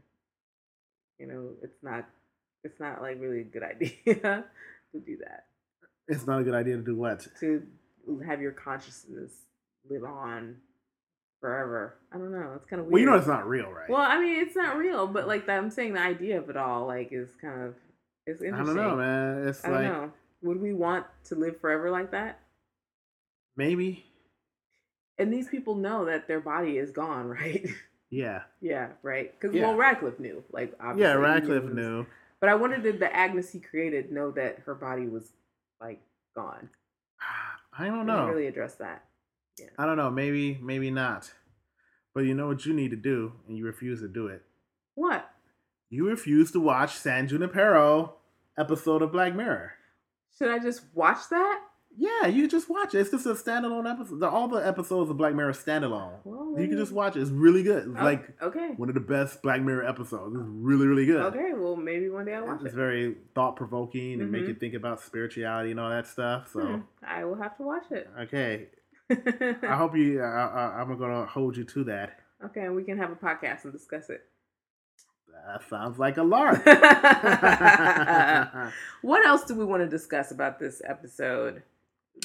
you 1.18 1.26
know, 1.26 1.50
it's 1.62 1.82
not 1.82 2.06
it's 2.62 2.78
not 2.78 3.00
like 3.02 3.20
really 3.20 3.40
a 3.40 3.44
good 3.44 3.62
idea 3.70 4.44
to 4.92 5.00
do 5.00 5.16
that. 5.18 5.46
It's 6.08 6.26
not 6.26 6.40
a 6.40 6.44
good 6.44 6.54
idea 6.54 6.76
to 6.76 6.82
do 6.82 6.96
what 6.96 7.26
to 7.40 7.62
have 8.26 8.40
your 8.40 8.52
consciousness 8.52 9.32
live 9.88 10.04
on 10.04 10.56
forever. 11.40 11.96
I 12.12 12.18
don't 12.18 12.32
know. 12.32 12.52
It's 12.56 12.66
kind 12.66 12.80
of 12.80 12.86
weird. 12.86 12.92
Well, 12.92 13.00
you 13.00 13.06
know, 13.06 13.14
it's 13.16 13.26
not 13.26 13.48
real, 13.48 13.70
right? 13.70 13.88
Well, 13.88 14.00
I 14.00 14.20
mean, 14.20 14.38
it's 14.40 14.56
not 14.56 14.76
real, 14.76 15.06
but 15.06 15.26
like 15.26 15.48
I'm 15.48 15.70
saying, 15.70 15.94
the 15.94 16.00
idea 16.00 16.38
of 16.38 16.50
it 16.50 16.56
all 16.56 16.86
like 16.86 17.08
is 17.12 17.30
kind 17.40 17.62
of 17.62 17.74
it's 18.26 18.42
interesting. 18.42 18.78
I 18.78 18.82
don't 18.82 18.88
know, 18.90 18.96
man. 18.96 19.48
It's 19.48 19.64
I 19.64 19.70
like, 19.70 19.82
don't 19.82 19.92
know. 19.92 20.12
Would 20.42 20.60
we 20.60 20.72
want 20.72 21.06
to 21.24 21.34
live 21.34 21.60
forever 21.60 21.90
like 21.90 22.12
that? 22.12 22.40
Maybe. 23.56 24.04
And 25.18 25.32
these 25.32 25.48
people 25.48 25.74
know 25.74 26.06
that 26.06 26.28
their 26.28 26.40
body 26.40 26.78
is 26.78 26.90
gone, 26.90 27.26
right? 27.28 27.68
Yeah. 28.10 28.42
yeah, 28.60 28.88
right. 29.02 29.32
Because 29.38 29.54
yeah. 29.54 29.66
well, 29.66 29.76
Radcliffe 29.76 30.18
knew, 30.18 30.42
like 30.50 30.74
obviously. 30.80 31.02
Yeah, 31.02 31.14
Radcliffe 31.14 31.72
knew. 31.72 32.06
But 32.40 32.48
I 32.48 32.54
wonder, 32.54 32.78
did 32.78 32.98
the 32.98 33.14
Agnes 33.14 33.50
he 33.50 33.60
created 33.60 34.10
know 34.10 34.30
that 34.32 34.60
her 34.64 34.74
body 34.74 35.06
was 35.06 35.32
like 35.80 36.00
gone. 36.34 36.70
I 37.78 37.86
don't 37.86 38.06
know. 38.06 38.16
They 38.16 38.22
know. 38.22 38.28
really 38.28 38.46
address 38.46 38.74
that. 38.76 39.04
I 39.78 39.86
don't 39.86 39.96
know. 39.96 40.10
Maybe, 40.10 40.58
maybe 40.62 40.90
not. 40.90 41.32
But 42.14 42.24
you 42.24 42.34
know 42.34 42.48
what 42.48 42.66
you 42.66 42.72
need 42.74 42.90
to 42.90 42.96
do, 42.96 43.32
and 43.48 43.56
you 43.56 43.64
refuse 43.64 44.00
to 44.00 44.08
do 44.08 44.26
it. 44.26 44.42
What? 44.94 45.28
You 45.90 46.08
refuse 46.08 46.50
to 46.52 46.60
watch 46.60 46.96
San 46.96 47.28
Junipero 47.28 48.14
episode 48.58 49.02
of 49.02 49.12
Black 49.12 49.34
Mirror. 49.34 49.72
Should 50.36 50.50
I 50.50 50.58
just 50.58 50.82
watch 50.94 51.18
that? 51.30 51.62
Yeah, 51.96 52.28
you 52.28 52.46
just 52.46 52.70
watch 52.70 52.94
it. 52.94 52.98
It's 53.00 53.10
just 53.10 53.26
a 53.26 53.30
standalone 53.34 53.90
episode. 53.90 54.22
All 54.22 54.46
the 54.46 54.64
episodes 54.64 55.10
of 55.10 55.16
Black 55.16 55.34
Mirror 55.34 55.52
standalone. 55.52 56.18
Well, 56.24 56.54
You 56.56 56.68
can 56.68 56.78
just 56.78 56.92
watch 56.92 57.16
it. 57.16 57.20
It's 57.22 57.30
really 57.32 57.64
good. 57.64 57.88
It's 57.88 57.96
Oh, 58.00 58.04
like 58.04 58.40
okay. 58.40 58.74
one 58.76 58.88
of 58.88 58.94
the 58.94 59.00
best 59.00 59.42
Black 59.42 59.60
Mirror 59.60 59.84
episodes. 59.88 60.34
It's 60.36 60.44
really, 60.46 60.86
really 60.86 61.04
good. 61.06 61.20
Okay, 61.34 61.52
well 61.54 61.74
maybe 61.76 62.08
one 62.08 62.26
day 62.26 62.34
I'll 62.34 62.46
watch 62.46 62.56
It's 62.56 62.62
it. 62.62 62.66
It's 62.68 62.74
very 62.76 63.16
thought 63.34 63.56
provoking 63.56 64.20
and 64.20 64.30
make 64.30 64.44
Mhm. 64.44 64.48
you 64.48 64.54
think 64.54 64.74
about 64.74 65.00
spirituality 65.00 65.72
and 65.72 65.80
all 65.80 65.90
that 65.90 66.06
stuff. 66.06 66.48
So, 66.52 66.60
Hmm, 66.60 66.80
I 67.02 67.24
will 67.24 67.34
have 67.36 67.56
to 67.56 67.64
watch 67.64 67.90
it. 67.90 68.08
okay. 68.20 68.68
I 69.10 69.56
hope 69.76 69.96
you. 69.96 70.22
I, 70.22 70.46
I, 70.46 70.80
I'm 70.80 70.96
gonna 70.98 71.26
hold 71.26 71.56
you 71.56 71.64
to 71.64 71.84
that. 71.84 72.18
okay, 72.46 72.62
and 72.62 72.74
we 72.76 72.84
can 72.84 72.98
have 72.98 73.10
a 73.10 73.16
podcast 73.16 73.64
and 73.64 73.72
discuss 73.72 74.10
it. 74.10 74.22
That 75.46 75.62
sounds 75.68 75.98
like 75.98 76.16
a 76.18 76.22
lark. 76.22 76.64
what 79.02 79.24
else 79.26 79.44
do 79.44 79.54
we 79.54 79.64
want 79.64 79.82
to 79.82 79.88
discuss 79.88 80.30
about 80.30 80.58
this 80.58 80.82
episode? 80.84 81.62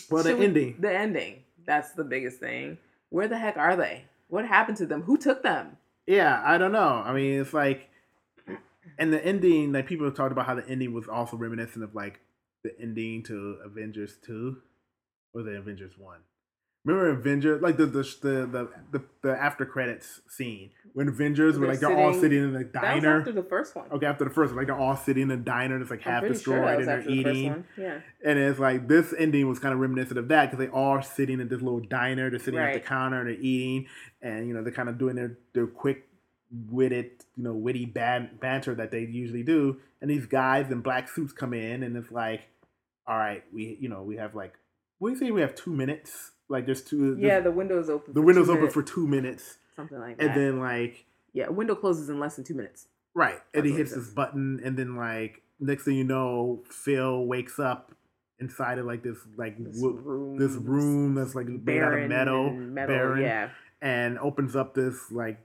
well, 0.10 0.24
the 0.24 0.30
Should 0.32 0.40
we- 0.40 0.46
ending. 0.46 0.76
The 0.80 0.94
ending. 0.96 1.44
That's 1.66 1.92
the 1.94 2.04
biggest 2.04 2.40
thing. 2.40 2.78
Where 3.10 3.28
the 3.28 3.38
heck 3.38 3.58
are 3.58 3.76
they? 3.76 4.04
What 4.28 4.46
happened 4.48 4.78
to 4.78 4.86
them? 4.86 5.02
Who 5.04 5.18
took 5.18 5.42
them? 5.44 5.78
Yeah, 6.06 6.42
I 6.46 6.58
don't 6.58 6.72
know. 6.72 7.02
I 7.06 7.14
mean, 7.14 7.42
it's 7.42 7.54
like, 7.54 7.90
and 9.00 9.12
the 9.14 9.24
ending. 9.26 9.72
Like 9.72 9.88
people 9.88 10.06
have 10.06 10.16
talked 10.16 10.32
about 10.32 10.46
how 10.46 10.56
the 10.56 10.68
ending 10.68 10.94
was 10.94 11.08
also 11.08 11.38
reminiscent 11.38 11.84
of 11.84 11.96
like 11.96 12.20
the 12.64 12.80
ending 12.80 13.24
to 13.24 13.58
Avengers 13.66 14.18
two, 14.24 14.58
or 15.34 15.44
the 15.44 15.52
Avengers 15.52 15.94
one. 15.98 16.20
Remember 16.86 17.10
Avengers, 17.10 17.62
like 17.64 17.78
the 17.78 17.88
the 17.88 18.04
the 18.22 18.30
the, 18.46 18.70
the, 18.92 19.04
the 19.24 19.32
after 19.32 19.66
credits 19.66 20.22
scene 20.30 20.70
when 20.94 21.08
Avengers 21.08 21.58
were 21.58 21.68
like 21.68 21.80
they're 21.80 21.98
all 21.98 22.14
sitting- 22.14 22.38
in 22.44 22.54
was 22.54 22.64
diner. 22.72 23.20
after 23.20 23.32
the 23.32 23.42
first 23.44 23.76
one. 23.76 23.92
Okay, 23.92 24.06
after 24.06 24.24
the 24.24 24.30
first 24.30 24.52
one, 24.52 24.58
like 24.58 24.68
they're 24.68 24.78
all 24.78 24.96
sitting 24.96 25.24
in 25.24 25.32
a 25.32 25.38
diner 25.38 25.80
that's 25.80 25.90
like 25.90 26.06
I'm 26.06 26.14
half 26.14 26.24
destroyed 26.24 26.58
sure 26.60 26.68
and 26.68 26.88
they're 26.88 27.02
the 27.02 27.10
eating. 27.12 27.64
Yeah. 27.76 28.00
And 28.24 28.38
it's 28.38 28.60
like 28.60 28.88
this 28.88 29.16
ending 29.18 29.50
was 29.50 29.58
kind 29.58 29.74
of 29.74 29.80
reminiscent 29.80 30.20
of 30.20 30.28
that 30.28 30.52
because 30.52 30.64
they 30.64 30.72
are 30.72 31.02
sitting 31.02 31.42
at 31.42 31.50
this 31.50 31.62
little 31.62 31.80
diner. 31.80 32.30
They're 32.30 32.40
sitting 32.40 32.60
at 32.60 32.74
the 32.76 32.80
counter 32.80 33.20
and 33.20 33.30
they're 33.30 33.42
eating, 33.42 33.88
and 34.22 34.48
you 34.48 34.54
know 34.54 34.62
they're 34.64 34.72
kind 34.72 34.88
of 34.88 35.00
doing 35.00 35.16
their 35.16 35.40
their 35.54 35.66
quick 35.66 36.08
witted, 36.70 37.12
you 37.36 37.44
know, 37.44 37.54
witty 37.54 37.86
ban- 37.86 38.38
banter 38.40 38.76
that 38.76 38.92
they 38.92 39.02
usually 39.02 39.44
do. 39.44 39.78
And 40.02 40.10
these 40.10 40.28
guys 40.28 40.72
in 40.72 40.82
black 40.82 41.10
suits 41.10 41.34
come 41.34 41.54
in, 41.54 41.82
and 41.82 41.98
it's 41.98 42.12
like, 42.12 42.42
all 43.08 43.18
right, 43.18 43.44
we 43.52 43.76
you 43.82 43.90
know 43.90 44.04
we 44.04 44.18
have 44.18 44.36
like 44.36 44.54
what 45.00 45.10
do 45.10 45.14
you 45.16 45.20
say 45.20 45.32
we 45.32 45.42
have 45.42 45.56
two 45.56 45.72
minutes? 45.74 46.32
Like 46.50 46.66
there's 46.66 46.82
two. 46.84 47.18
Yeah, 47.20 47.40
the 47.40 47.52
window's 47.52 47.90
open. 47.90 48.14
the 48.14 48.22
window's 48.22 48.50
open 48.50 48.62
minutes, 48.62 48.74
for 48.74 48.84
two 48.84 49.08
minutes, 49.08 49.58
something 49.76 50.00
like 50.00 50.18
that. 50.18 50.28
and 50.28 50.36
then 50.40 50.60
like 50.60 51.06
yeah, 51.34 51.50
window 51.50 51.76
closes 51.76 52.10
in 52.10 52.20
less 52.20 52.36
than 52.36 52.46
two 52.46 52.54
minutes. 52.56 52.88
Right. 53.14 53.36
That's 53.54 53.64
And 53.64 53.66
he 53.66 53.72
hits 53.74 53.94
this 53.96 54.10
button 54.10 54.62
and 54.64 54.78
then 54.78 54.96
like 54.96 55.42
next 55.60 55.84
thing 55.86 55.96
you 55.96 56.04
know, 56.04 56.64
Phil 56.70 57.26
wakes 57.26 57.60
up 57.60 57.92
inside 58.40 58.78
of 58.78 58.86
like 58.86 59.02
this 59.04 59.18
like 59.38 59.58
This 59.58 59.82
wo- 59.82 59.92
room, 59.92 60.38
this 60.38 60.52
room 60.52 61.16
that's 61.16 61.34
like 61.34 61.48
made 61.48 61.82
out 61.82 61.94
of 61.98 62.10
metal, 62.10 62.52
metal. 62.52 62.96
barren, 62.96 63.22
Yeah, 63.24 63.50
and 63.82 64.20
opens 64.20 64.56
up 64.56 64.76
this 64.76 65.12
like 65.12 65.40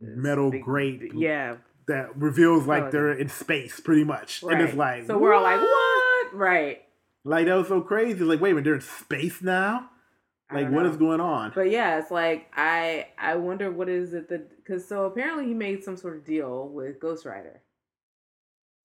This 0.00 0.10
metal 0.16 0.50
big- 0.50 0.64
grate 0.64 1.12
Yeah, 1.14 1.56
that 1.86 2.16
reveals 2.16 2.66
like 2.66 2.84
Oh, 2.84 2.90
they're 2.90 3.12
in 3.12 3.28
space 3.28 3.78
pretty 3.80 4.04
much. 4.04 4.42
right. 4.42 4.54
And 4.58 4.62
it's 4.68 4.76
like 4.76 5.06
so 5.06 5.16
we're 5.18 5.34
all 5.34 5.42
like, 5.42 5.60
what? 5.60 6.34
Right. 6.34 6.82
Like 7.24 7.46
that 7.46 7.54
was 7.54 7.68
so 7.68 7.80
crazy. 7.82 8.24
Like, 8.24 8.40
wait 8.40 8.50
a 8.50 8.54
minute, 8.54 8.64
they're 8.64 8.74
in 8.74 8.80
space 8.80 9.40
now? 9.42 9.90
Like 10.52 10.70
what 10.70 10.86
is 10.86 10.96
going 10.96 11.20
on? 11.20 11.52
But 11.54 11.70
yeah, 11.70 11.98
it's 11.98 12.10
like 12.10 12.48
I 12.54 13.08
I 13.18 13.36
wonder 13.36 13.70
what 13.70 13.88
is 13.88 14.12
it 14.14 14.28
that 14.28 14.56
because 14.56 14.86
so 14.86 15.06
apparently 15.06 15.46
he 15.46 15.54
made 15.54 15.82
some 15.82 15.96
sort 15.96 16.16
of 16.16 16.24
deal 16.24 16.68
with 16.68 17.00
Ghost 17.00 17.24
Rider. 17.24 17.62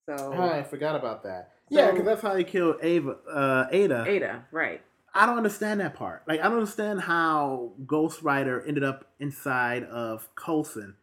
So 0.08 0.32
Oh, 0.36 0.48
I 0.50 0.62
forgot 0.62 0.96
about 0.96 1.22
that. 1.24 1.50
So- 1.70 1.76
yeah, 1.78 1.90
because 1.90 2.06
that's 2.06 2.22
how 2.22 2.34
he 2.34 2.44
killed 2.44 2.76
Ava, 2.82 3.16
uh, 3.32 3.66
Ada. 3.70 4.04
Ada, 4.08 4.46
right? 4.50 4.80
I 5.14 5.26
don't 5.26 5.36
understand 5.36 5.80
that 5.80 5.94
part. 5.94 6.22
Like, 6.26 6.40
I 6.40 6.44
don't 6.44 6.54
understand 6.54 7.00
how 7.00 7.72
Ghost 7.86 8.22
Rider 8.22 8.64
ended 8.66 8.82
up 8.84 9.06
inside 9.18 9.84
of 9.84 10.28
Coulson, 10.36 10.96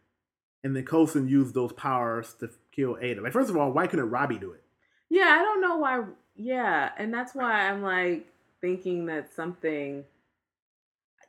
and 0.64 0.76
then 0.76 0.86
Coulson 0.86 1.28
used 1.28 1.54
those 1.54 1.72
powers 1.74 2.34
to 2.40 2.50
kill 2.74 2.98
Ada. 3.02 3.22
Like, 3.22 3.34
first 3.34 3.50
of 3.50 3.58
all, 3.58 3.72
why 3.72 3.88
couldn't 3.88 4.10
Robbie 4.10 4.40
do 4.40 4.52
it? 4.52 4.64
Yeah, 5.10 5.26
I 5.28 5.44
don't 5.44 5.62
know 5.62 5.78
why. 5.78 6.04
Yeah, 6.36 6.92
and 6.98 7.14
that's 7.14 7.34
why 7.36 7.70
I'm 7.70 7.82
like 7.82 8.28
thinking 8.62 9.06
that 9.08 9.34
something. 9.34 10.04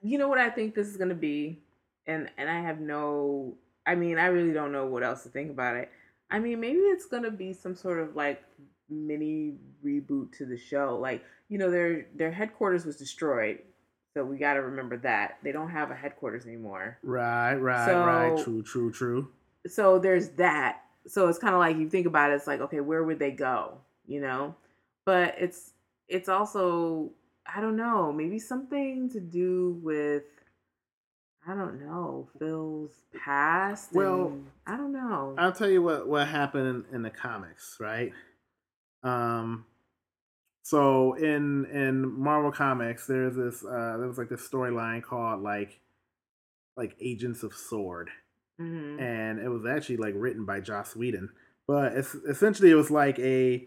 You 0.01 0.19
know 0.19 0.29
what 0.29 0.39
I 0.39 0.51
think 0.51 0.75
this 0.75 0.89
is 0.89 0.97
gonna 0.97 1.15
be, 1.15 1.61
and 2.07 2.31
and 2.39 2.49
I 2.49 2.61
have 2.61 2.81
no. 2.81 3.55
I 3.87 3.95
mean, 3.95 4.19
I 4.19 4.27
really 4.27 4.53
don't 4.53 4.73
know 4.73 4.87
what 4.87 5.03
else 5.03 5.23
to 5.23 5.29
think 5.29 5.51
about 5.51 5.77
it. 5.77 5.91
I 6.31 6.39
mean, 6.39 6.61
maybe 6.61 6.79
it's 6.79 7.07
gonna 7.07 7.31
be 7.31 7.53
some 7.53 7.75
sort 7.75 7.99
of 8.01 8.17
like 8.17 8.43
mini 8.91 9.55
reboot 9.85 10.37
to 10.39 10.47
the 10.47 10.59
show. 10.59 10.99
Like, 11.01 11.25
you 11.49 11.59
know, 11.59 11.71
their 11.71 12.07
their 12.15 12.31
headquarters 12.31 12.85
was 12.85 12.97
destroyed, 12.97 13.61
so 14.15 14.25
we 14.25 14.37
got 14.39 14.55
to 14.55 14.63
remember 14.63 14.97
that 14.99 15.39
they 15.43 15.53
don't 15.53 15.71
have 15.71 15.91
a 15.91 15.95
headquarters 15.95 16.47
anymore. 16.47 16.99
Right, 17.03 17.55
right, 17.55 17.95
right. 17.95 18.45
True, 18.45 18.63
true, 18.63 18.93
true. 18.93 19.31
so 19.67 19.99
there's 19.99 20.31
that 20.31 20.83
so 21.07 21.29
it's 21.29 21.39
kind 21.39 21.55
of 21.55 21.61
like 21.61 21.77
you 21.77 21.89
think 21.89 22.07
about 22.07 22.31
it 22.31 22.35
it's 22.35 22.47
like 22.47 22.61
okay 22.61 22.81
where 22.81 23.03
would 23.03 23.19
they 23.19 23.31
go 23.31 23.79
you 24.07 24.21
know 24.21 24.55
but 25.05 25.35
it's 25.39 25.73
it's 26.09 26.29
also 26.29 27.11
i 27.55 27.61
don't 27.61 27.77
know 27.77 28.13
maybe 28.13 28.39
something 28.39 29.09
to 29.11 29.21
do 29.21 29.79
with 29.83 30.25
i 31.47 31.55
don't 31.55 31.81
know 31.81 32.29
phil's 32.39 32.93
past 33.25 33.93
Well, 33.93 34.37
i 34.67 34.77
don't 34.77 34.93
know 34.93 35.35
I'll 35.39 35.53
tell 35.53 35.71
you 35.71 35.83
what 35.83 36.07
what 36.09 36.29
happened 36.29 36.85
in, 36.91 36.97
in 36.97 37.03
the 37.03 37.11
comics, 37.11 37.77
right? 37.81 38.13
Um, 39.03 39.65
so 40.63 41.15
in 41.15 41.65
in 41.67 42.21
Marvel 42.21 42.51
Comics, 42.53 43.07
there's 43.07 43.37
this 43.37 43.65
uh, 43.65 43.97
there 43.99 44.07
was 44.09 44.19
like 44.19 44.29
this 44.29 44.47
storyline 44.47 45.03
called 45.03 45.43
like 45.43 45.81
like 46.77 46.97
Agents 47.01 47.43
of 47.43 47.55
Sword. 47.55 48.11
Mhm. 48.61 49.01
and 49.01 49.39
it 49.39 49.49
was 49.49 49.65
actually 49.65 49.99
like 49.99 50.15
written 50.17 50.45
by 50.45 50.59
Joss 50.61 50.97
Whedon. 50.97 51.31
But 51.69 51.93
it's 51.93 52.15
essentially 52.17 52.71
it 52.73 52.75
was 52.75 52.91
like 52.91 53.17
a 53.21 53.67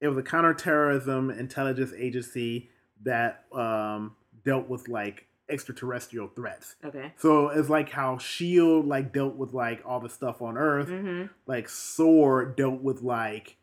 it 0.00 0.08
was 0.08 0.16
a 0.16 0.22
counterterrorism 0.22 1.30
intelligence 1.30 1.92
agency 1.96 2.70
that 3.04 3.44
um, 3.52 4.14
dealt 4.44 4.68
with 4.68 4.88
like 4.88 5.26
extraterrestrial 5.48 6.28
threats. 6.28 6.76
okay 6.84 7.12
So 7.16 7.48
it's 7.48 7.68
like 7.68 7.90
how 7.90 8.18
Shield 8.18 8.86
like 8.86 9.12
dealt 9.12 9.34
with 9.36 9.52
like 9.52 9.82
all 9.84 9.98
the 10.00 10.08
stuff 10.08 10.40
on 10.42 10.56
Earth. 10.56 10.88
Mm-hmm. 10.88 11.26
Like 11.46 11.68
Sword 11.68 12.56
dealt 12.56 12.80
with 12.82 13.02
like 13.02 13.56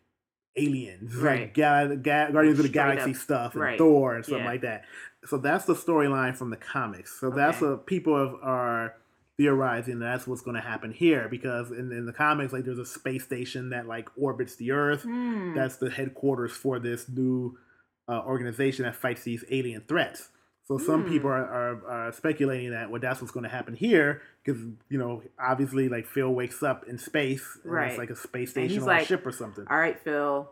aliens, 0.56 1.16
Right. 1.16 1.42
like 1.42 1.54
Gal- 1.54 1.96
Ga- 1.98 2.32
Guardians 2.32 2.60
of 2.60 2.64
the 2.64 2.72
Galaxy 2.72 3.12
up. 3.12 3.18
stuff, 3.18 3.54
and 3.54 3.62
Right. 3.62 3.78
Thor 3.78 4.16
and 4.16 4.26
stuff 4.26 4.40
Yeah. 4.40 4.46
like 4.46 4.62
that. 4.62 4.86
So 5.26 5.38
that's 5.38 5.66
the 5.66 5.76
storyline 5.76 6.36
from 6.36 6.50
the 6.50 6.58
comics. 6.58 7.20
So 7.20 7.30
that's 7.30 7.58
Okay. 7.62 7.68
what 7.72 7.86
people 7.86 8.18
have, 8.18 8.36
are 8.42 8.96
theorizing 9.38 10.00
that's 10.00 10.26
what's 10.26 10.42
going 10.42 10.56
to 10.56 10.62
happen 10.62 10.92
here 10.92 11.28
because 11.30 11.70
in, 11.72 11.92
in 11.92 12.08
the 12.08 12.14
comics, 12.14 12.52
like 12.52 12.66
there's 12.66 12.80
a 12.80 12.86
space 12.86 13.24
station 13.24 13.70
that 13.70 13.88
like 13.88 14.10
orbits 14.18 14.56
the 14.56 14.72
Earth. 14.72 15.04
Hmm. 15.04 15.54
That's 15.54 15.76
the 15.78 15.92
headquarters 15.92 16.52
for 16.54 16.80
this 16.80 17.08
new 17.08 17.56
uh, 18.08 18.22
organization 18.26 18.84
that 18.86 18.95
fights 18.95 19.24
these 19.24 19.43
alien 19.51 19.82
threats. 19.88 20.30
So 20.68 20.78
some 20.78 21.03
Hmm. 21.03 21.10
people 21.10 21.30
are, 21.30 21.45
are, 21.45 21.88
are 22.08 22.12
speculating 22.12 22.72
that 22.72 22.89
well, 22.91 22.99
that's 22.99 23.22
what's 23.22 23.32
going 23.32 23.43
to 23.45 23.49
happen 23.49 23.74
here 23.74 24.22
because 24.43 24.62
you 24.89 24.97
know 24.97 25.24
obviously 25.39 25.88
like 25.89 26.05
Phil 26.05 26.34
wakes 26.34 26.62
up 26.62 26.86
in 26.88 26.97
space, 26.97 27.58
and 27.64 27.72
Right. 27.74 27.89
It's 27.89 27.97
like 27.97 28.10
a 28.10 28.16
space 28.16 28.51
station 28.51 28.84
or 28.84 28.91
a 28.93 29.05
ship 29.05 29.26
or 29.26 29.32
something. 29.32 29.66
all 29.70 29.78
right 29.78 29.97
phil 29.99 30.49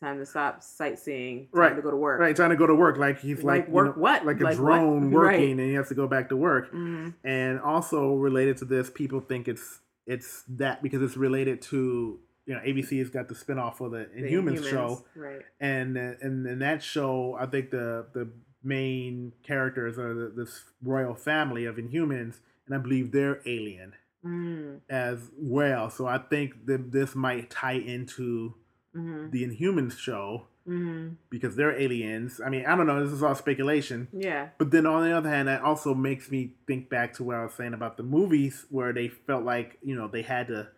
time 0.00 0.18
to 0.18 0.24
stop 0.26 0.62
sightseeing 0.62 1.48
time 1.48 1.60
Right. 1.60 1.76
to 1.76 1.82
go 1.82 1.90
to 1.90 1.96
work 1.96 2.18
Right, 2.20 2.34
trying 2.36 2.50
to 2.50 2.56
go 2.56 2.66
to 2.66 2.74
work 2.74 2.96
like 2.98 3.18
he's 3.20 3.42
Like, 3.42 3.62
like, 3.62 3.68
you 3.68 3.74
work 3.74 3.96
know, 3.96 4.02
what? 4.02 4.24
Like 4.24 4.40
a 4.40 4.44
Like 4.44 4.58
what? 4.58 4.76
drone 4.78 5.10
Right. 5.12 5.12
working, 5.40 5.50
and 5.60 5.68
he 5.68 5.74
has 5.74 5.88
to 5.88 5.94
go 5.94 6.06
back 6.06 6.28
to 6.30 6.36
work. 6.36 6.72
Mhm. 6.72 7.14
And 7.24 7.60
also 7.60 8.14
related 8.14 8.56
to 8.58 8.64
this, 8.64 8.88
people 8.90 9.20
think 9.20 9.48
it's 9.48 9.80
it's 10.06 10.44
that 10.48 10.82
because 10.82 11.02
it's 11.02 11.16
related 11.18 11.60
to 11.60 12.18
you 12.48 12.54
know 12.54 12.60
ABC 12.60 12.98
has 12.98 13.10
got 13.10 13.28
the 13.28 13.34
spinoff 13.34 13.80
of 13.80 13.92
the 13.92 14.08
The 14.12 14.22
Inhumans, 14.22 14.68
show, 14.68 15.04
right 15.14 15.42
and 15.60 15.96
and 15.96 16.46
in 16.46 16.58
that 16.60 16.82
show, 16.82 17.36
I 17.38 17.46
think 17.46 17.70
the 17.70 18.06
the 18.14 18.30
main 18.64 19.32
characters 19.44 19.98
are 19.98 20.14
the, 20.14 20.32
this 20.34 20.64
royal 20.82 21.14
family 21.14 21.66
of 21.66 21.76
Inhumans, 21.76 22.38
and 22.66 22.74
I 22.74 22.78
believe 22.78 23.12
they're 23.12 23.40
alien 23.46 23.92
mm. 24.24 24.80
as 24.88 25.30
well. 25.36 25.90
So 25.90 26.06
I 26.06 26.18
think 26.18 26.66
that 26.66 26.90
this 26.90 27.14
might 27.14 27.50
tie 27.50 27.72
into 27.72 28.54
hmm 28.94 29.30
the 29.30 29.44
Inhumans 29.44 29.98
show 29.98 30.44
hmm 30.64 31.10
because 31.28 31.54
they're 31.54 31.78
aliens. 31.78 32.40
I 32.44 32.48
mean, 32.48 32.64
I 32.64 32.74
don't 32.76 32.86
know. 32.86 33.04
This 33.04 33.12
is 33.12 33.22
all 33.22 33.34
speculation. 33.34 34.08
yeah 34.12 34.48
But 34.56 34.70
then 34.70 34.86
on 34.86 35.04
the 35.04 35.14
other 35.14 35.28
hand, 35.28 35.48
that 35.48 35.60
also 35.60 35.94
makes 35.94 36.30
me 36.30 36.54
think 36.66 36.88
back 36.88 37.12
to 37.16 37.24
what 37.24 37.36
I 37.36 37.42
was 37.44 37.52
saying 37.52 37.74
about 37.74 37.98
the 37.98 38.02
movies, 38.02 38.64
where 38.70 38.94
they 38.94 39.08
felt 39.08 39.44
like 39.44 39.78
you 39.82 39.94
know 39.94 40.08
they 40.08 40.22
had 40.22 40.48
to 40.48 40.68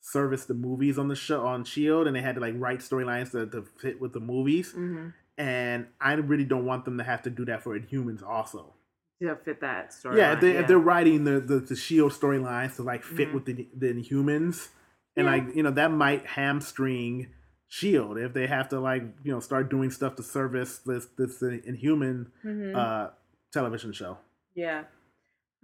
service 0.00 0.44
the 0.46 0.54
movies 0.54 0.98
on 0.98 1.08
the 1.08 1.16
show 1.16 1.44
on 1.46 1.64
Shield, 1.64 2.06
and 2.06 2.14
they 2.16 2.20
had 2.22 2.34
to 2.36 2.40
like 2.40 2.54
write 2.56 2.80
storylines 2.80 3.30
to, 3.32 3.46
to 3.46 3.64
fit 3.80 4.00
with 4.00 4.12
the 4.12 4.20
movies. 4.20 4.72
hmm 4.72 5.08
and 5.40 5.86
I 6.00 6.14
really 6.14 6.44
don't 6.44 6.64
want 6.66 6.84
them 6.84 6.98
to 6.98 7.04
have 7.04 7.22
to 7.22 7.30
do 7.30 7.44
that 7.44 7.62
for 7.62 7.78
Inhumans 7.78 8.24
also. 8.24 8.74
To 9.22 9.36
fit 9.36 9.60
that 9.60 9.92
story. 9.92 10.18
Yeah, 10.18 10.32
if, 10.32 10.40
they, 10.40 10.54
yeah. 10.54 10.60
if 10.60 10.66
they're 10.66 10.78
writing 10.80 11.22
the 11.22 11.38
the, 11.38 11.60
the 11.60 11.76
Shield 11.76 12.10
storylines 12.12 12.74
to 12.76 12.82
like 12.82 13.04
fit 13.04 13.28
Mhm. 13.28 13.34
with 13.34 13.44
the 13.44 13.68
the 13.76 13.86
Inhumans, 13.94 14.68
and 15.16 15.26
Yeah. 15.26 15.32
like 15.32 15.54
you 15.54 15.62
know 15.62 15.70
that 15.70 15.92
might 15.92 16.26
hamstring 16.26 17.28
Shield 17.68 18.18
if 18.18 18.32
they 18.32 18.46
have 18.48 18.68
to 18.70 18.80
like 18.80 19.02
you 19.22 19.30
know 19.32 19.38
start 19.40 19.68
doing 19.70 19.90
stuff 19.92 20.16
to 20.16 20.22
service 20.24 20.78
this 20.78 21.06
this 21.16 21.40
Inhuman 21.42 22.32
Mhm. 22.44 22.74
uh, 22.74 23.10
television 23.52 23.92
show. 23.92 24.18
Yeah. 24.54 24.84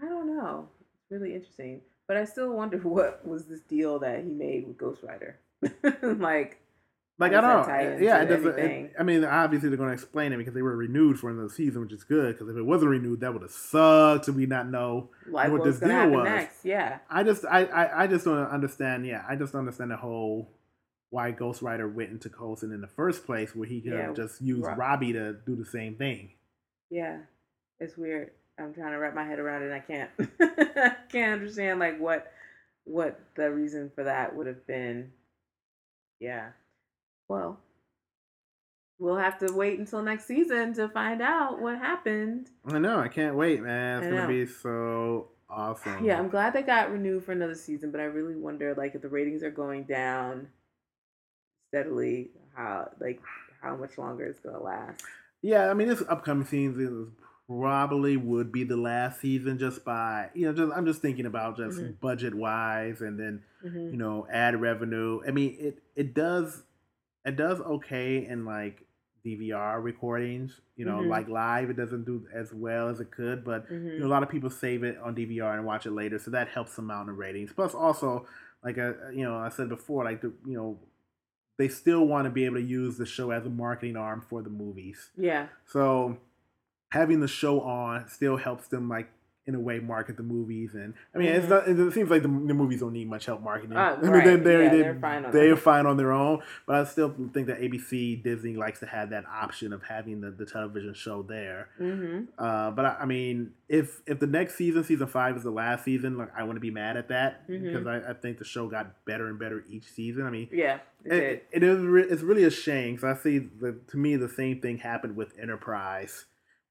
I 0.01 0.07
don't 0.09 0.27
know. 0.37 0.69
It's 0.81 1.11
really 1.11 1.35
interesting. 1.35 1.81
But 2.07 2.17
I 2.19 2.25
still 2.25 2.53
wonder 2.53 2.79
what 2.83 3.27
was 3.27 3.47
this 3.47 3.61
deal 3.61 3.99
that 4.01 4.25
he 4.25 4.31
made 4.31 4.67
with 4.67 4.79
Ghost 4.79 5.03
Rider. 5.03 5.39
like 6.03 6.59
Like 7.19 7.33
I 7.33 7.41
don't, 7.41 7.69
know. 7.69 7.99
yeah, 8.05 8.23
it 8.23 8.27
doesn't. 8.27 8.59
It, 8.59 8.93
I 8.99 9.03
mean, 9.05 9.25
obviously 9.25 9.69
they're 9.69 9.79
going 9.79 9.89
to 9.91 9.95
explain 9.95 10.33
it 10.33 10.37
because 10.37 10.53
they 10.53 10.63
were 10.63 10.77
renewed 10.77 11.19
for 11.19 11.31
another 11.31 11.49
season, 11.49 11.81
which 11.83 11.93
is 11.93 12.03
good. 12.05 12.35
Because 12.37 12.49
if 12.53 12.57
it 12.57 12.63
wasn't 12.63 12.91
renewed, 12.91 13.21
that 13.21 13.33
would 13.33 13.43
have 13.43 13.51
sucked 13.53 14.25
to 14.27 14.33
we 14.33 14.47
not 14.47 14.69
know. 14.69 15.11
like 15.29 15.51
what 15.53 15.65
this 15.65 15.79
deal 15.79 16.11
was. 16.11 16.25
next. 16.25 16.65
Yeah. 16.65 16.99
I 17.09 17.23
just, 17.23 17.45
I, 17.47 17.65
I, 17.67 18.03
I 18.03 18.07
just 18.09 18.25
don't 18.25 18.47
understand. 18.49 19.07
Yeah, 19.07 19.25
I 19.29 19.37
just 19.37 19.53
don't 19.53 19.61
understand 19.61 19.93
the 19.93 19.97
whole 19.97 20.51
why 21.11 21.31
Ghost 21.31 21.63
Rider 21.63 21.87
went 21.89 22.11
into 22.11 22.29
Coulson 22.29 22.73
in 22.73 22.81
the 22.81 22.89
first 22.89 23.25
place, 23.25 23.55
where 23.55 23.69
he 23.69 23.81
could 23.81 23.93
Yeah, 23.93 24.07
have 24.07 24.17
just 24.17 24.43
used 24.43 24.67
Rob- 24.67 24.79
Robbie 24.79 25.13
to 25.13 25.35
do 25.47 25.55
the 25.55 25.65
same 25.65 25.95
thing. 25.95 26.31
Yeah. 26.91 27.19
It's 27.79 27.97
weird. 27.97 28.33
I'm 28.59 28.73
trying 28.73 28.93
to 28.93 28.99
wrap 28.99 29.15
my 29.15 29.25
head 29.25 29.39
around 29.39 29.63
it 29.63 29.67
and 29.67 29.75
I 29.75 29.81
can't 29.81 30.11
I 30.41 30.97
can't 31.11 31.41
understand 31.41 31.81
like 31.81 31.99
what 31.99 32.33
what 32.85 33.21
the 33.35 33.51
reason 33.51 33.91
for 33.95 34.05
that 34.05 34.37
would 34.37 34.47
have 34.47 34.67
been. 34.67 35.13
Yeah. 36.21 36.51
Well, 37.29 37.59
we'll 38.99 39.17
have 39.17 39.39
to 39.39 39.53
wait 39.53 39.79
until 39.79 40.03
next 40.03 40.27
season 40.27 40.75
to 40.75 40.89
find 40.89 41.23
out 41.23 41.61
what 41.61 41.79
happened. 41.79 42.51
I 42.67 42.79
know. 42.79 42.99
I 42.99 43.09
can't 43.09 43.37
wait, 43.37 43.63
man. 43.63 44.03
It's 44.03 44.13
gonna 44.13 44.29
be 44.29 44.47
so 44.47 45.29
awesome. 45.49 46.05
Yeah, 46.05 46.19
I'm 46.19 46.29
glad 46.29 46.53
they 46.53 46.63
got 46.63 46.93
renewed 46.93 47.25
for 47.25 47.33
another 47.33 47.55
season, 47.55 47.91
but 47.91 48.01
I 48.01 48.05
really 48.05 48.37
wonder 48.37 48.75
like 48.75 48.95
if 48.95 49.03
the 49.03 49.09
ratings 49.09 49.43
are 49.43 49.51
going 49.51 49.85
down 49.85 50.49
steadily, 51.71 52.31
how 52.55 52.91
like 53.01 53.21
how 53.63 53.77
much 53.77 53.99
longer 53.99 54.25
it's 54.27 54.41
gonna 54.41 54.63
last. 54.63 55.03
Yeah, 55.43 55.71
I 55.71 55.75
mean, 55.75 55.89
this 55.89 56.03
upcoming 56.09 56.47
season 56.47 56.87
is 56.87 57.25
probably 57.49 58.17
would 58.17 58.51
be 58.51 58.65
the 58.65 58.77
last 58.77 59.21
season 59.21 59.59
just 59.59 59.85
by 59.85 60.31
you 60.35 60.47
know 60.47 60.53
just 60.55 60.73
I'm 60.77 60.87
just 60.87 61.03
thinking 61.03 61.27
about 61.27 61.57
just 61.57 61.79
Mhm. 61.79 62.01
budget 62.01 62.35
wise 62.35 63.01
and 63.03 63.19
then 63.19 63.43
Mhm. 63.65 63.93
you 63.93 63.97
know 63.99 64.27
ad 64.31 64.61
revenue. 64.61 65.21
I 65.27 65.31
mean, 65.31 65.57
it 65.59 65.83
it 65.95 66.15
does 66.15 66.63
it 67.25 67.37
does 67.37 67.61
okay 67.61 68.27
in 68.27 68.45
like 68.45 68.87
DVR 69.25 69.81
recordings. 69.81 70.61
You 70.77 70.85
know, 70.85 70.99
Mhm. 71.03 71.09
like 71.09 71.29
live, 71.29 71.71
it 71.71 71.77
doesn't 71.77 72.05
do 72.05 72.27
as 72.33 72.53
well 72.53 72.89
as 72.89 73.01
it 73.01 73.11
could, 73.11 73.45
but 73.45 73.67
you 73.71 73.99
know, 74.01 74.07
a 74.07 74.09
lot 74.09 74.23
of 74.23 74.29
people 74.29 74.51
save 74.51 74.83
it 74.83 74.99
on 74.99 75.15
DVR 75.15 75.55
and 75.57 75.65
watch 75.65 75.87
it 75.87 75.93
later, 75.93 76.19
so 76.19 76.31
that 76.33 76.49
helps 76.49 76.77
them 76.77 76.91
out 76.91 77.03
in 77.03 77.07
the 77.07 77.13
ratings. 77.15 77.53
Plus, 77.53 77.75
also, 77.75 78.27
like 78.63 78.77
I, 78.79 78.89
you 79.13 79.25
know, 79.25 79.37
I 79.37 79.49
said 79.51 79.69
before, 79.69 80.05
like 80.05 80.21
the, 80.21 80.33
you 80.45 80.57
know, 80.57 80.79
they 81.57 81.69
still 81.69 82.07
want 82.07 82.25
to 82.27 82.31
be 82.31 82.45
able 82.45 82.57
to 82.57 82.63
use 82.63 82.99
the 82.99 83.07
show 83.07 83.31
as 83.31 83.47
a 83.47 83.51
marketing 83.51 83.97
arm 83.97 84.21
for 84.21 84.43
the 84.43 84.51
movies. 84.51 85.11
Yeah. 85.17 85.47
So 85.65 86.19
having 86.95 87.21
the 87.21 87.29
show 87.29 87.61
on 87.61 88.07
still 88.09 88.37
helps 88.37 88.69
them 88.69 88.89
like 88.89 89.09
in 89.47 89.55
a 89.55 89.61
way 89.61 89.79
market 89.79 90.17
the 90.17 90.23
movies 90.23 90.71
and 90.73 90.95
I 91.15 91.19
mean 91.19 91.29
it's 91.29 91.45
Mhm. 91.45 91.51
not 91.51 91.69
it 91.69 91.93
seems 91.93 92.09
like 92.09 92.23
the, 92.23 92.29
the 92.29 92.55
movies 92.55 92.81
don't 92.81 92.95
need 92.95 93.11
much 93.11 93.27
help 93.27 93.43
marketing. 93.43 93.77
Uh, 93.77 93.99
I 93.99 94.01
mean 94.01 94.11
right. 94.13 94.25
they're, 94.43 94.63
Yeah, 94.63 94.69
they're, 94.71 94.83
they're 94.85 94.99
fine 95.09 95.25
on 95.27 95.33
they're 95.33 95.47
their- 95.49 95.57
fine 95.71 95.85
on 95.85 95.97
their 95.99 96.13
own, 96.13 96.41
but 96.67 96.77
I 96.77 96.85
still 96.85 97.11
think 97.35 97.49
that 97.49 97.61
ABC 97.61 98.23
Disney 98.23 98.57
likes 98.57 98.81
to 98.81 98.87
have 98.87 99.11
that 99.11 99.25
option 99.27 99.75
of 99.75 99.83
having 99.83 100.23
the, 100.23 100.31
the 100.31 100.47
television 100.47 100.95
show 100.95 101.21
there. 101.23 101.69
mm-hmm. 101.79 102.21
Uh, 102.39 102.71
but 102.71 102.85
I, 102.87 102.97
I 103.01 103.05
mean, 103.05 103.51
if 103.69 104.01
if 104.07 104.19
the 104.19 104.27
next 104.27 104.55
season, 104.55 104.83
season 104.83 105.09
five, 105.09 105.37
is 105.37 105.43
the 105.43 105.51
last 105.51 105.85
season, 105.85 106.17
like 106.17 106.31
I 106.35 106.45
want 106.45 106.57
to 106.57 106.61
be 106.61 106.71
mad 106.71 106.97
at 106.97 107.09
that 107.09 107.47
Mhm. 107.47 107.65
because 107.65 107.87
I, 107.87 107.97
I 108.13 108.15
think 108.15 108.39
the 108.39 108.47
show 108.47 108.67
got 108.69 109.05
better 109.05 109.27
and 109.27 109.39
better 109.39 109.63
each 109.69 109.85
season. 109.91 110.25
I 110.25 110.31
mean, 110.31 110.49
Yeah. 110.53 110.79
It 111.05 111.13
it, 111.23 111.47
it 111.53 111.63
is 111.63 111.81
re- 111.85 112.09
it's 112.09 112.23
really 112.23 112.45
a 112.45 112.51
shame 112.51 112.95
because 112.95 113.19
I 113.19 113.23
see 113.23 113.41
the 113.41 113.79
to 113.89 113.99
me 113.99 114.17
the 114.17 114.31
same 114.31 114.63
thing 114.63 114.79
happened 114.79 115.17
with 115.17 115.39
Enterprise, 115.39 116.25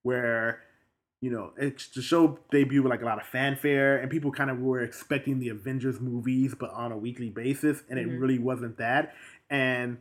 where 0.03 0.61
you 1.21 1.31
know 1.31 1.51
it's 1.57 1.87
the 1.89 2.01
show 2.01 2.37
debuted 2.51 2.83
with 2.83 2.91
like 2.91 3.01
a 3.01 3.05
lot 3.05 3.19
of 3.19 3.25
fanfare 3.25 3.97
and 3.97 4.11
people 4.11 4.31
kind 4.31 4.49
of 4.51 4.59
were 4.59 4.81
expecting 4.81 5.39
the 5.39 5.49
Avengers 5.49 5.99
movies 5.99 6.53
but 6.59 6.69
on 6.71 6.91
a 6.91 6.97
weekly 6.97 7.29
basis 7.29 7.81
and 7.89 7.97
it 7.97 8.07
Mhm. 8.07 8.19
really 8.21 8.37
wasn't 8.39 8.77
that 8.77 9.13
and 9.49 9.97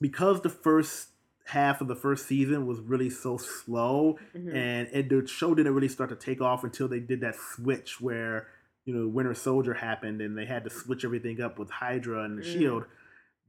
because 0.00 0.42
the 0.42 0.50
first 0.50 1.08
half 1.46 1.80
of 1.80 1.88
the 1.88 1.96
first 1.96 2.26
season 2.26 2.66
was 2.66 2.78
really 2.80 3.10
so 3.10 3.36
slow 3.36 4.18
Mhm. 4.36 4.54
and 4.54 4.88
it, 4.92 5.08
the 5.08 5.26
show 5.26 5.54
didn't 5.54 5.74
really 5.74 5.88
start 5.88 6.10
to 6.10 6.16
take 6.16 6.40
off 6.40 6.62
until 6.64 6.86
they 6.86 7.00
did 7.00 7.20
that 7.20 7.34
switch 7.34 8.00
where 8.00 8.46
you 8.84 8.94
know 8.94 9.08
Winter 9.08 9.34
Soldier 9.34 9.74
happened 9.74 10.20
and 10.20 10.36
they 10.36 10.44
had 10.46 10.64
to 10.64 10.70
switch 10.70 11.04
everything 11.04 11.40
up 11.40 11.58
with 11.58 11.70
Hydra 11.70 12.24
and 12.24 12.36
the 12.38 12.42
Mm. 12.42 12.52
Shield. 12.52 12.84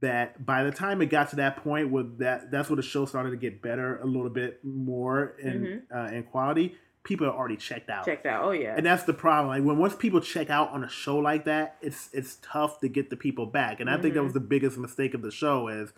That 0.04 0.44
by 0.44 0.64
the 0.64 0.70
time 0.70 1.00
it 1.02 1.06
got 1.06 1.30
to 1.30 1.36
that 1.36 1.56
point, 1.64 1.90
where 1.90 2.04
that 2.18 2.50
that's 2.50 2.68
where 2.68 2.76
the 2.76 2.82
show 2.82 3.06
started 3.06 3.30
to 3.30 3.36
get 3.36 3.62
better 3.62 3.98
a 4.00 4.04
little 4.06 4.28
bit 4.30 4.62
more 4.64 5.34
in 5.42 5.82
uh, 5.94 6.10
in 6.12 6.22
quality. 6.24 6.76
People 7.04 7.26
are 7.26 7.32
already 7.32 7.56
checked 7.56 7.88
out, 7.90 8.04
Checked 8.04 8.24
out. 8.26 8.44
Oh 8.44 8.50
yeah. 8.50 8.74
and 8.76 8.84
that's 8.86 9.02
the 9.04 9.12
problem. 9.12 9.48
Like 9.48 9.62
when 9.66 9.78
once 9.78 9.94
people 9.94 10.20
check 10.20 10.48
out 10.50 10.70
on 10.70 10.84
a 10.84 10.88
show 10.88 11.16
like 11.18 11.44
that, 11.46 11.76
it's 11.82 12.08
it's 12.12 12.38
tough 12.42 12.80
to 12.80 12.88
get 12.88 13.10
the 13.10 13.16
people 13.16 13.46
back. 13.46 13.80
And 13.80 13.88
I 13.90 13.96
think 13.98 14.14
that 14.14 14.22
was 14.22 14.32
the 14.34 14.40
biggest 14.40 14.76
mistake 14.78 15.12
of 15.14 15.22
the 15.22 15.30
show 15.30 15.68
is, 15.68 15.92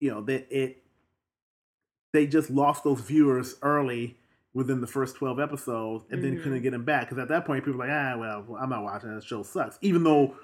you 0.00 0.10
know, 0.10 0.20
that 0.22 0.46
it 0.50 0.82
they 2.12 2.26
just 2.26 2.50
lost 2.50 2.84
those 2.84 3.00
viewers 3.00 3.56
early 3.62 4.16
within 4.54 4.80
the 4.80 4.86
first 4.86 5.16
12 5.16 5.38
episodes 5.38 6.04
and 6.10 6.24
then 6.24 6.36
Mhm. 6.38 6.42
couldn't 6.42 6.62
get 6.62 6.70
them 6.70 6.84
back 6.84 7.02
because 7.02 7.18
at 7.18 7.28
that 7.28 7.44
point 7.44 7.62
people 7.64 7.78
were 7.78 7.86
like 7.86 7.92
ah 7.94 8.16
well 8.18 8.56
i'm 8.58 8.70
not 8.70 8.82
watching 8.82 9.14
that 9.14 9.22
show 9.22 9.42
sucks 9.42 9.78
even 9.82 10.02
though 10.02 10.34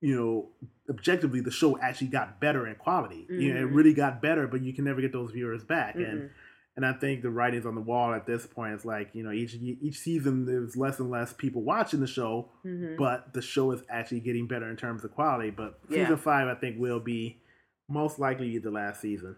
you 0.00 0.16
know 0.16 0.48
objectively 0.88 1.40
the 1.40 1.50
show 1.50 1.78
actually 1.78 2.06
got 2.08 2.40
better 2.40 2.66
in 2.66 2.74
quality 2.76 3.26
you 3.30 3.52
know 3.54 3.60
it 3.60 3.70
Mhm. 3.70 3.74
really 3.74 3.94
got 3.94 4.20
better 4.22 4.46
but 4.46 4.62
you 4.62 4.72
can 4.72 4.84
never 4.84 5.00
get 5.00 5.12
those 5.12 5.30
viewers 5.30 5.62
back 5.62 5.94
and 5.94 6.22
Mhm. 6.22 6.30
and 6.76 6.86
i 6.86 6.92
think 6.94 7.22
the 7.22 7.30
writing's 7.30 7.66
on 7.66 7.74
the 7.74 7.80
wall 7.80 8.14
at 8.14 8.26
this 8.26 8.46
point 8.46 8.74
is 8.74 8.84
like 8.84 9.14
you 9.14 9.22
know 9.22 9.30
each 9.30 9.54
each 9.56 9.98
season 9.98 10.46
there's 10.46 10.76
less 10.76 10.98
and 10.98 11.10
less 11.10 11.32
people 11.34 11.62
watching 11.62 12.00
the 12.00 12.06
show 12.06 12.50
Mhm. 12.64 12.96
but 12.96 13.32
the 13.34 13.42
show 13.42 13.70
is 13.72 13.82
actually 13.90 14.20
getting 14.20 14.46
better 14.46 14.68
in 14.70 14.76
terms 14.76 15.04
of 15.04 15.10
quality 15.12 15.50
but 15.50 15.78
Yeah. 15.88 16.04
season 16.04 16.16
five 16.16 16.48
i 16.48 16.54
think 16.58 16.78
will 16.78 17.00
be 17.00 17.40
most 17.88 18.18
likely 18.18 18.56
the 18.58 18.70
last 18.70 19.00
season 19.00 19.36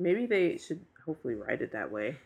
Maybe 0.00 0.26
they 0.26 0.56
should 0.58 0.84
hopefully 1.04 1.34
write 1.34 1.60
it 1.60 1.72
that 1.72 1.90
way. 1.90 2.16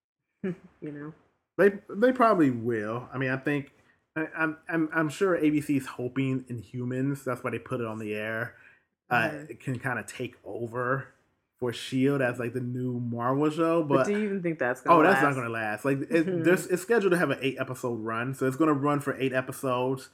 you 0.42 0.54
know. 0.92 1.12
They 1.58 1.78
they 1.90 2.10
probably 2.12 2.50
will. 2.50 3.06
I 3.12 3.18
mean, 3.18 3.28
I 3.30 3.36
think 3.36 3.70
I, 4.18 4.42
I'm 4.42 4.56
I'm 4.68 4.88
I'm 4.94 5.08
sure 5.08 5.36
ABC's 5.38 5.86
hoping 5.86 6.44
Inhumans. 6.50 7.24
That's 7.24 7.42
why 7.44 7.50
they 7.50 7.58
put 7.58 7.80
it 7.80 7.86
on 7.86 7.98
the 7.98 8.14
air. 8.14 8.54
Uh, 9.10 9.28
Mhm. 9.30 9.50
it 9.50 9.60
can 9.60 9.78
kind 9.78 9.98
of 9.98 10.06
take 10.06 10.36
over 10.44 11.08
for 11.58 11.72
Shield 11.72 12.20
as 12.22 12.38
like 12.38 12.52
the 12.52 12.60
new 12.60 13.00
Marvel 13.00 13.50
show. 13.50 13.82
But, 13.82 13.96
But, 13.98 14.06
do 14.06 14.12
you 14.12 14.18
even 14.24 14.42
think 14.42 14.58
that's 14.58 14.80
gonna 14.80 14.98
oh, 14.98 15.02
that's 15.02 15.22
not 15.22 15.34
gonna 15.34 15.48
last. 15.48 15.84
Like 15.84 15.98
it, 16.02 16.26
Mhm. 16.26 16.44
there's 16.44 16.66
it's 16.66 16.82
scheduled 16.82 17.12
to 17.12 17.18
have 17.18 17.30
an 17.30 17.38
eight 17.40 17.56
episode 17.58 17.94
run, 18.00 18.34
so 18.34 18.46
it's 18.46 18.56
gonna 18.56 18.72
run 18.74 19.00
for 19.00 19.16
eight 19.18 19.32
episodes 19.32 20.10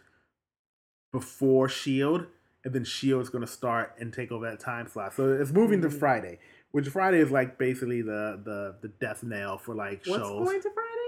before 1.12 1.68
Shield, 1.68 2.26
and 2.64 2.72
then 2.74 2.84
Shield 2.84 3.22
is 3.22 3.28
gonna 3.30 3.46
start 3.46 3.94
and 3.98 4.12
take 4.12 4.32
over 4.32 4.48
that 4.50 4.60
time 4.60 4.88
slot. 4.88 5.12
So 5.14 5.32
it's 5.32 5.52
moving 5.52 5.80
to 5.82 5.88
Mhm. 5.88 5.98
Friday, 5.98 6.38
which 6.72 6.88
Friday 6.88 7.18
is 7.18 7.30
like 7.30 7.58
basically 7.58 8.02
the 8.02 8.40
the 8.42 8.76
the 8.80 8.88
death 8.88 9.22
nail 9.22 9.58
for 9.58 9.74
like 9.74 10.02
What's 10.06 10.22
shows. 10.22 10.46
going 10.48 10.60
to 10.62 10.70
Friday? 10.70 11.03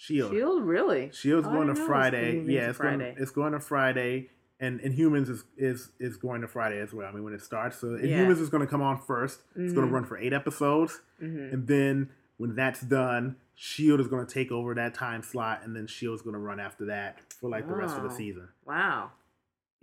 Shield. 0.00 0.32
Shield, 0.32 0.62
really? 0.64 1.10
Shield's 1.12 1.46
Oh, 1.46 1.50
going 1.50 1.66
to 1.68 1.74
didn't 1.74 1.86
know 1.88 1.94
it 1.94 1.98
was 1.98 2.10
Friday. 2.10 2.34
moving 2.36 2.50
Yeah, 2.54 2.70
it's 2.70 2.78
going. 2.78 3.00
It's 3.02 3.30
going 3.30 3.52
to 3.52 3.60
Friday, 3.60 4.30
and 4.58 4.80
Inhumans 4.80 5.28
is 5.28 5.44
is 5.58 5.90
is 5.98 6.16
going 6.16 6.40
to 6.40 6.48
Friday 6.48 6.80
as 6.80 6.94
well. 6.94 7.06
I 7.06 7.12
mean, 7.12 7.22
when 7.22 7.34
it 7.34 7.42
starts, 7.42 7.76
so 7.76 7.96
Yeah. 7.96 8.26
Is 8.30 8.48
going 8.48 8.62
to 8.62 8.66
come 8.66 8.80
on 8.80 8.98
1st 8.98 9.38
It's 9.56 9.72
going 9.74 9.86
to 9.86 9.92
run 9.92 10.04
for 10.06 10.16
eight 10.16 10.32
episodes, 10.32 11.00
hmm 11.18 11.38
and 11.52 11.66
then 11.66 12.08
when 12.38 12.54
that's 12.54 12.80
done, 12.80 13.36
Shield 13.54 14.00
is 14.00 14.06
going 14.06 14.26
to 14.26 14.32
take 14.32 14.50
over 14.50 14.74
that 14.74 14.94
time 14.94 15.22
slot, 15.22 15.60
and 15.64 15.76
then 15.76 15.86
Shield's 15.86 16.22
going 16.22 16.32
to 16.32 16.40
run 16.40 16.58
after 16.58 16.86
that 16.86 17.18
for 17.38 17.50
like 17.50 17.68
the 17.68 17.74
rest 17.74 17.98
of 17.98 18.02
the 18.02 18.10
season. 18.10 18.48
Wow, 18.66 19.10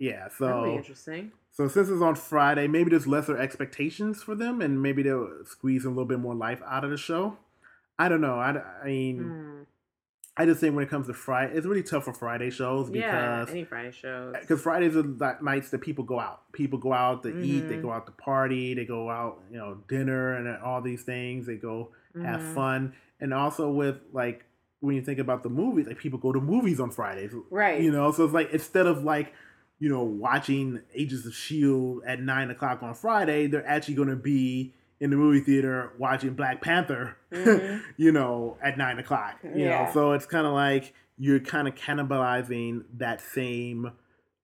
Yeah. 0.00 0.26
that'll 0.40 0.64
be 0.64 0.70
So 0.70 0.76
interesting. 0.78 1.30
so 1.52 1.68
since 1.68 1.88
it's 1.88 2.02
on 2.02 2.16
Friday, 2.16 2.66
maybe 2.66 2.90
there's 2.90 3.06
lesser 3.06 3.36
expectations 3.38 4.20
for 4.24 4.34
them, 4.34 4.60
and 4.60 4.82
maybe 4.82 5.04
they'll 5.04 5.44
squeeze 5.44 5.84
a 5.84 5.90
little 5.90 6.06
bit 6.06 6.18
more 6.18 6.34
life 6.34 6.60
out 6.66 6.82
of 6.82 6.90
the 6.90 6.96
show. 6.96 7.38
I 8.00 8.08
don't 8.08 8.20
know. 8.20 8.40
I, 8.40 8.60
I 8.82 8.86
mean. 8.86 9.18
Mm. 9.22 9.66
I 10.38 10.46
just 10.46 10.60
think 10.60 10.74
when 10.76 10.84
it 10.84 10.88
comes 10.90 11.06
to 11.08 11.14
Friday, 11.14 11.52
it's 11.54 11.66
really 11.66 11.82
tough 11.82 12.04
for 12.04 12.12
Friday 12.12 12.50
shows 12.50 12.88
Yeah, 12.90 13.40
because 13.40 13.50
any 13.50 13.64
Friday 13.64 13.90
shows. 13.90 14.36
because 14.40 14.60
Fridays 14.62 14.96
are 14.96 15.02
the 15.02 15.36
nights 15.42 15.70
that 15.70 15.80
people 15.80 16.04
go 16.04 16.20
out. 16.20 16.50
People 16.52 16.78
go 16.78 16.92
out 16.92 17.24
to 17.24 17.36
eat. 17.40 17.68
They 17.68 17.76
go 17.76 17.90
out 17.90 18.06
to 18.06 18.12
party. 18.12 18.72
They 18.74 18.84
go 18.84 19.10
out, 19.10 19.42
you 19.50 19.58
know, 19.58 19.78
dinner 19.88 20.34
and 20.34 20.62
all 20.62 20.80
these 20.80 21.02
things. 21.02 21.46
They 21.46 21.56
go 21.56 21.90
have 22.22 22.40
Mhm. 22.40 22.54
fun, 22.54 22.92
and 23.20 23.34
also 23.34 23.70
with 23.70 23.96
like 24.12 24.44
when 24.80 24.94
you 24.94 25.02
think 25.02 25.18
about 25.18 25.42
the 25.42 25.48
movies, 25.48 25.86
like 25.88 25.98
people 25.98 26.18
go 26.20 26.32
to 26.32 26.40
movies 26.40 26.78
on 26.78 26.90
Fridays, 26.90 27.32
Right. 27.50 27.80
You 27.82 27.90
know, 27.90 28.12
so 28.12 28.24
it's 28.24 28.32
like 28.32 28.52
instead 28.52 28.86
of 28.86 29.02
like 29.02 29.32
you 29.80 29.88
know 29.88 30.02
watching 30.04 30.80
Agents 30.94 31.26
of 31.26 31.34
Shield 31.34 32.02
at 32.06 32.20
nine 32.22 32.50
o'clock 32.50 32.82
on 32.82 32.94
Friday, 32.94 33.46
they're 33.48 33.66
actually 33.66 33.94
going 33.94 34.08
to 34.08 34.16
be 34.16 34.74
in 35.00 35.10
the 35.10 35.16
movie 35.16 35.40
theater 35.40 35.92
watching 35.98 36.34
Black 36.34 36.60
Panther, 36.60 37.16
Mhm. 37.32 37.82
you 37.96 38.12
know, 38.12 38.56
at 38.62 38.76
nine 38.78 38.98
o'clock. 38.98 39.38
You 39.42 39.64
Yeah. 39.64 39.84
know, 39.84 39.90
so 39.92 40.12
it's 40.12 40.26
kind 40.26 40.46
of 40.46 40.52
like 40.52 40.92
you're 41.18 41.40
kind 41.40 41.68
of 41.68 41.74
cannibalizing 41.74 42.84
that 42.98 43.20
same 43.20 43.92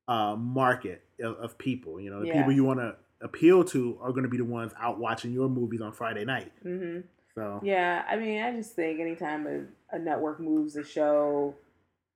uh, 0.08 0.36
market 0.36 1.02
of, 1.20 1.36
of 1.36 1.58
people. 1.58 2.00
You 2.00 2.10
know, 2.10 2.20
the 2.20 2.26
Yeah. 2.26 2.38
people 2.38 2.52
you 2.52 2.64
want 2.64 2.80
to 2.80 2.96
appeal 3.20 3.64
to 3.64 3.96
are 4.02 4.10
going 4.10 4.24
to 4.24 4.28
be 4.28 4.36
the 4.36 4.44
ones 4.44 4.72
out 4.78 4.98
watching 4.98 5.32
your 5.32 5.48
movies 5.48 5.80
on 5.80 5.92
Friday 5.92 6.24
night. 6.24 6.52
hmm 6.62 7.00
So 7.34 7.60
Yeah, 7.62 8.04
I 8.08 8.16
mean, 8.16 8.42
I 8.42 8.52
just 8.54 8.74
think 8.76 9.00
anytime 9.00 9.46
a, 9.46 9.96
a 9.96 9.98
network 9.98 10.40
moves 10.40 10.76
a 10.76 10.84
show 10.84 11.54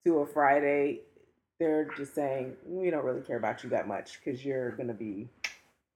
to 0.04 0.18
a 0.18 0.26
Friday, 0.26 1.00
they're 1.58 1.88
just 1.96 2.14
saying 2.14 2.54
we 2.66 2.90
don't 2.90 3.04
really 3.04 3.22
care 3.22 3.36
about 3.38 3.64
you 3.64 3.70
that 3.70 3.88
much 3.88 4.20
because 4.22 4.44
you're 4.44 4.72
gonna 4.72 4.92
be 4.94 5.28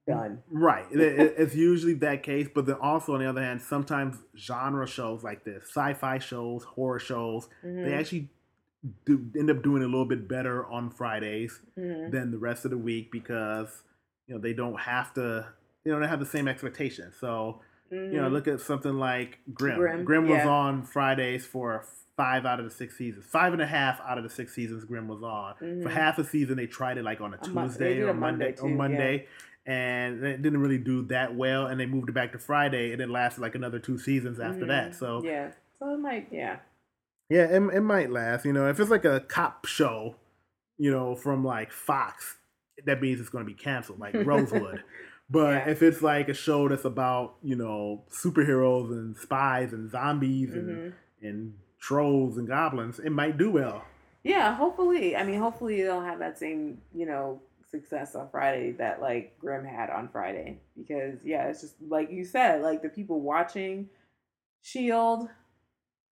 done. 0.07 0.42
Right. 0.50 0.86
It- 0.90 1.00
it- 1.00 1.34
it's 1.38 1.55
usually 1.55 1.94
that 1.94 2.22
case, 2.22 2.48
but 2.53 2.66
then 2.66 2.76
also 2.76 3.14
on 3.14 3.20
the 3.20 3.26
other 3.26 3.42
hand, 3.42 3.62
sometimes 3.62 4.22
genre 4.36 4.86
shows 4.86 5.22
like 5.22 5.44
this, 5.44 5.64
sci-fi 5.68 6.18
shows, 6.18 6.64
horror 6.64 6.98
shows, 6.98 7.48
they 7.62 7.68
Mhm, 7.68 7.98
actually 7.98 8.28
do 9.07 9.30
end 9.38 9.48
up 9.48 9.62
doing 9.62 9.82
a 9.82 9.86
little 9.86 10.05
bit 10.05 10.26
better 10.26 10.66
on 10.66 10.90
Fridays 10.90 11.61
mhm. 11.78 12.11
than 12.11 12.32
the 12.32 12.38
rest 12.38 12.64
of 12.64 12.72
the 12.72 12.78
week 12.78 13.12
because 13.12 13.84
you 14.26 14.34
know 14.34 14.40
they 14.40 14.53
don't 14.53 14.80
have 14.80 15.14
to 15.14 15.46
you 15.84 15.92
know 15.92 16.00
they 16.00 16.07
have 16.09 16.18
the 16.18 16.26
same 16.26 16.48
expectations. 16.48 17.14
So 17.16 17.61
you 17.92 18.12
know 18.20 18.28
Mhm. 18.28 18.32
look 18.32 18.48
at 18.48 18.61
something 18.61 18.94
like 18.94 19.38
Grimm. 19.55 19.76
Grimm, 19.78 20.05
Grimm, 20.05 20.22
was 20.28 20.38
yeah. 20.38 20.48
on 20.48 20.82
Fridays 20.82 21.46
for 21.46 21.84
five 22.16 22.44
out 22.44 22.59
of 22.59 22.64
the 22.64 22.70
six 22.72 22.96
seasons. 22.96 23.24
Five 23.24 23.53
and 23.53 23.62
a 23.62 23.66
half 23.66 24.00
out 24.00 24.18
of 24.18 24.24
the 24.24 24.30
six 24.30 24.53
seasons 24.53 24.84
Grimm 24.84 25.07
was 25.07 25.22
on. 25.22 25.55
For 25.59 25.64
Mhm. 25.64 25.90
half 25.90 26.18
a 26.18 26.24
season 26.24 26.57
they 26.57 26.66
tried 26.66 26.98
it 26.98 27.05
like 27.05 27.20
on 27.20 27.34
a 27.34 27.36
A 27.36 27.40
Tuesday 27.40 27.94
did 27.94 28.03
or 28.09 28.14
Monday, 28.14 28.18
Monday 28.46 28.48
or 28.48 28.53
too, 28.57 28.68
yeah. 28.68 28.74
Monday. 28.74 29.26
And 29.64 30.24
it 30.24 30.42
didn't 30.42 30.60
really 30.60 30.78
do 30.78 31.02
that 31.06 31.36
well, 31.36 31.66
and 31.66 31.78
they 31.78 31.86
moved 31.86 32.08
it 32.08 32.12
back 32.14 32.32
to 32.32 32.38
Friday, 32.38 32.92
and 32.92 33.00
it 33.00 33.08
lasted 33.08 33.40
like 33.42 33.54
another 33.54 33.78
two 33.78 33.96
seasons 33.98 34.40
after 34.40 34.66
that. 34.66 34.90
Mhm. 34.90 34.94
So 34.98 35.22
yeah, 35.24 35.52
so 35.78 35.94
it 35.94 35.98
might, 36.00 36.28
yeah, 36.32 36.56
yeah, 37.28 37.44
it, 37.44 37.62
it 37.74 37.80
might 37.82 38.10
last. 38.10 38.44
You 38.44 38.52
know, 38.52 38.68
if 38.68 38.80
it's 38.80 38.90
like 38.90 39.04
a 39.04 39.20
cop 39.20 39.66
show, 39.66 40.16
you 40.78 40.90
know, 40.90 41.14
from 41.14 41.44
like 41.44 41.70
Fox, 41.72 42.36
that 42.84 43.00
means 43.00 43.20
it's 43.20 43.30
going 43.30 43.44
to 43.44 43.50
be 43.50 43.56
canceled, 43.56 44.00
like 44.00 44.14
Rosewood. 44.24 44.82
But 45.30 45.66
Yeah. 45.66 45.68
if 45.68 45.82
it's 45.82 46.02
like 46.02 46.28
a 46.28 46.34
show 46.34 46.68
that's 46.68 46.84
about 46.84 47.36
you 47.42 47.54
know 47.56 48.02
superheroes 48.10 48.90
and 48.90 49.16
spies 49.16 49.72
and 49.72 49.90
zombies 49.90 50.54
and 50.54 50.80
hmm 50.80 50.90
and 51.26 51.54
trolls 51.78 52.36
and 52.36 52.48
goblins, 52.48 52.98
it 52.98 53.10
might 53.10 53.38
do 53.38 53.48
well. 53.52 53.84
yeah. 54.24 54.54
Hopefully, 54.56 55.14
I 55.16 55.22
mean, 55.22 55.38
hopefully 55.38 55.82
they'll 55.82 56.00
have 56.00 56.18
that 56.18 56.36
same, 56.36 56.78
you 56.92 57.06
know, 57.06 57.40
success 57.73 58.14
on 58.14 58.29
Friday 58.31 58.73
that 58.73 59.01
like 59.01 59.37
Grimm 59.39 59.64
had 59.64 59.91
on 59.91 60.09
Friday 60.09 60.61
because 60.77 61.25
yeah, 61.25 61.49
it's 61.49 61.62
just 61.62 61.75
like 61.89 62.11
you 62.12 62.25
said, 62.25 62.62
like 62.62 62.83
the 62.83 62.89
people 62.89 63.20
watching 63.20 63.89
Shield, 64.62 65.29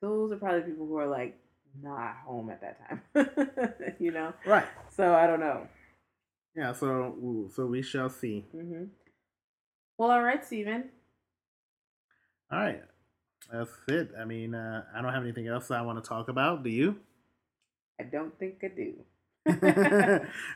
those 0.00 0.32
are 0.32 0.36
probably 0.36 0.62
people 0.62 0.86
who 0.86 0.96
are 0.96 1.06
like 1.06 1.38
not 1.80 2.16
home 2.26 2.50
at 2.50 2.60
that 2.62 2.80
time, 2.88 3.94
you 4.00 4.10
know. 4.10 4.32
Right. 4.44 4.66
So 4.88 5.14
I 5.14 5.26
don't 5.28 5.40
know. 5.40 5.68
Yeah. 6.56 6.72
So 6.72 6.86
ooh, 6.88 7.50
so 7.54 7.66
we 7.66 7.82
shall 7.82 8.10
see. 8.10 8.46
hmm 8.50 8.84
Well, 9.98 10.10
all 10.10 10.22
right, 10.22 10.44
Steven. 10.44 10.90
All 12.50 12.58
right. 12.58 12.82
That's 13.52 13.70
it. 13.88 14.10
I 14.18 14.24
mean, 14.24 14.54
uh, 14.54 14.84
I 14.94 15.02
don't 15.02 15.12
have 15.12 15.22
anything 15.22 15.46
else 15.46 15.70
I 15.70 15.82
want 15.82 16.02
to 16.02 16.08
talk 16.08 16.28
about. 16.28 16.62
Do 16.64 16.70
you? 16.70 16.96
I 18.00 18.04
don't 18.04 18.36
think 18.38 18.56
I 18.64 18.68
do. 18.68 18.94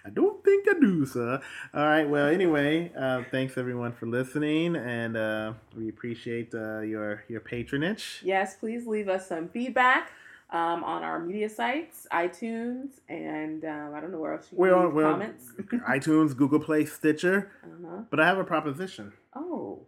I 0.06 0.10
don't 0.12 0.44
think 0.44 0.66
I 0.68 0.74
do, 0.80 1.04
sir. 1.06 1.40
All 1.72 1.84
right. 1.86 2.08
Well, 2.08 2.26
anyway, 2.26 2.92
uh, 2.96 3.22
thanks 3.30 3.56
everyone 3.58 3.92
for 3.92 4.06
listening, 4.06 4.76
and 4.76 5.16
uh, 5.16 5.52
we 5.76 5.88
appreciate 5.88 6.54
uh, 6.54 6.80
your 6.80 7.24
your 7.28 7.40
patronage. 7.40 8.20
yes, 8.24 8.56
please 8.56 8.86
leave 8.86 9.08
us 9.08 9.28
some 9.28 9.48
feedback 9.48 10.10
um, 10.50 10.84
on 10.84 11.02
our 11.02 11.18
media 11.20 11.48
sites, 11.48 12.06
iTunes, 12.12 13.00
and 13.08 13.64
um, 13.64 13.92
I 13.94 14.00
don't 14.00 14.12
know 14.12 14.18
where 14.20 14.34
else 14.34 14.46
you 14.52 14.56
can 14.56 14.58
We're 14.58 14.74
on 14.76 14.84
leave 14.86 14.94
we're 14.94 15.06
on 15.06 15.12
comments. 15.20 15.44
iTunes, 15.88 16.36
Google 16.36 16.60
Play, 16.60 16.84
Stitcher. 16.84 17.50
uh-huh. 17.64 18.02
But 18.10 18.20
I 18.20 18.26
have 18.26 18.38
a 18.38 18.44
proposition. 18.44 19.12
Oh, 19.34 19.86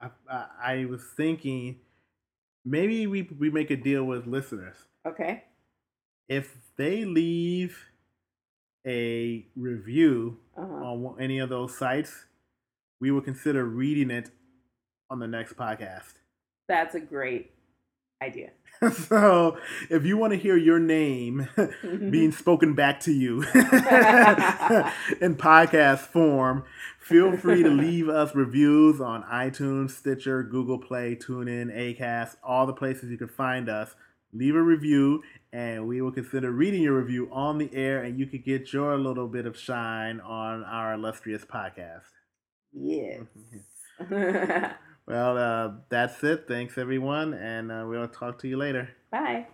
I, 0.00 0.08
I, 0.28 0.46
I 0.64 0.84
was 0.86 1.02
thinking 1.16 1.76
maybe 2.64 3.06
we 3.06 3.22
we 3.38 3.50
make 3.50 3.70
a 3.70 3.76
deal 3.76 4.04
with 4.04 4.26
listeners. 4.26 4.76
okay. 5.06 5.44
If 6.28 6.56
they 6.76 7.04
leave 7.04 7.76
a 8.86 9.46
review 9.56 10.38
Uh-huh. 10.56 10.66
on 10.84 11.16
any 11.20 11.38
of 11.38 11.48
those 11.48 11.76
sites, 11.76 12.26
we 13.00 13.10
will 13.10 13.20
consider 13.22 13.64
reading 13.64 14.10
it 14.10 14.30
on 15.10 15.18
the 15.18 15.26
next 15.28 15.54
podcast. 15.56 16.14
That's 16.68 16.94
a 16.94 17.00
great 17.00 17.52
idea. 18.22 18.50
so 18.92 19.58
if 19.90 20.04
you 20.04 20.16
want 20.16 20.32
to 20.32 20.38
hear 20.38 20.56
your 20.56 20.78
name 20.78 21.48
being 22.10 22.32
spoken 22.32 22.74
back 22.74 23.00
to 23.00 23.12
you 23.12 23.42
in 25.20 25.36
podcast 25.36 26.00
form, 26.00 26.64
feel 27.00 27.36
free 27.36 27.62
to 27.62 27.68
leave 27.68 28.08
us 28.08 28.34
reviews 28.34 29.00
on 29.00 29.22
iTunes, 29.24 29.90
Stitcher, 29.90 30.42
Google 30.42 30.78
Play, 30.78 31.16
TuneIn, 31.16 31.70
Acast, 31.74 32.36
all 32.42 32.66
the 32.66 32.72
places 32.72 33.10
you 33.10 33.18
can 33.18 33.28
find 33.28 33.68
us. 33.68 33.94
Leave 34.32 34.54
a 34.56 34.62
review, 34.62 35.22
and 35.52 35.86
we 35.86 36.00
will 36.00 36.12
consider 36.12 36.50
reading 36.50 36.82
your 36.82 36.98
review 36.98 37.28
on 37.32 37.58
the 37.58 37.70
air, 37.74 38.02
and 38.02 38.18
you 38.18 38.26
could 38.26 38.44
get 38.44 38.72
your 38.72 38.96
little 38.98 39.28
bit 39.28 39.46
of 39.46 39.58
shine 39.58 40.20
on 40.20 40.64
our 40.64 40.94
illustrious 40.94 41.44
podcast. 41.44 42.02
yes. 42.72 43.22
Well, 45.06 45.36
uh, 45.36 45.72
that's 45.88 46.22
it. 46.22 46.46
Thanks, 46.46 46.78
everyone, 46.78 47.34
and 47.34 47.72
uh, 47.72 47.84
we'll 47.88 48.06
talk 48.08 48.38
to 48.40 48.48
you 48.48 48.56
later. 48.56 48.90
Bye. 49.10 49.46